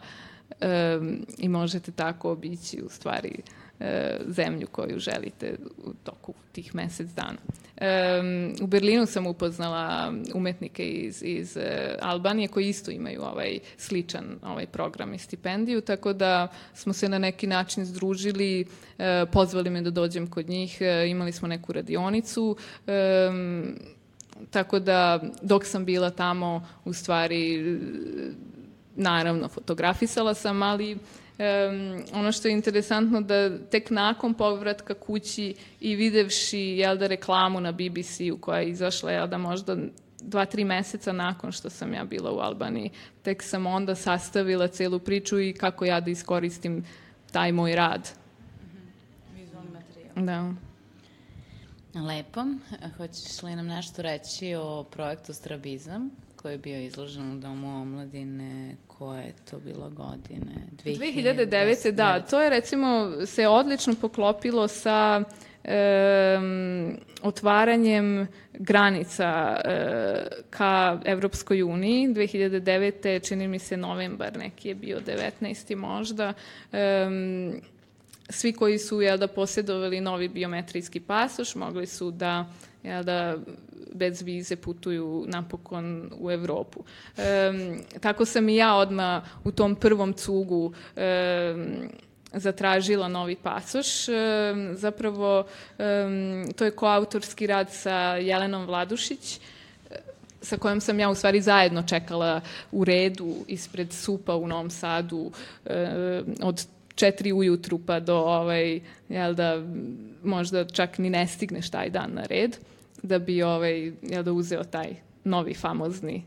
um, 0.60 1.26
i 1.38 1.48
možete 1.48 1.92
tako 1.92 2.30
obići 2.30 2.82
u 2.82 2.88
stvari 2.88 3.42
e, 3.80 4.18
zemlju 4.26 4.66
koju 4.66 4.98
želite 4.98 5.54
u 5.84 5.92
toku 6.04 6.34
tih 6.52 6.74
mesec 6.74 7.08
dana. 7.10 7.38
Um, 7.76 8.54
u 8.62 8.66
Berlinu 8.66 9.06
sam 9.06 9.26
upoznala 9.26 10.12
umetnike 10.34 10.88
iz, 10.88 11.22
iz 11.22 11.56
uh, 11.56 11.62
Albanije 12.00 12.48
koji 12.48 12.68
isto 12.68 12.90
imaju 12.90 13.22
ovaj 13.22 13.58
sličan 13.76 14.24
ovaj 14.42 14.66
program 14.66 15.14
i 15.14 15.18
stipendiju, 15.18 15.80
tako 15.80 16.12
da 16.12 16.48
smo 16.74 16.92
se 16.92 17.08
na 17.08 17.18
neki 17.18 17.46
način 17.46 17.84
združili, 17.84 18.64
uh, 18.64 19.04
pozvali 19.32 19.70
me 19.70 19.82
da 19.82 19.90
dođem 19.90 20.26
kod 20.26 20.48
njih, 20.48 20.78
uh, 20.80 21.10
imali 21.10 21.32
smo 21.32 21.48
neku 21.48 21.72
radionicu, 21.72 22.56
um, 22.86 23.76
tako 24.50 24.78
da 24.78 25.20
dok 25.42 25.64
sam 25.64 25.84
bila 25.84 26.10
tamo, 26.10 26.66
u 26.84 26.92
stvari, 26.92 27.78
naravno, 28.96 29.48
fotografisala 29.48 30.34
sam, 30.34 30.62
ali 30.62 30.98
Um, 31.38 32.04
ono 32.12 32.32
što 32.32 32.48
je 32.48 32.52
interesantno 32.52 33.20
da 33.20 33.58
tek 33.58 33.90
nakon 33.90 34.34
povratka 34.34 34.94
kući 34.94 35.54
i 35.80 35.96
videvši 35.96 36.58
jel 36.58 36.96
da 36.98 37.06
reklamu 37.06 37.60
na 37.60 37.72
BBC-u 37.72 38.38
koja 38.40 38.58
je 38.60 38.68
izašla 38.68 39.10
jel 39.12 39.26
da 39.26 39.38
možda 39.38 39.76
dva, 40.20 40.44
tri 40.44 40.64
meseca 40.64 41.12
nakon 41.12 41.52
što 41.52 41.70
sam 41.70 41.94
ja 41.94 42.04
bila 42.04 42.32
u 42.32 42.38
Albaniji, 42.38 42.90
tek 43.22 43.42
sam 43.42 43.66
onda 43.66 43.94
sastavila 43.94 44.68
celu 44.68 44.98
priču 44.98 45.40
i 45.40 45.52
kako 45.52 45.84
ja 45.84 46.00
da 46.00 46.10
iskoristim 46.10 46.84
taj 47.32 47.52
moj 47.52 47.76
rad. 47.76 48.08
Vizualni 49.34 49.70
materijal. 49.70 50.26
Da. 50.26 50.54
Lepo. 52.00 52.44
Hoćeš 52.96 53.42
li 53.42 53.56
nam 53.56 53.66
nešto 53.66 54.02
reći 54.02 54.54
o 54.54 54.84
projektu 54.84 55.32
Strabizam, 55.32 56.10
koji 56.46 56.54
je 56.54 56.58
bio 56.58 56.80
izložen 56.80 57.32
u 57.32 57.40
Domu 57.40 57.80
omladine, 57.82 58.76
koje 58.86 59.22
je 59.22 59.34
to 59.50 59.58
bilo 59.58 59.90
godine? 59.90 60.54
2009. 60.84 61.90
da, 61.90 62.20
to 62.20 62.42
je 62.42 62.50
recimo 62.50 63.12
se 63.26 63.48
odlično 63.48 63.94
poklopilo 64.00 64.68
sa 64.68 65.22
um, 65.64 66.98
otvaranjem 67.22 68.26
granica 68.52 69.56
uh, 69.56 69.70
ka 70.50 71.00
Evropskoj 71.04 71.62
uniji. 71.62 72.08
2009. 72.08 73.28
čini 73.28 73.48
mi 73.48 73.58
se 73.58 73.76
novembar, 73.76 74.36
neki 74.38 74.68
je 74.68 74.74
bio 74.74 75.00
19. 75.00 75.76
možda. 75.76 76.32
Um, 76.72 77.60
svi 78.28 78.52
koji 78.52 78.78
su 78.78 79.00
jel 79.00 79.18
da 79.18 79.28
posjedovali 79.28 80.00
novi 80.00 80.28
biometrijski 80.28 81.00
pasoš 81.00 81.54
mogli 81.54 81.86
su 81.86 82.10
da 82.10 82.46
jel 82.86 83.04
da 83.04 83.36
bez 83.92 84.22
vize 84.22 84.56
putuju 84.56 85.24
napokon 85.28 86.10
u 86.18 86.30
Evropu. 86.30 86.80
Um, 86.80 87.80
tako 88.00 88.24
sam 88.24 88.48
i 88.48 88.56
ja 88.56 88.74
odma 88.74 89.22
u 89.44 89.52
tom 89.52 89.74
prvom 89.74 90.12
cugu 90.12 90.64
um, 90.64 90.72
zatražila 92.32 93.08
novi 93.08 93.36
pasoš. 93.36 94.08
Um, 94.08 94.14
zapravo 94.74 95.44
um, 95.78 96.52
to 96.56 96.64
je 96.64 96.70
koautorski 96.70 97.46
rad 97.46 97.72
sa 97.72 98.16
Jelenom 98.16 98.66
Vladušić, 98.66 99.40
sa 100.42 100.56
kojom 100.56 100.80
sam 100.80 101.00
ja 101.00 101.10
u 101.10 101.14
stvari 101.14 101.40
zajedno 101.40 101.82
čekala 101.82 102.40
u 102.72 102.84
redu 102.84 103.34
ispred 103.46 103.92
supa 103.92 104.36
u 104.36 104.46
Novom 104.46 104.70
Sadu 104.70 105.16
um, 105.16 106.34
od 106.42 106.66
četiri 106.94 107.32
ujutru 107.32 107.78
pa 107.78 108.00
do 108.00 108.16
ovaj, 108.16 108.80
jel 109.08 109.34
da, 109.34 109.62
možda 110.24 110.64
čak 110.64 110.98
ni 110.98 111.10
ne 111.10 111.26
stigneš 111.26 111.70
taj 111.70 111.90
dan 111.90 112.10
na 112.14 112.22
red, 112.22 112.56
da 113.06 113.18
bi 113.18 113.42
ovaj, 113.42 113.92
jel 114.02 114.22
da 114.22 114.32
uzeo 114.32 114.64
taj 114.64 114.96
novi 115.24 115.54
famozni 115.54 116.24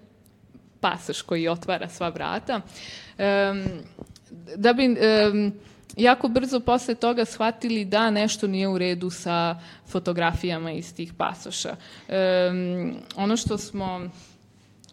pasoš 0.80 1.22
koji 1.22 1.48
otvara 1.48 1.88
sva 1.88 2.08
vrata. 2.08 2.60
Um, 3.18 3.64
da 4.56 4.72
bi 4.72 4.86
um, 4.88 5.52
jako 5.96 6.28
brzo 6.28 6.60
posle 6.60 6.94
toga 6.94 7.24
shvatili 7.24 7.84
da 7.84 8.10
nešto 8.10 8.46
nije 8.46 8.68
u 8.68 8.78
redu 8.78 9.10
sa 9.10 9.60
fotografijama 9.88 10.72
iz 10.72 10.94
tih 10.94 11.12
pasoša. 11.14 11.76
Um, 12.08 12.94
ono 13.16 13.36
što 13.36 13.58
smo 13.58 14.10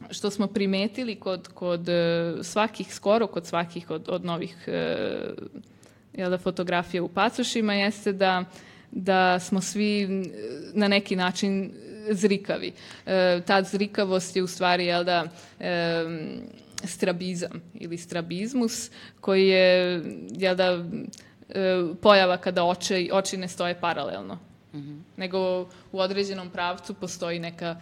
što 0.10 0.30
smo 0.30 0.48
primetili 0.48 1.16
kod, 1.16 1.48
kod 1.48 1.90
e, 1.90 2.34
svakih, 2.42 2.94
skoro 2.94 3.28
kod 3.28 3.46
svakih 3.46 3.92
od, 3.92 4.10
od 4.10 4.26
novih 4.26 4.68
e, 4.68 4.98
jel 6.14 6.30
da, 6.30 6.38
fotografija 6.38 7.04
u 7.04 7.08
pasošima 7.08 7.74
jeste 7.74 8.14
da, 8.14 8.44
da 8.96 9.40
smo 9.40 9.62
svi 9.62 10.08
na 10.74 10.88
neki 10.88 11.16
način 11.16 11.74
zrikavi. 12.12 12.74
E, 13.06 13.42
ta 13.46 13.64
zrikavost 13.64 14.36
je 14.36 14.44
u 14.44 14.48
stvari 14.48 14.86
jel 14.86 15.04
da, 15.04 15.28
e, 15.60 16.04
strabizam 16.84 17.62
ili 17.74 17.98
strabizmus 17.98 18.90
koji 19.22 19.48
je 19.48 20.04
jel 20.30 20.56
da, 20.56 20.84
e, 21.50 21.84
pojava 22.02 22.38
kada 22.38 22.64
oči, 22.64 23.10
oči 23.14 23.38
ne 23.38 23.48
stoje 23.48 23.80
paralelno. 23.80 24.36
Mm 24.74 24.80
-hmm. 24.80 25.02
Nego 25.18 25.62
u 25.92 26.00
određenom 26.00 26.50
pravcu 26.50 26.94
postoji 26.94 27.40
neka 27.40 27.76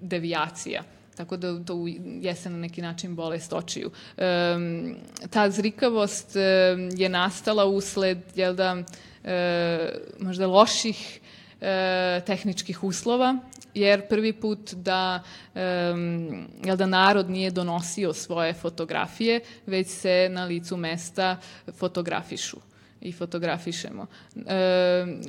devijacija. 0.00 0.82
Tako 1.16 1.36
da 1.36 1.64
to 1.64 1.84
jeste 2.20 2.50
na 2.50 2.58
neki 2.58 2.82
način 2.82 3.14
bolest 3.14 3.52
očiju. 3.52 3.90
Um, 4.16 4.96
ta 5.30 5.50
zrikavost 5.50 6.36
um, 6.36 6.90
je 6.96 7.08
nastala 7.08 7.64
usled, 7.64 8.18
jel 8.34 8.54
da, 8.54 8.82
e, 9.24 9.90
možda 10.18 10.46
loših 10.46 11.20
e, 11.60 12.20
tehničkih 12.26 12.84
uslova, 12.84 13.38
jer 13.74 14.08
prvi 14.08 14.32
put 14.32 14.74
da, 14.74 15.22
um, 15.54 16.46
jel 16.64 16.76
da 16.76 16.86
narod 16.86 17.30
nije 17.30 17.50
donosio 17.50 18.12
svoje 18.12 18.54
fotografije, 18.54 19.40
već 19.66 19.88
se 19.88 20.28
na 20.30 20.44
licu 20.44 20.76
mesta 20.76 21.36
fotografišu 21.72 22.67
i 23.00 23.12
fotografišemo. 23.12 24.06
E, 24.36 24.42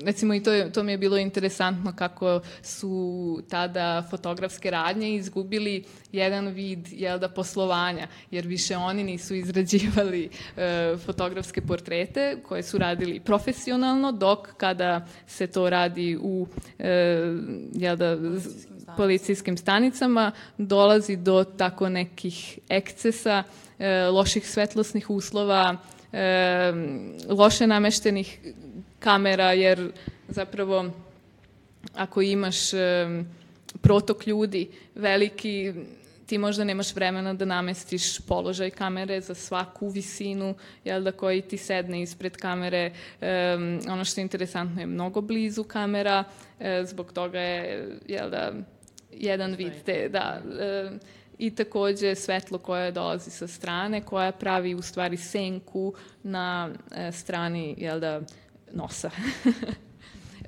recimo 0.06 0.34
i 0.34 0.44
to, 0.44 0.54
je, 0.54 0.72
to 0.72 0.84
mi 0.84 0.92
je 0.92 0.98
bilo 0.98 1.18
interesantno 1.18 1.94
kako 1.96 2.42
su 2.62 3.42
tada 3.50 4.04
fotografske 4.10 4.72
radnje 4.72 5.16
izgubili 5.16 5.84
jedan 6.12 6.48
vid 6.48 6.88
jel 6.92 7.20
da, 7.20 7.30
poslovanja, 7.30 8.08
jer 8.32 8.48
više 8.48 8.78
oni 8.78 9.04
nisu 9.04 9.36
izrađivali 9.36 10.30
e, 10.58 10.96
fotografske 11.06 11.62
portrete 11.62 12.38
koje 12.48 12.64
su 12.64 12.78
radili 12.78 13.20
profesionalno, 13.20 14.12
dok 14.12 14.48
kada 14.58 15.08
se 15.28 15.48
to 15.48 15.70
radi 15.70 16.18
u 16.22 16.48
e, 16.80 16.90
jel 17.74 17.96
da, 17.96 18.18
policijskim 18.98 19.58
stanicama 19.58 20.32
dolazi 20.58 21.16
do 21.16 21.44
tako 21.44 21.90
nekih 21.90 22.60
ekscesa, 22.70 23.44
e, 23.80 24.06
loših 24.06 24.50
svetlosnih 24.50 25.10
uslova, 25.10 25.78
e, 26.14 26.74
loše 27.30 27.68
nameštenih 27.68 28.40
kamera, 29.00 29.54
jer 29.54 29.92
zapravo 30.28 30.92
ako 31.94 32.22
imaš 32.22 32.74
e, 32.74 33.08
protok 33.82 34.28
ljudi 34.28 34.70
veliki, 34.96 35.74
ti 36.26 36.38
možda 36.38 36.64
nemaš 36.64 36.96
vremena 36.96 37.34
da 37.34 37.46
namestiš 37.46 38.20
položaj 38.20 38.70
kamere 38.70 39.22
za 39.22 39.36
svaku 39.36 39.90
visinu, 39.90 40.56
jel 40.84 41.04
da, 41.04 41.12
koji 41.12 41.42
ti 41.42 41.58
sedne 41.58 42.02
ispred 42.02 42.38
kamere. 42.38 42.92
E, 43.22 43.58
ono 43.90 44.06
što 44.06 44.22
je 44.22 44.24
interesantno 44.24 44.82
je 44.82 44.88
mnogo 44.88 45.22
blizu 45.22 45.64
kamera, 45.64 46.24
e, 46.60 46.84
zbog 46.86 47.14
toga 47.14 47.40
je, 47.40 47.98
jel 48.08 48.30
da, 48.30 48.52
jedan 49.12 49.56
vid 49.56 49.74
te, 49.86 50.10
da, 50.10 50.42
e, 50.60 50.92
i 51.40 51.56
takođe 51.56 52.16
svetlo 52.16 52.58
koje 52.58 52.92
dolazi 52.92 53.32
sa 53.32 53.48
strane, 53.48 54.02
koja 54.02 54.32
pravi 54.32 54.76
u 54.76 54.82
stvari 54.82 55.18
senku 55.18 55.94
na 56.24 56.70
e, 56.96 57.12
strani 57.12 57.76
jel 57.78 58.00
da, 58.00 58.22
nosa. 58.74 59.12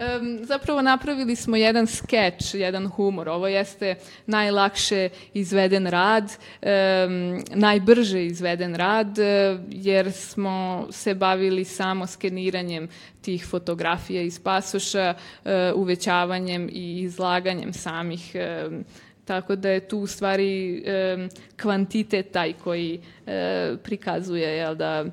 Um, 0.01 0.45
zapravo 0.45 0.81
napravili 0.81 1.35
smo 1.35 1.55
jedan 1.55 1.87
skeč, 1.87 2.53
jedan 2.53 2.87
humor. 2.87 3.29
Ovo 3.29 3.47
jeste 3.47 3.95
najlakše 4.25 5.09
izveden 5.33 5.87
rad, 5.87 6.23
um, 6.23 7.43
najbrže 7.53 8.25
izveden 8.25 8.75
rad, 8.75 9.07
uh, 9.07 9.59
jer 9.69 10.11
smo 10.11 10.87
se 10.91 11.15
bavili 11.15 11.65
samo 11.65 12.07
skeniranjem 12.07 12.87
tih 13.21 13.45
fotografija 13.45 14.21
iz 14.21 14.39
pasoša, 14.39 15.13
uh, 15.13 15.51
uvećavanjem 15.75 16.69
i 16.71 17.01
izlaganjem 17.01 17.73
samih 17.73 18.35
um, 18.35 18.83
Tako 19.31 19.55
da 19.55 19.69
je 19.69 19.87
tu 19.87 19.99
u 19.99 20.07
stvari 20.07 20.83
e, 20.85 21.27
kvantitet 21.61 22.31
taj 22.31 22.53
koji 22.53 23.01
e, 23.25 23.75
prikazuje 23.83 24.57
jel 24.57 24.75
da, 24.75 25.05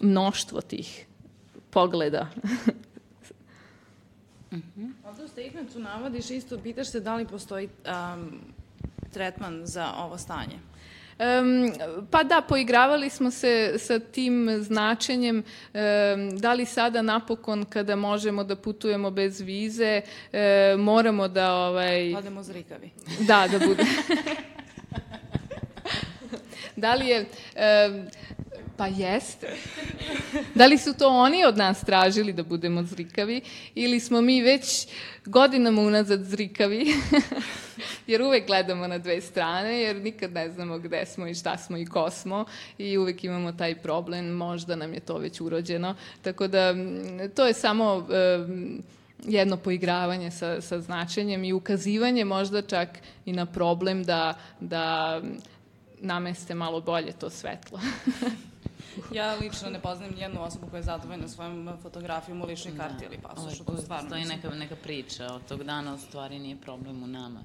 mnoštvo 0.00 0.60
tih 0.60 1.06
pogleda. 1.70 2.26
mm 4.52 4.62
-hmm. 4.76 4.92
Ovde 5.04 5.24
u 5.24 5.28
statementu 5.28 5.78
navodiš 5.78 6.30
isto, 6.30 6.58
pitaš 6.58 6.90
se 6.90 7.00
da 7.00 7.16
li 7.16 7.26
postoji 7.26 7.68
um, 7.68 8.40
tretman 9.12 9.66
za 9.66 9.92
ovo 9.96 10.18
stanje. 10.18 10.58
Um, 11.18 11.72
pa 12.10 12.22
da, 12.22 12.40
poigravali 12.40 13.10
smo 13.10 13.30
se 13.30 13.74
sa 13.78 13.98
tim 13.98 14.48
značenjem 14.60 15.36
um, 15.36 16.38
da 16.38 16.52
li 16.52 16.64
sada 16.64 17.02
napokon 17.02 17.64
kada 17.64 17.96
možemo 17.96 18.44
da 18.44 18.56
putujemo 18.56 19.10
bez 19.10 19.40
vize 19.40 20.00
um, 20.32 20.80
moramo 20.80 21.28
da 21.28 21.54
ovaj 21.54 22.14
odemo 22.14 22.42
zrikavi. 22.42 22.90
Da, 23.20 23.48
da 23.48 23.66
bude. 23.66 23.84
da 26.76 26.94
li 26.94 27.06
je 27.06 27.20
um, 27.20 27.26
Pa 28.76 28.86
jeste. 28.86 29.46
Da 30.54 30.66
li 30.66 30.78
su 30.78 30.94
to 30.94 31.08
oni 31.08 31.44
od 31.44 31.56
nas 31.56 31.80
tražili 31.80 32.32
da 32.32 32.42
budemo 32.42 32.82
zrikavi 32.82 33.40
ili 33.74 34.00
smo 34.00 34.20
mi 34.20 34.42
već 34.42 34.86
godinama 35.24 35.82
unazad 35.82 36.24
zrikavi, 36.24 36.86
jer 38.06 38.22
uvek 38.22 38.46
gledamo 38.46 38.86
na 38.86 38.98
dve 38.98 39.20
strane, 39.20 39.80
jer 39.80 39.96
nikad 39.96 40.32
ne 40.32 40.50
znamo 40.50 40.78
gde 40.78 41.06
smo 41.06 41.26
i 41.26 41.34
šta 41.34 41.58
smo 41.58 41.76
i 41.76 41.86
ko 41.86 42.10
smo 42.10 42.44
i 42.78 42.98
uvek 42.98 43.24
imamo 43.24 43.52
taj 43.52 43.74
problem, 43.74 44.26
možda 44.26 44.76
nam 44.76 44.94
je 44.94 45.00
to 45.00 45.18
već 45.18 45.40
urođeno. 45.40 45.94
Tako 46.22 46.46
da 46.46 46.74
to 47.34 47.46
je 47.46 47.52
samo 47.52 48.08
jedno 49.24 49.56
poigravanje 49.56 50.30
sa, 50.30 50.60
sa 50.60 50.80
značenjem 50.80 51.44
i 51.44 51.52
ukazivanje 51.52 52.24
možda 52.24 52.62
čak 52.62 52.88
i 53.26 53.32
na 53.32 53.46
problem 53.46 54.04
da, 54.04 54.34
da 54.60 55.20
nameste 56.00 56.54
malo 56.54 56.80
bolje 56.80 57.12
to 57.12 57.30
svetlo. 57.30 57.80
Ja 59.12 59.34
lično 59.34 59.70
ne 59.70 59.80
poznajem 59.80 60.14
nijednu 60.14 60.42
osobu 60.42 60.66
koja 60.70 60.78
je 60.78 60.82
zadovoljna 60.82 61.28
svojom 61.28 61.70
fotografijom 61.82 62.42
u 62.42 62.46
ličnoj 62.46 62.76
karti 62.76 63.04
ili 63.04 63.18
pasošu. 63.18 63.64
To 63.64 63.76
stvarno 63.76 64.08
Stoji 64.08 64.24
neka, 64.24 64.50
neka 64.50 64.76
priča 64.76 65.26
od 65.26 65.46
tog 65.48 65.64
dana, 65.64 65.94
u 65.94 65.98
stvari 65.98 66.38
nije 66.38 66.56
problem 66.56 67.02
u 67.02 67.06
nama. 67.06 67.40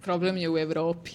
Problem 0.00 0.36
je 0.36 0.50
u 0.50 0.58
Evropi. 0.58 1.10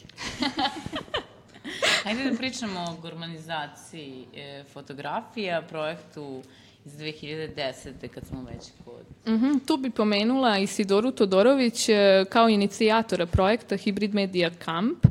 Hajde 2.04 2.32
da 2.32 2.38
pričamo 2.38 2.80
o 2.80 3.02
gurmanizaciji 3.02 4.26
e, 4.36 4.64
fotografija, 4.74 5.62
projektu 5.62 6.42
iz 6.86 6.94
2010. 6.94 8.08
kad 8.14 8.26
smo 8.26 8.44
već 8.44 8.64
kod... 8.86 9.34
Mhm, 9.34 9.58
tu 9.68 9.78
bi 9.78 9.90
pomenula 9.90 10.58
Isidoru 10.58 11.12
Todorović 11.12 11.90
e, 11.90 12.26
kao 12.30 12.50
inicijatora 12.50 13.26
projekta 13.26 13.78
Hybrid 13.78 14.14
Media 14.14 14.52
Camp, 14.66 15.06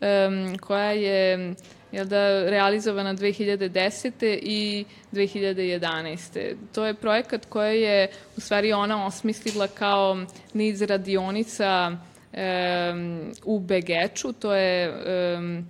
em, 0.00 0.58
koja 0.58 0.90
je 0.90 1.54
jel 1.92 2.06
da, 2.06 2.50
realizovana 2.50 3.14
2010. 3.14 4.38
i 4.42 4.84
2011. 5.12 6.54
To 6.74 6.86
je 6.86 6.94
projekat 6.94 7.46
koji 7.46 7.80
je 7.80 8.08
u 8.36 8.40
stvari 8.40 8.72
ona 8.72 9.06
osmislila 9.06 9.68
kao 9.68 10.26
niz 10.54 10.82
radionica 10.82 11.96
em, 12.32 13.32
u 13.44 13.60
Begeču, 13.60 14.32
to 14.32 14.54
je 14.54 14.94
em, 15.06 15.66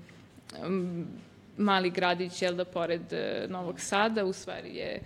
mali 1.57 1.91
gradić, 1.91 2.43
jel 2.43 2.55
da, 2.55 2.65
pored 2.65 3.13
e, 3.13 3.47
Novog 3.49 3.81
Sada, 3.81 4.25
u 4.25 4.33
stvari 4.33 4.77
je 4.77 5.01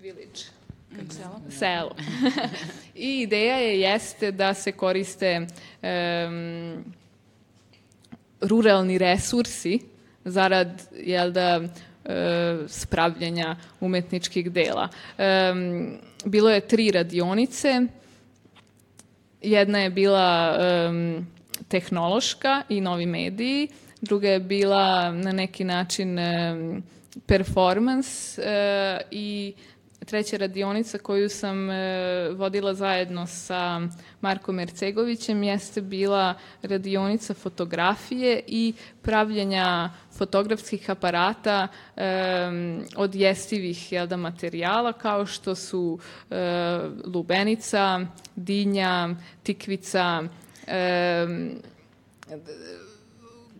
village 0.00 0.56
Selo? 1.10 1.40
selo. 1.50 1.96
I 2.94 3.20
ideja 3.20 3.56
je 3.56 3.80
jeste 3.80 4.32
da 4.32 4.54
se 4.54 4.72
koriste 4.72 5.46
em, 5.82 6.84
ruralni 8.40 8.98
resursi 8.98 9.78
zarad 10.24 10.82
jel 10.92 11.32
da 11.32 11.60
e, 12.04 12.58
spravljanja 12.68 13.56
umetničkih 13.80 14.52
dela. 14.52 14.88
Bilo 16.24 16.50
je 16.50 16.60
tri 16.60 16.90
radionice. 16.90 17.80
Jedna 19.42 19.78
je 19.78 19.90
bila 19.90 20.58
tehnološka 21.68 22.62
i 22.68 22.80
novi 22.80 23.06
mediji, 23.06 23.68
druga 24.00 24.28
je 24.28 24.40
bila 24.40 25.12
na 25.12 25.32
neki 25.32 25.64
način 25.64 26.18
performance 27.26 28.42
e, 28.42 29.00
i 29.10 29.54
treća 30.06 30.36
radionica 30.36 30.98
koju 30.98 31.28
sam 31.28 31.70
e, 31.70 32.28
vodila 32.30 32.74
zajedno 32.74 33.26
sa 33.26 33.80
Markom 34.20 34.60
Ercegovićem 34.60 35.42
jeste 35.42 35.80
bila 35.80 36.34
radionica 36.62 37.34
fotografije 37.34 38.42
i 38.46 38.74
pravljenja 39.02 39.90
fotografskih 40.12 40.90
aparata 40.90 41.68
em, 41.96 42.84
od 42.96 43.14
jestivih 43.14 43.92
jel 43.92 44.06
da, 44.06 44.16
materijala 44.16 44.92
kao 44.92 45.26
što 45.26 45.54
su 45.54 45.98
e, 46.30 46.36
lubenica, 47.04 48.00
dinja, 48.36 49.08
tikvica, 49.42 50.22
em, 50.66 51.60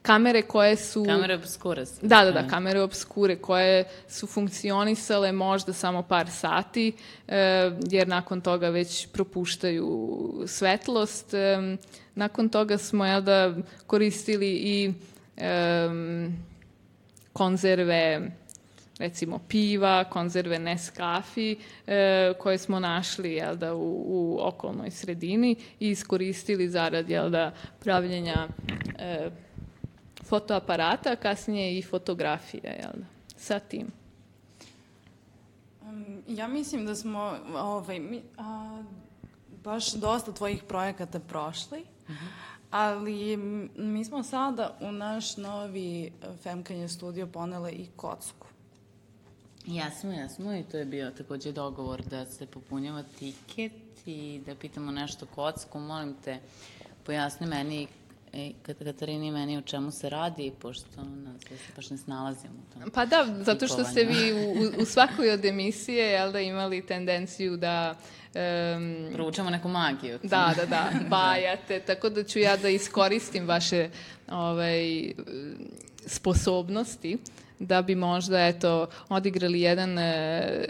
kamere 0.07 0.43
koje 0.43 0.77
su... 0.77 1.05
Kamere 1.05 1.35
obskuras. 1.35 1.99
Da, 2.03 2.25
da, 2.25 2.31
da, 2.33 2.49
kamere 2.49 2.81
obskure 2.81 3.37
koje 3.37 3.85
su 4.09 4.27
funkcionisale 4.27 5.33
možda 5.33 5.73
samo 5.73 6.03
par 6.03 6.31
sati, 6.31 6.93
e, 7.29 7.71
jer 7.91 8.09
nakon 8.09 8.41
toga 8.41 8.69
već 8.69 9.07
propuštaju 9.07 10.45
svetlost. 10.47 11.35
E, 11.35 11.77
nakon 12.15 12.49
toga 12.49 12.79
smo 12.79 13.07
jel 13.07 13.21
da, 13.21 13.55
koristili 13.87 14.49
i 14.49 14.93
e, 15.37 15.89
konzerve 17.33 18.31
recimo 18.99 19.39
piva, 19.49 20.05
konzerve 20.05 20.59
Nescafi, 20.59 21.57
e, 21.87 22.33
koje 22.39 22.59
smo 22.59 22.81
našli 22.81 23.33
jel 23.33 23.57
da, 23.57 23.75
u, 23.75 24.05
u 24.07 24.39
okolnoj 24.41 24.91
sredini 24.91 25.57
i 25.81 25.91
iskoristili 25.91 26.69
zarad 26.69 27.11
jel 27.11 27.31
da, 27.31 27.53
pravljenja 27.81 28.49
e, 28.99 29.31
fotoaparata, 30.29 31.13
a 31.13 31.17
kasnije 31.17 31.79
i 31.79 31.83
fotografije, 31.83 32.79
jel 32.83 32.93
da, 32.95 33.07
sa 33.37 33.59
tim. 33.59 33.87
Ja 36.29 36.49
mislim 36.49 36.87
da 36.87 36.95
smo 36.95 37.39
ovaj, 37.55 38.01
mi, 38.01 38.23
a, 38.39 38.83
baš 39.65 39.93
dosta 39.93 40.33
tvojih 40.33 40.63
projekata 40.63 41.21
prošli, 41.21 41.85
ali 42.71 43.33
m, 43.33 43.71
mi 43.77 44.05
smo 44.05 44.23
sada 44.23 44.79
u 44.81 44.93
naš 44.93 45.37
novi 45.37 46.05
e, 46.07 46.11
Femkanje 46.43 46.89
studio 46.89 47.27
ponele 47.27 47.73
i 47.73 47.87
kocku. 47.97 48.47
Jasno, 49.67 50.13
jasno 50.13 50.57
i 50.57 50.63
to 50.63 50.77
je 50.77 50.85
bio 50.85 51.11
takođe 51.11 51.53
dogovor 51.53 52.03
da 52.03 52.27
se 52.27 52.47
popunjava 52.47 53.03
tiket 53.19 53.73
i 54.07 54.41
da 54.47 54.55
pitamo 54.55 54.93
nešto 54.93 55.27
kocku. 55.35 55.79
Molim 55.79 56.15
te, 56.25 56.39
pojasni 57.05 57.47
meni 57.47 57.87
e, 58.37 58.53
Kat- 58.63 58.85
Katarini 58.85 59.31
meni 59.31 59.59
o 59.59 59.63
čemu 59.63 59.91
se 59.91 60.09
radi, 60.09 60.53
pošto 60.53 60.87
nas 61.05 61.41
se 61.43 61.73
baš 61.77 61.91
ne 61.91 61.97
snalazimo 61.99 62.55
u 62.61 62.75
tom. 62.75 62.91
Pa 62.91 63.07
da, 63.07 63.37
zato 63.41 63.67
što 63.67 63.85
ste 63.85 64.05
vi 64.05 64.33
u, 64.35 64.37
u- 64.39 64.83
u 64.83 64.85
svakoj 64.85 65.31
od 65.31 65.45
emisije, 65.45 66.05
jel 66.05 66.33
da, 66.33 66.41
imali 66.41 66.83
tendenciju 66.83 67.57
da... 67.57 67.95
em, 68.35 69.09
Proučamo 69.13 69.51
neku 69.51 69.69
magiju. 69.69 70.19
Da, 70.23 70.55
da, 70.57 70.67
da, 70.77 70.91
bajate, 71.09 71.81
tako 71.81 72.09
da 72.09 72.25
ću 72.25 72.39
ja 72.39 72.57
da 72.57 72.69
iskoristim 72.69 73.47
vaše 73.47 73.91
ovaj, 74.29 75.13
sposobnosti 76.07 77.19
da 77.59 77.83
bi 77.83 77.95
možda, 77.95 78.47
eto, 78.47 78.87
odigrali 79.09 79.61
jedan 79.61 79.99
e, 79.99 80.65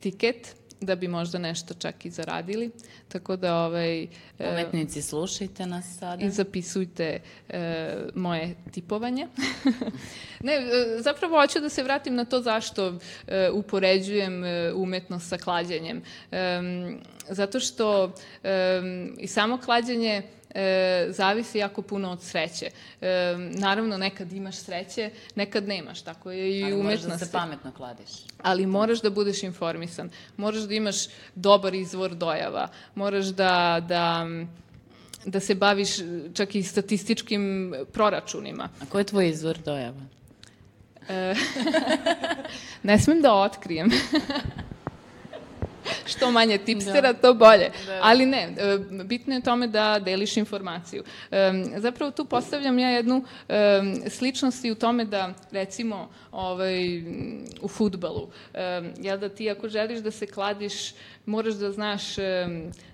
tiket, 0.00 0.56
da 0.82 0.94
bi 0.94 1.08
možda 1.08 1.38
nešto 1.38 1.74
čak 1.74 2.04
i 2.06 2.10
zaradili. 2.10 2.70
Tako 3.08 3.36
da, 3.36 3.56
ovaj, 3.56 4.02
e, 4.02 4.08
Umetnici, 4.52 5.02
slušajte 5.02 5.66
nas 5.66 5.98
sada. 5.98 6.24
i 6.24 6.30
zapisujte 6.30 7.20
e, 7.48 7.94
moje 8.14 8.54
tipovanje. 8.70 9.28
ne, 10.46 10.52
e, 10.52 10.60
zapravo 10.98 11.40
hoću 11.40 11.60
da 11.60 11.68
se 11.68 11.82
vratim 11.82 12.14
na 12.14 12.24
to 12.24 12.40
zašto 12.40 12.98
e, 13.26 13.50
upoređujem 13.50 14.44
e, 14.44 14.72
umetnost 14.72 15.28
sa 15.28 15.38
klađenjem. 15.38 16.02
Em, 16.30 16.98
zato 17.28 17.60
što 17.60 18.12
em, 18.42 19.14
i 19.18 19.26
samo 19.26 19.58
klađenje 19.58 20.22
e, 20.54 21.06
zavisi 21.08 21.58
jako 21.58 21.82
puno 21.82 22.10
od 22.10 22.22
sreće. 22.22 22.70
E, 23.00 23.34
naravno, 23.38 23.98
nekad 23.98 24.32
imaš 24.32 24.56
sreće, 24.56 25.10
nekad 25.34 25.68
nemaš, 25.68 26.02
tako 26.02 26.30
je 26.30 26.58
i 26.58 26.64
Ali 26.64 26.74
u 26.74 26.82
moraš 26.82 27.00
da 27.00 27.06
umetnosti 27.06 27.26
se 27.26 27.32
pametno 27.32 27.72
kladiš. 27.72 28.10
ali 28.42 28.66
moraš 28.66 29.00
da 29.00 29.10
budeš 29.10 29.42
informisan. 29.42 30.10
Moraš 30.36 30.60
da 30.60 30.74
imaš 30.74 30.96
dobar 31.34 31.74
izvor 31.74 32.14
dojava. 32.14 32.68
Moraš 32.94 33.26
da, 33.26 33.84
da, 33.88 34.26
da 35.24 35.40
se 35.40 35.54
baviš 35.54 35.90
čak 36.34 36.54
i 36.54 36.62
statističkim 36.62 37.74
proračunima. 37.92 38.68
A 38.80 38.86
ko 38.86 38.98
je 38.98 39.04
tvoj 39.04 39.28
izvor 39.28 39.58
dojava? 39.58 40.02
E, 41.08 41.34
ne 42.82 42.98
smem 42.98 43.22
da 43.22 43.34
otkrijem. 43.34 43.90
Što 46.06 46.30
manje 46.30 46.58
tipstera, 46.58 47.12
to 47.12 47.34
bolje. 47.34 47.70
Ali 48.00 48.26
ne, 48.26 48.42
e, 48.42 48.78
bitno 49.04 49.34
je 49.34 49.40
tome 49.40 49.66
da 49.66 49.98
deliš 49.98 50.36
informaciju. 50.36 51.04
E, 51.30 51.52
Zapravo 51.76 52.10
tu 52.10 52.24
postavljam 52.24 52.78
ja 52.78 52.88
jednu 52.88 53.24
e, 53.48 53.82
sličnost 54.08 54.64
i 54.64 54.70
u 54.70 54.74
tome 54.74 55.04
da, 55.04 55.34
recimo, 55.50 56.08
ovaj, 56.32 57.02
u 57.60 57.68
futbalu, 57.68 58.28
jel 58.98 59.18
da 59.18 59.28
ti 59.28 59.50
ako 59.50 59.68
želiš 59.68 59.98
da 59.98 60.10
se 60.10 60.26
kladiš, 60.26 60.92
moraš 61.26 61.54
da 61.54 61.72
znaš 61.72 62.02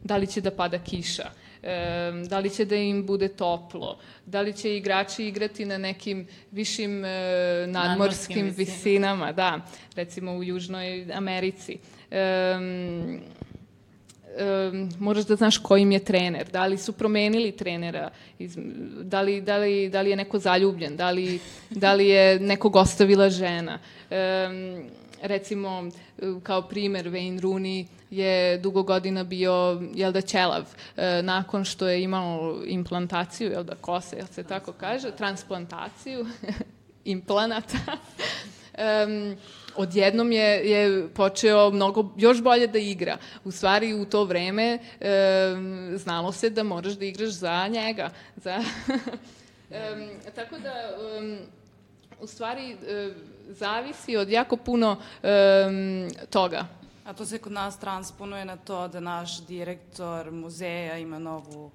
da 0.04 0.16
li 0.16 0.26
će 0.26 0.40
da 0.40 0.50
pada 0.50 0.78
kiša, 0.78 1.30
e, 1.62 2.12
da 2.28 2.38
li 2.38 2.50
će 2.50 2.64
da 2.64 2.76
im 2.76 3.06
bude 3.06 3.28
toplo, 3.28 3.98
da 4.26 4.40
li 4.40 4.52
će 4.52 4.76
igrači 4.76 5.24
igrati 5.24 5.64
na 5.64 5.78
nekim 5.78 6.26
višim 6.50 7.04
e, 7.04 7.66
nadmorskim 7.66 8.50
visinama, 8.56 9.32
da, 9.32 9.60
recimo 9.96 10.32
u 10.32 10.44
Južnoj 10.44 11.06
Americi. 11.14 11.78
Um, 12.10 13.20
um, 14.70 14.90
moraš 14.98 15.24
da 15.24 15.36
znaš 15.36 15.58
ko 15.58 15.76
im 15.76 15.92
je 15.92 16.04
trener, 16.04 16.48
da 16.52 16.66
li 16.66 16.78
su 16.78 16.92
promenili 16.92 17.52
trenera, 17.52 18.10
iz, 18.38 18.58
da, 19.02 19.20
li, 19.20 19.40
da, 19.40 19.56
li, 19.56 19.88
da 19.88 20.00
li 20.00 20.10
je 20.10 20.16
neko 20.16 20.38
zaljubljen, 20.38 20.96
da 20.96 21.10
li, 21.10 21.40
da 21.70 21.92
li 21.94 22.08
je 22.08 22.40
nekog 22.40 22.76
ostavila 22.76 23.30
žena. 23.30 23.78
Um, 24.10 24.90
recimo, 25.22 25.90
kao 26.42 26.62
primer, 26.62 27.06
Wayne 27.06 27.40
Rooney 27.40 27.86
je 28.10 28.58
dugo 28.58 28.82
godina 28.82 29.24
bio, 29.24 29.82
jel 29.94 30.12
da, 30.12 30.20
ćelav. 30.20 30.64
E, 30.96 31.22
nakon 31.22 31.64
što 31.64 31.88
je 31.88 32.02
imao 32.02 32.62
implantaciju, 32.66 33.50
jel 33.50 33.64
da, 33.64 33.74
kose, 33.74 34.16
jel 34.16 34.26
se 34.26 34.44
tako 34.44 34.72
kaže, 34.72 35.10
transplantaciju, 35.10 36.26
implanata, 37.04 37.78
um, 39.06 39.36
odjednom 39.78 40.32
je, 40.32 40.70
je 40.70 41.08
počeo 41.14 41.70
mnogo 41.70 42.10
još 42.16 42.42
bolje 42.42 42.66
da 42.66 42.78
igra. 42.78 43.16
U 43.44 43.50
stvari 43.50 43.94
u 43.94 44.04
to 44.04 44.24
vreme 44.24 44.78
um, 44.78 45.98
znalo 45.98 46.32
se 46.32 46.50
da 46.50 46.62
moraš 46.62 46.92
da 46.92 47.04
igraš 47.04 47.30
za 47.30 47.68
njega. 47.68 48.10
Za, 48.36 48.56
um, 49.70 50.08
tako 50.34 50.58
da 50.58 50.74
um, 51.18 51.38
u 52.20 52.26
stvari 52.26 52.72
e, 52.72 53.10
zavisi 53.48 54.16
od 54.16 54.28
jako 54.28 54.56
puno 54.56 54.96
e, 55.22 55.28
toga. 56.30 56.66
A 57.04 57.12
to 57.12 57.26
se 57.26 57.38
kod 57.38 57.52
nas 57.52 57.78
transponuje 57.78 58.44
na 58.44 58.56
to 58.56 58.88
da 58.88 59.00
naš 59.00 59.40
direktor 59.40 60.30
muzeja 60.30 60.98
ima 60.98 61.18
novu 61.18 61.70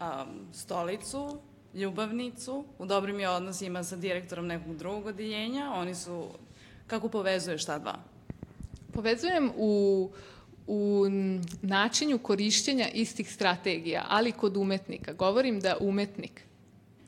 um, 0.00 0.46
stolicu, 0.52 1.38
ljubavnicu, 1.74 2.64
u 2.78 2.86
dobrim 2.86 3.20
je 3.20 3.28
odnosima 3.28 3.84
sa 3.84 3.96
direktorom 3.96 4.46
nekog 4.46 4.76
drugog 4.76 5.06
odeljenja. 5.06 5.72
Oni 5.74 5.94
su, 5.94 6.28
kako 6.92 7.08
povezuješ 7.08 7.64
ta 7.64 7.78
dva? 7.78 7.94
Povezujem 8.92 9.50
u, 9.56 10.10
u 10.66 11.06
načinju 11.62 12.18
korišćenja 12.18 12.88
istih 12.88 13.32
strategija, 13.32 14.04
ali 14.08 14.32
kod 14.32 14.56
umetnika. 14.56 15.12
Govorim 15.12 15.60
da 15.60 15.76
umetnik 15.80 16.42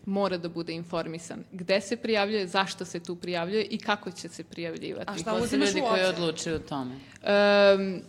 mora 0.07 0.39
da 0.39 0.49
bude 0.49 0.73
informisan. 0.73 1.45
Gde 1.53 1.81
se 1.81 1.97
prijavljuje, 1.97 2.47
zašto 2.47 2.85
se 2.85 3.01
tu 3.01 3.17
prijavljuje 3.17 3.65
i 3.65 3.79
kako 3.79 4.11
će 4.11 4.29
se 4.29 4.45
prijavljivati. 4.45 5.11
A 5.11 5.19
šta 5.19 5.35
uzimaš 5.43 5.69
ljudi 5.69 5.83
koji 5.89 6.05
odlučuju 6.05 6.57
o 6.57 6.59
tome? 6.59 6.95
Um, 6.95 8.01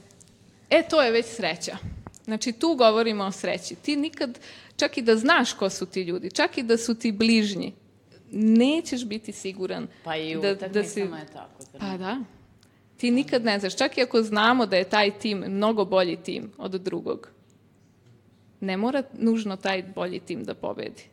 e, 0.69 0.83
to 0.89 1.01
je 1.01 1.11
već 1.11 1.25
sreća. 1.25 1.77
Znači, 2.23 2.51
tu 2.51 2.75
govorimo 2.75 3.23
o 3.23 3.31
sreći. 3.31 3.75
Ti 3.75 3.95
nikad, 3.95 4.39
čak 4.77 4.97
i 4.97 5.01
da 5.01 5.15
znaš 5.15 5.53
ko 5.53 5.69
su 5.69 5.85
ti 5.85 6.01
ljudi, 6.01 6.31
čak 6.31 6.57
i 6.57 6.63
da 6.63 6.77
su 6.77 6.95
ti 6.95 7.11
bližnji, 7.11 7.73
nećeš 8.31 9.05
biti 9.05 9.31
siguran 9.31 9.87
Pa 10.03 10.15
i 10.15 10.37
u 10.37 10.41
da, 10.41 10.55
da, 10.55 10.67
da 10.67 10.83
si... 10.83 10.99
je 10.99 11.09
tako. 11.33 11.54
Ne? 11.81 11.91
Pa 11.91 11.97
da. 11.97 12.17
Ti 12.97 13.11
nikad 13.11 13.45
ne 13.45 13.59
znaš. 13.59 13.75
Čak 13.77 13.97
i 13.97 14.01
ako 14.01 14.21
znamo 14.21 14.65
da 14.65 14.77
je 14.77 14.89
taj 14.89 15.11
tim 15.19 15.43
mnogo 15.47 15.85
bolji 15.85 16.15
tim 16.15 16.51
od 16.57 16.71
drugog, 16.71 17.29
ne 18.59 18.77
mora 18.77 19.03
nužno 19.13 19.55
taj 19.55 19.83
bolji 19.95 20.19
tim 20.19 20.43
da 20.43 20.53
pobedi. 20.53 21.03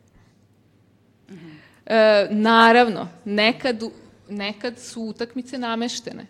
E, 1.85 2.27
naravno, 2.31 3.07
nekad, 3.25 3.83
nekad 4.29 4.79
su 4.79 5.01
utakmice 5.01 5.57
nameštene. 5.57 6.25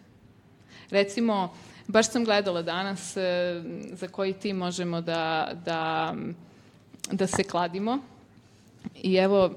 Recimo, 0.89 1.53
baš 1.87 2.11
sam 2.11 2.25
gledala 2.25 2.61
danas 2.61 3.17
e, 3.17 3.21
za 3.91 4.07
koji 4.07 4.33
tim 4.33 4.57
možemo 4.57 5.01
da, 5.01 5.51
da, 5.65 6.15
da 7.11 7.27
se 7.27 7.43
kladimo. 7.43 7.99
I 8.95 9.15
evo, 9.15 9.53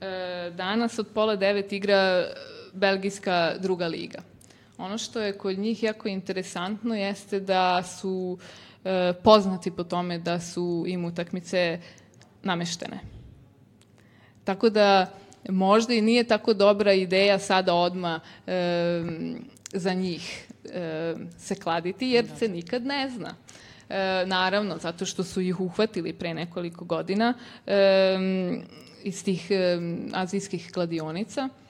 e, 0.00 0.50
danas 0.56 0.98
od 0.98 1.06
pola 1.14 1.36
devet 1.36 1.72
igra 1.72 2.26
Belgijska 2.72 3.54
druga 3.58 3.86
liga. 3.86 4.18
Ono 4.78 4.98
što 4.98 5.20
je 5.20 5.38
kod 5.38 5.58
njih 5.58 5.82
jako 5.82 6.08
interesantno 6.08 6.94
jeste 6.94 7.40
da 7.40 7.82
su 7.82 8.38
e, 8.84 9.12
poznati 9.24 9.70
po 9.70 9.84
tome 9.84 10.18
da 10.18 10.40
su 10.40 10.84
im 10.86 11.04
utakmice 11.04 11.80
nameštene. 12.42 13.00
Tako 14.44 14.70
da 14.70 15.06
možda 15.48 15.94
i 15.94 16.00
nije 16.00 16.24
tako 16.24 16.54
dobra 16.54 16.92
ideja 16.92 17.38
sada 17.38 17.74
odma 17.74 18.20
e, 18.46 19.02
za 19.72 19.92
njih 19.92 20.48
e, 20.64 21.14
se 21.38 21.54
kladiti, 21.54 22.08
jer 22.08 22.26
se 22.38 22.48
nikad 22.48 22.86
ne 22.86 23.10
zna. 23.10 23.34
E, 23.88 24.26
naravno, 24.26 24.78
zato 24.78 25.06
što 25.06 25.24
su 25.24 25.40
ih 25.40 25.60
uhvatili 25.60 26.12
pre 26.12 26.34
nekoliko 26.34 26.84
godina 26.84 27.34
e, 27.66 28.18
iz 29.02 29.24
tih 29.24 29.50
e, 29.50 29.78
azijskih 30.12 30.70
kladionica. 30.72 31.48
E, 31.52 31.69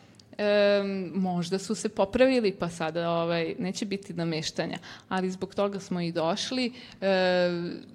možda 1.15 1.59
su 1.59 1.75
se 1.75 1.89
popravili, 1.89 2.53
pa 2.53 2.69
sada 2.69 3.11
ovaj, 3.11 3.55
neće 3.59 3.87
biti 3.87 4.15
nameštanja. 4.15 4.79
Ali 5.09 5.31
zbog 5.31 5.55
toga 5.55 5.81
smo 5.81 6.01
i 6.01 6.13
došli. 6.13 6.73
E, 7.01 7.49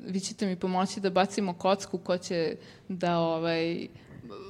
vi 0.08 0.20
ćete 0.20 0.46
mi 0.46 0.56
pomoći 0.56 1.00
da 1.00 1.10
bacimo 1.10 1.54
kocku 1.54 1.98
ko 1.98 2.18
će 2.18 2.56
da 2.88 3.18
ovaj, 3.18 3.88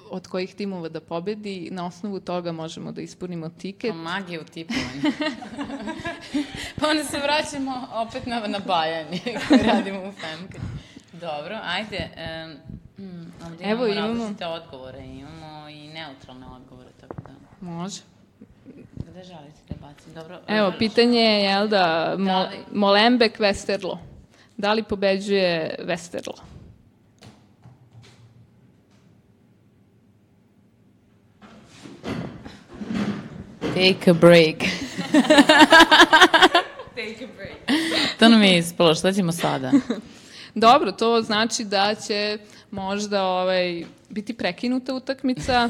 od 0.10 0.28
kojih 0.28 0.56
timova 0.56 0.90
da 0.90 1.00
pobedi. 1.00 1.70
Na 1.72 1.86
osnovu 1.86 2.20
toga 2.20 2.52
možemo 2.52 2.92
da 2.92 3.02
ispunimo 3.02 3.50
tiket. 3.50 3.92
Pa 3.92 3.98
magija 3.98 4.42
u 4.42 4.44
tipovanju. 4.44 5.02
pa 6.80 6.88
onda 6.88 7.04
se 7.04 7.18
vraćamo 7.18 7.88
opet 7.94 8.26
na, 8.26 8.48
na 8.48 8.60
bajanje 8.60 9.20
koje 9.48 9.64
radimo 9.64 10.00
u 10.00 10.12
Femke. 10.12 10.60
Dobro, 11.14 11.60
ajde. 11.64 12.10
Um, 12.98 13.06
mm, 13.06 13.34
ovdje 13.46 13.72
Evo, 13.72 13.88
imamo, 13.88 14.08
imamo- 14.08 14.20
različite 14.20 14.46
odgovore, 14.46 15.06
imamo 15.06 15.70
i 15.70 15.88
neutralne 15.88 16.46
odgovore, 16.48 16.90
tako 17.02 17.22
da... 17.22 17.35
Može. 17.66 18.02
Gde 18.96 19.24
želite 19.24 19.60
da 19.70 19.76
bacim? 19.82 20.14
Dobro. 20.14 20.40
Evo, 20.48 20.74
pitanje 20.80 21.20
je, 21.20 21.44
jel 21.44 21.68
da, 21.68 22.16
Mo, 22.18 22.26
Da 22.26 22.40
li- 22.40 22.58
Molenbeek 22.74 23.40
Westerlo. 23.40 23.98
Da 24.58 24.74
li 24.74 24.84
pobeđuje 24.84 25.76
Westerlo? 25.80 26.40
Take 33.74 34.08
a 34.08 34.14
break. 34.14 34.58
Take 36.96 37.24
a 37.24 37.28
break. 37.36 37.60
to 38.20 38.30
nam 38.30 38.44
je 38.44 38.58
ispalo, 38.58 38.96
šta 38.96 39.14
ćemo 39.14 39.32
sada? 39.32 39.72
Dobro, 40.56 40.92
to 40.92 41.22
znači 41.22 41.64
da 41.64 41.96
će 42.08 42.38
možda 42.72 43.24
ovaj, 43.24 43.84
biti 44.10 44.34
prekinuta 44.34 44.94
utakmica. 44.94 45.70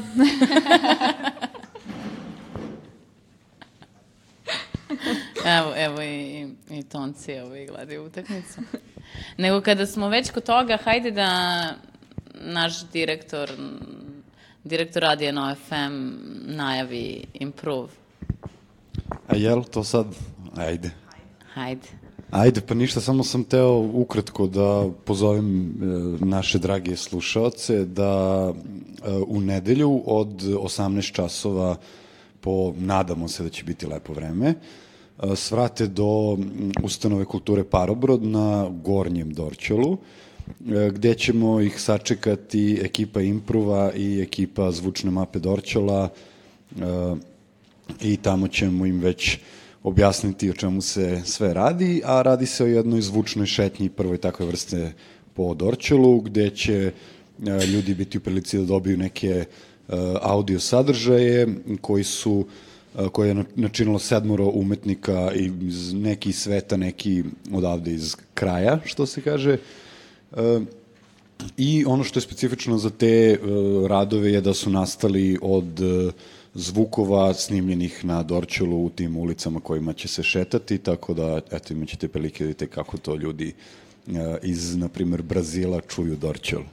Evo, 5.58 5.72
evo 5.76 6.02
i, 6.02 6.48
i 6.70 6.82
tonci 6.82 7.32
i 7.32 7.66
gledaju 7.66 8.04
utakmicu. 8.04 8.60
Nego 9.36 9.60
kada 9.60 9.86
smo 9.86 10.08
već 10.08 10.30
kod 10.30 10.42
toga, 10.42 10.78
hajde 10.84 11.10
da 11.10 11.30
naš 12.34 12.84
direktor, 12.92 13.50
direktor 14.64 15.02
radija 15.02 15.32
na 15.32 15.54
FM 15.54 16.12
najavi 16.46 17.24
improve. 17.34 17.88
A 19.28 19.36
jel 19.36 19.64
to 19.64 19.84
sad? 19.84 20.06
Ajde. 20.56 20.90
Hajde. 21.54 21.88
Ajde, 22.30 22.60
pa 22.60 22.74
ništa, 22.74 23.00
samo 23.00 23.24
sam 23.24 23.44
teo 23.44 23.78
ukratko 23.78 24.46
da 24.46 24.88
pozovem 25.04 25.66
e, 25.66 25.74
naše 26.24 26.58
drage 26.58 26.96
slušaoce 26.96 27.84
da 27.84 28.52
e, 28.52 29.10
u 29.26 29.40
nedelju 29.40 30.02
od 30.06 30.42
18 30.42 31.12
časova 31.12 31.76
po, 32.46 32.74
nadamo 32.78 33.28
se 33.28 33.42
da 33.42 33.48
će 33.48 33.64
biti 33.64 33.86
lepo 33.86 34.12
vreme, 34.12 34.48
e, 34.48 35.36
svrate 35.36 35.86
do 35.86 36.38
ustanove 36.82 37.24
kulture 37.24 37.64
Parobrod 37.64 38.22
na 38.22 38.68
Gornjem 38.84 39.32
Dorćolu, 39.34 39.96
e, 39.96 40.90
gde 40.94 41.14
ćemo 41.14 41.60
ih 41.60 41.80
sačekati 41.80 42.78
ekipa 42.82 43.20
Improva 43.20 43.92
i 43.92 44.20
ekipa 44.22 44.70
Zvučne 44.70 45.10
mape 45.10 45.38
Dorćola, 45.38 46.08
e, 46.08 47.16
i 48.02 48.16
tamo 48.16 48.48
ćemo 48.48 48.86
im 48.86 49.00
već 49.00 49.38
objasniti 49.82 50.50
o 50.50 50.54
čemu 50.54 50.80
se 50.80 51.22
sve 51.24 51.54
radi, 51.54 52.02
a 52.04 52.22
radi 52.22 52.46
se 52.46 52.64
o 52.64 52.66
jednoj 52.66 53.00
zvučnoj 53.00 53.46
šetnji 53.46 53.88
prvoj 53.88 54.18
takve 54.18 54.46
vrste 54.46 54.92
po 55.34 55.54
Dorčelu, 55.54 56.20
gde 56.20 56.50
će 56.50 56.92
ljudi 57.72 57.94
biti 57.94 58.18
u 58.18 58.20
prilici 58.20 58.58
da 58.58 58.64
dobiju 58.64 58.96
neke 58.96 59.28
e, 59.28 59.46
audio 60.22 60.60
sadržaje 60.60 61.48
koji 61.80 62.04
su 62.04 62.46
e, 62.98 63.08
koje 63.12 63.28
je 63.28 63.34
na- 63.34 63.44
načinilo 63.54 63.98
sedmoro 63.98 64.44
umetnika 64.46 65.32
iz 65.60 65.94
neki 65.94 66.32
sveta, 66.32 66.76
neki 66.76 67.24
odavde 67.52 67.92
iz 67.94 68.16
kraja, 68.34 68.78
što 68.84 69.06
se 69.06 69.20
kaže. 69.20 69.58
E, 70.36 70.60
I 71.56 71.84
ono 71.86 72.04
što 72.04 72.18
je 72.18 72.22
specifično 72.22 72.78
za 72.78 72.90
te 72.90 73.06
e, 73.06 73.38
radove 73.88 74.32
je 74.32 74.40
da 74.40 74.54
su 74.54 74.70
nastali 74.70 75.38
od 75.42 75.80
e, 75.80 76.10
zvukova 76.54 77.34
snimljenih 77.34 78.04
na 78.04 78.22
Dorčelu 78.22 78.84
u 78.84 78.90
tim 78.90 79.16
ulicama 79.16 79.60
kojima 79.60 79.92
će 79.92 80.08
se 80.08 80.22
šetati, 80.22 80.78
tako 80.78 81.14
da, 81.14 81.40
eto, 81.50 81.72
imat 81.74 81.88
ćete 81.88 82.08
prilike 82.08 82.44
da 82.44 82.48
vidite 82.48 82.66
kako 82.66 82.96
to 82.96 83.16
ljudi 83.16 83.52
e, 84.08 84.12
iz, 84.42 84.76
na 84.76 84.88
primer, 84.88 85.22
Brazila 85.22 85.80
čuju 85.80 86.16
Dorčelu. 86.16 86.64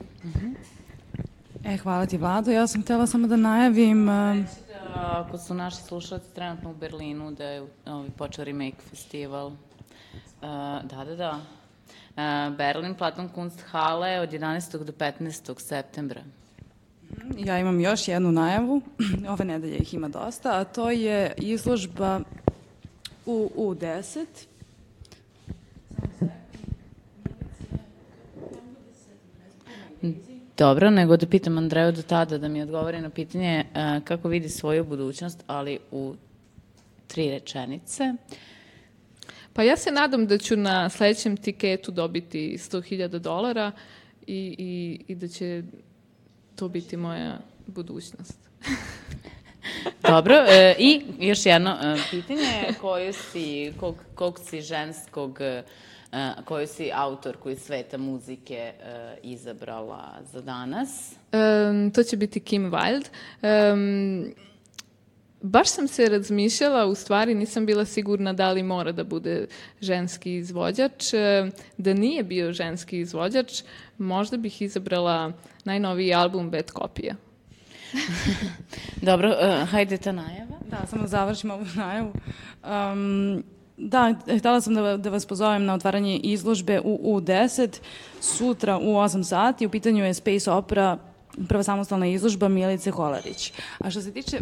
E, 1.66 1.78
hvala 1.78 2.06
ti, 2.06 2.18
Vlado. 2.18 2.52
Ja 2.52 2.68
sam 2.68 2.82
htela 2.82 3.08
samo 3.08 3.28
da 3.28 3.36
najavim... 3.36 4.10
um, 4.10 4.46
Da, 4.94 5.26
ako 5.26 5.38
su 5.38 5.54
naši 5.54 5.78
slušalci 5.78 6.34
trenutno 6.36 6.72
u 6.72 6.74
Berlinu, 6.74 7.32
da 7.32 7.44
je 7.44 7.68
ovaj, 7.86 8.10
počeo 8.18 8.46
Remake 8.46 8.78
festival. 8.90 9.48
Uh, 9.48 9.54
da, 10.84 11.06
da, 11.06 11.16
da. 11.16 11.40
Uh, 11.40 12.56
Berlin 12.58 12.96
Platon 12.96 13.30
Kunsthalle 13.30 14.20
od 14.20 14.32
11. 14.32 14.84
do 14.84 14.92
15. 14.92 15.60
septembra. 15.60 16.22
Ja 17.38 17.60
imam 17.60 17.80
još 17.80 18.08
jednu 18.08 18.32
najavu, 18.32 18.82
ove 19.34 19.46
nedelje 19.46 19.78
ih 19.78 19.94
ima 19.94 20.08
dosta, 20.08 20.60
a 20.60 20.64
to 20.64 20.92
je 20.92 21.34
izložba 21.38 22.20
u 23.26 23.52
U10. 23.58 24.26
Dobro, 30.58 30.90
nego 30.90 31.18
da 31.18 31.26
pitam 31.26 31.58
Andreju 31.58 31.92
do 31.92 32.02
tada 32.02 32.38
da 32.38 32.48
mi 32.48 32.62
odgovori 32.62 33.02
na 33.02 33.10
pitanje 33.10 33.66
uh, 33.70 34.04
kako 34.04 34.28
vidi 34.28 34.50
svoju 34.50 34.84
budućnost, 34.84 35.44
ali 35.48 35.80
u 35.92 36.16
tri 37.08 37.30
rečenice. 37.30 38.14
Pa 39.54 39.64
ja 39.64 39.78
se 39.78 39.92
nadam 39.92 40.28
da 40.28 40.38
ću 40.38 40.56
na 40.56 40.90
sledećem 40.90 41.38
tiketu 41.38 41.92
dobiti 41.92 42.58
100.000 42.58 43.20
dolara 43.20 43.72
i, 44.28 44.56
i, 44.58 45.00
i 45.08 45.16
da 45.16 45.28
će 45.28 45.64
to 46.56 46.68
biti 46.68 46.98
moja 46.98 47.40
budućnost. 47.68 48.40
Dobro, 50.10 50.36
e, 50.36 50.76
i 50.80 51.02
još 51.20 51.46
jedno 51.46 51.78
e, 51.84 51.98
pitanje, 52.12 52.74
koju 52.82 53.14
si, 53.14 53.74
kog, 53.80 53.96
kog 54.16 54.40
si 54.40 54.62
ženskog, 54.62 55.38
e, 55.42 55.64
koju 56.46 56.68
si 56.68 56.92
autorku 56.94 57.50
iz 57.50 57.60
sveta 57.60 57.98
muzike 57.98 58.56
e, 58.56 58.74
izabrala 59.24 60.20
za 60.32 60.42
danas? 60.42 61.16
Um, 61.32 61.92
to 61.92 62.04
će 62.04 62.18
biti 62.18 62.40
Kim 62.40 62.72
Wilde. 62.72 63.08
Um, 63.74 64.34
baš 65.42 65.70
sam 65.70 65.88
se 65.88 66.10
razmišljala, 66.10 66.86
u 66.86 66.96
stvari 66.96 67.36
nisam 67.36 67.66
bila 67.66 67.86
sigurna 67.86 68.34
da 68.34 68.52
li 68.52 68.64
mora 68.64 68.92
da 68.92 69.04
bude 69.04 69.48
ženski 69.82 70.36
izvođač. 70.36 71.14
E, 71.14 71.50
Da 71.78 71.94
nije 71.94 72.24
bio 72.24 72.54
ženski 72.54 73.00
izvođač, 73.00 73.64
možda 73.98 74.38
bih 74.38 74.62
izabrala 74.62 75.32
najnoviji 75.66 76.14
album 76.14 76.50
Bad 76.50 76.72
Kopija. 76.72 77.16
Dobro, 79.02 79.30
uh, 79.30 79.70
hajde 79.70 79.98
ta 79.98 80.12
najava. 80.12 80.58
Da, 80.70 80.88
samo 80.88 81.08
završim 81.08 81.52
ovu 81.52 81.66
najavu. 81.76 82.14
Um, 82.64 83.44
da, 83.78 84.16
htela 84.38 84.62
sam 84.62 84.76
da, 84.76 84.98
da 84.98 85.10
vas 85.10 85.26
pozovem 85.26 85.66
na 85.66 85.74
otvaranje 85.74 86.18
izložbe 86.18 86.82
u 86.84 87.20
U10 87.20 87.80
sutra 88.22 88.78
u 88.78 88.82
8 88.82 89.24
sati. 89.24 89.66
U 89.66 89.70
pitanju 89.70 90.06
je 90.06 90.14
Space 90.14 90.52
Opera, 90.52 90.98
prva 91.50 91.64
samostalna 91.64 92.08
izložba 92.08 92.48
Milice 92.48 92.92
Holarić. 92.92 93.54
A 93.80 93.90
što 93.90 94.02
se 94.02 94.14
tiče 94.14 94.40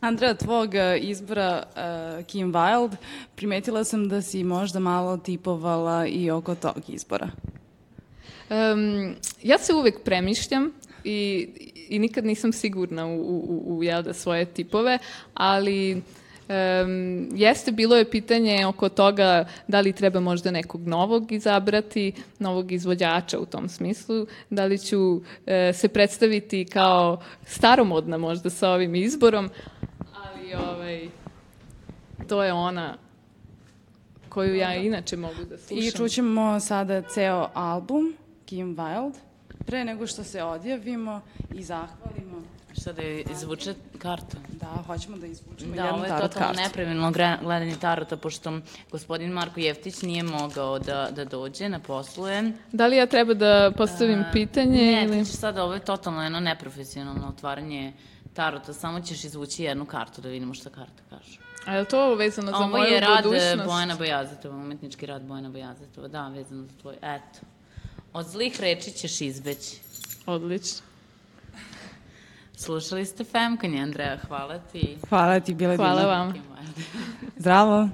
Andreja, 0.00 0.34
tvog 0.34 0.68
uh, 0.68 1.04
izbora 1.04 1.62
uh, 1.66 2.26
Kim 2.26 2.52
Wilde, 2.52 2.96
primetila 3.34 3.84
sam 3.84 4.08
da 4.08 4.22
si 4.22 4.44
možda 4.44 4.78
malo 4.78 5.16
tipovala 5.16 6.06
i 6.06 6.30
oko 6.30 6.54
tog 6.54 6.82
izbora. 6.88 7.28
Um, 8.50 9.14
ja 9.42 9.58
se 9.58 9.74
uvek 9.74 10.02
premišljam 10.04 10.72
i, 11.04 11.48
i 11.88 11.98
nikad 11.98 12.24
nisam 12.24 12.52
sigurna 12.52 13.06
u, 13.06 13.20
u, 13.20 13.62
u, 13.66 13.76
u 13.76 13.82
jel 13.82 14.02
da, 14.02 14.12
svoje 14.12 14.44
tipove, 14.44 14.98
ali 15.34 16.02
Um, 16.48 17.28
jeste, 17.34 17.72
bilo 17.72 17.96
je 17.96 18.10
pitanje 18.10 18.66
oko 18.66 18.88
toga 18.88 19.44
da 19.68 19.80
li 19.80 19.92
treba 19.92 20.20
možda 20.20 20.50
nekog 20.50 20.86
novog 20.86 21.32
izabrati, 21.32 22.12
novog 22.38 22.72
izvođača 22.72 23.38
u 23.38 23.46
tom 23.46 23.68
smislu, 23.68 24.26
da 24.50 24.64
li 24.64 24.78
ću 24.78 25.20
e, 25.46 25.72
se 25.72 25.88
predstaviti 25.88 26.64
kao 26.64 27.20
staromodna 27.46 28.18
možda 28.18 28.50
sa 28.50 28.70
ovim 28.70 28.94
izborom, 28.94 29.50
ali 30.14 30.54
ovaj, 30.54 31.08
to 32.28 32.42
je 32.42 32.52
ona 32.52 32.96
koju 34.28 34.56
ja 34.56 34.74
inače 34.74 35.16
mogu 35.16 35.44
da 35.50 35.58
slušam. 35.58 35.78
I 35.78 35.90
čućemo 35.90 36.60
sada 36.60 37.02
ceo 37.02 37.48
album 37.54 38.16
Kim 38.46 38.76
Wilde. 38.76 39.18
Pre 39.66 39.84
nego 39.84 40.06
što 40.06 40.24
se 40.24 40.42
odjavimo 40.42 41.20
i 41.54 41.62
zahvalimo. 41.62 42.55
Šta 42.80 42.92
da 42.92 43.02
izvuče 43.02 43.74
kartu? 43.98 44.36
Da, 44.48 44.66
hoćemo 44.86 45.16
da 45.16 45.26
izvučemo 45.26 45.74
Da, 45.74 45.82
jednu 45.82 45.94
ovo 45.94 46.04
je 46.04 46.08
tarot 46.08 46.32
totalno 46.32 46.54
kartu. 46.54 46.62
nepravilno 46.62 47.12
gledanje 47.42 47.76
tarota, 47.80 48.16
pošto 48.16 48.60
gospodin 48.90 49.30
Marko 49.30 49.60
Jeftić 49.60 50.02
nije 50.02 50.22
mogao 50.22 50.78
da, 50.78 51.08
da 51.10 51.24
dođe 51.24 51.68
na 51.68 51.78
posluje. 51.80 52.52
Da 52.72 52.86
li 52.86 52.96
ja 52.96 53.06
treba 53.06 53.34
da 53.34 53.72
postavim 53.76 54.24
pitanje? 54.32 54.92
Ne, 54.92 55.04
ili... 55.04 55.18
ti 55.24 55.30
ćeš 55.30 55.36
sada, 55.36 55.64
ovo 55.64 55.74
je 55.74 55.80
totalno 55.80 56.22
jedno 56.22 56.40
neprofesionalno 56.40 57.28
otvaranje 57.28 57.92
tarota, 58.34 58.72
samo 58.72 59.00
ćeš 59.00 59.24
izvući 59.24 59.62
jednu 59.62 59.84
kartu 59.86 60.20
da 60.20 60.28
vidimo 60.28 60.54
šta 60.54 60.70
karta 60.70 61.02
kaže. 61.10 61.38
A 61.66 61.74
je 61.74 61.80
li 61.80 61.86
to 61.86 62.14
vezano 62.14 62.50
za 62.50 62.56
Ovo 62.56 62.68
moju 62.68 62.92
je 62.92 63.00
rad 63.00 63.18
e, 63.18 63.22
budućnost? 63.22 63.64
Bojana 63.64 63.94
Bojazetova, 63.94 64.56
umetnički 64.56 65.06
rad 65.06 65.22
Bojana 65.22 65.50
Bojazetova, 65.50 66.08
da, 66.08 66.28
vezano 66.28 66.64
za 66.64 66.72
tvoj, 66.80 66.94
eto. 67.02 67.38
Od 68.12 68.26
zlih 68.26 68.60
reči 68.60 68.90
ćeš 68.90 69.20
izbeći. 69.20 69.76
Odlično. 70.26 70.95
Slušali 72.56 73.04
ste 73.04 73.24
Femkanje, 73.24 73.82
Andreja, 73.82 74.18
hvala 74.28 74.58
ti. 74.58 74.96
Hvala 75.08 75.40
ti, 75.40 75.54
bila 75.54 75.72
je 75.72 75.76
Hvala 75.76 76.00
divna. 76.00 76.16
vam. 76.16 76.34
Zdravo. 77.36 77.88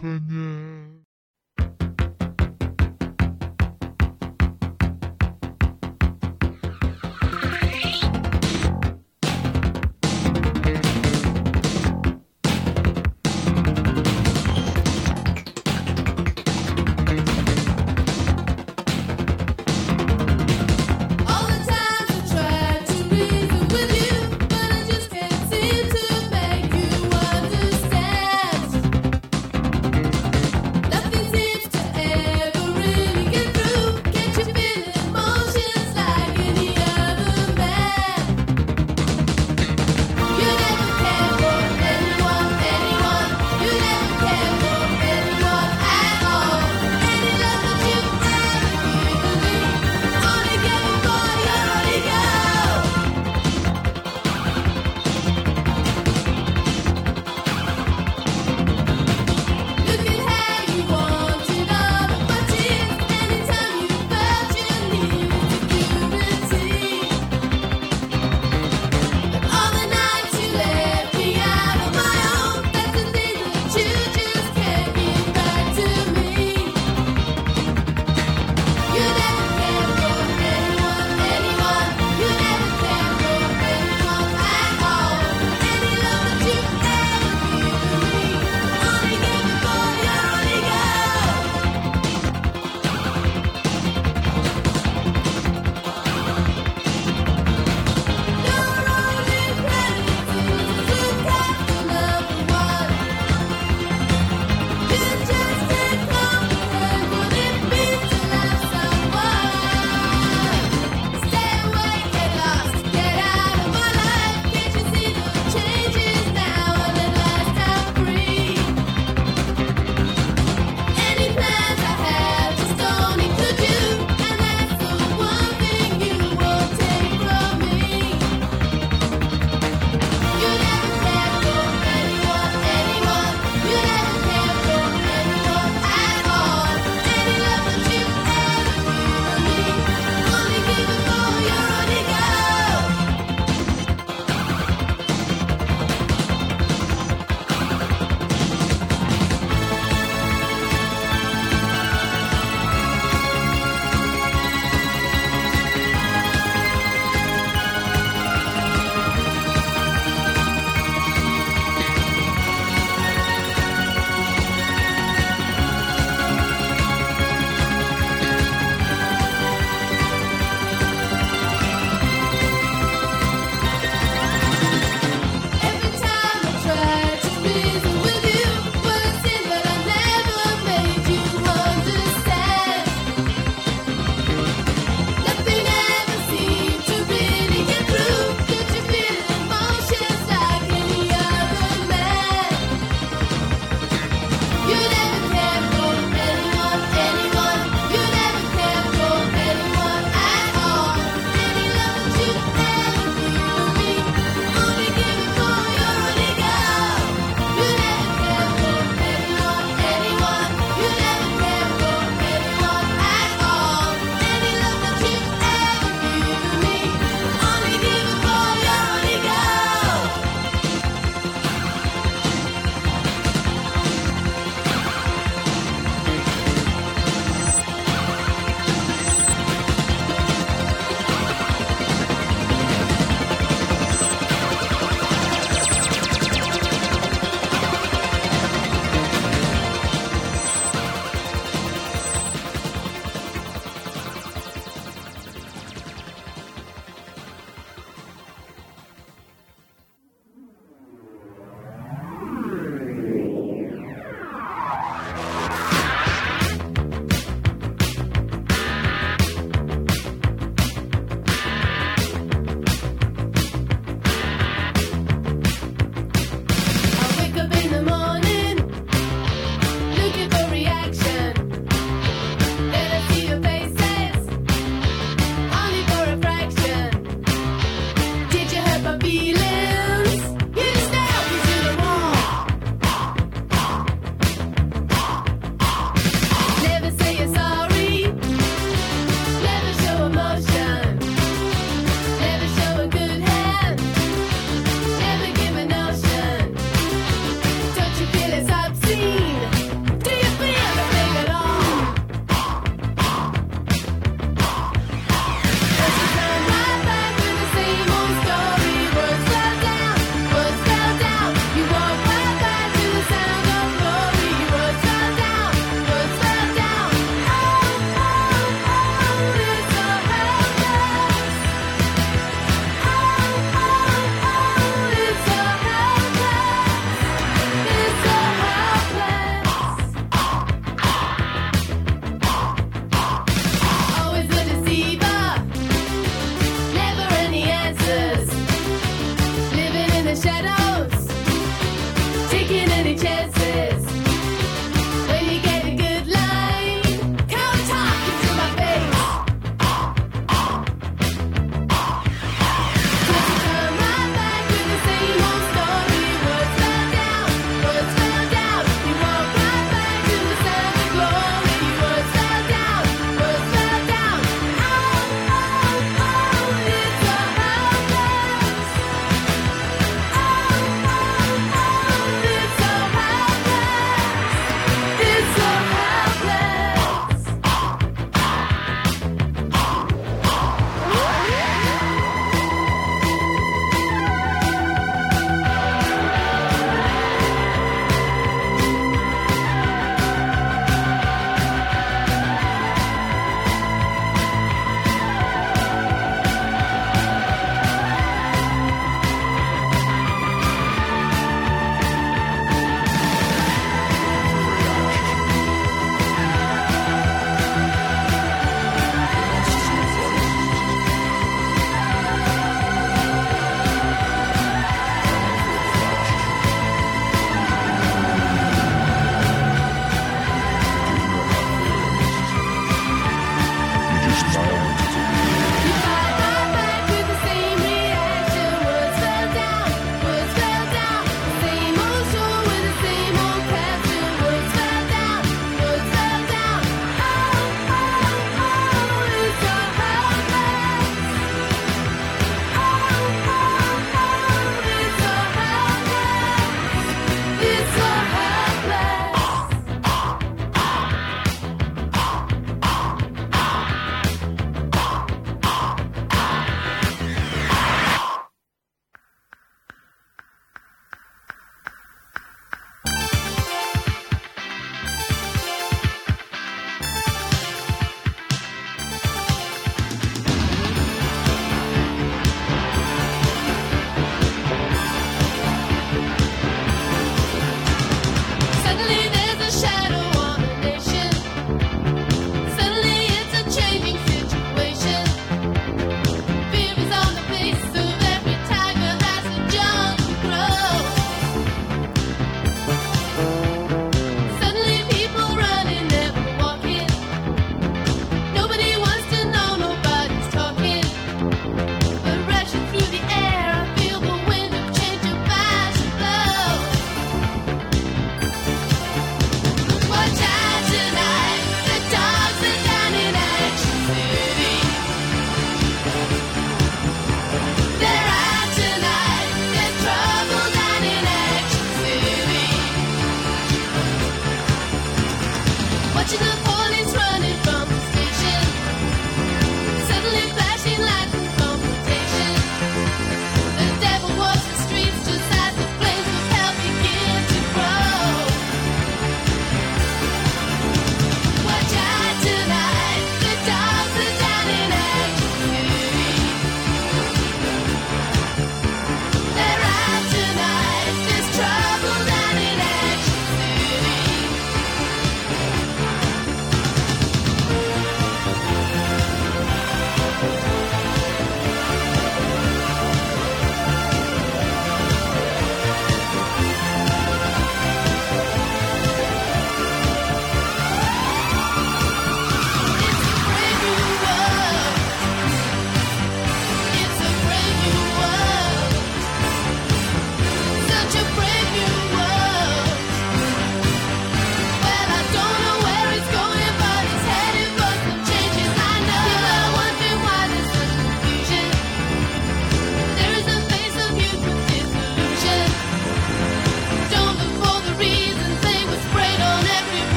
All 0.00 0.67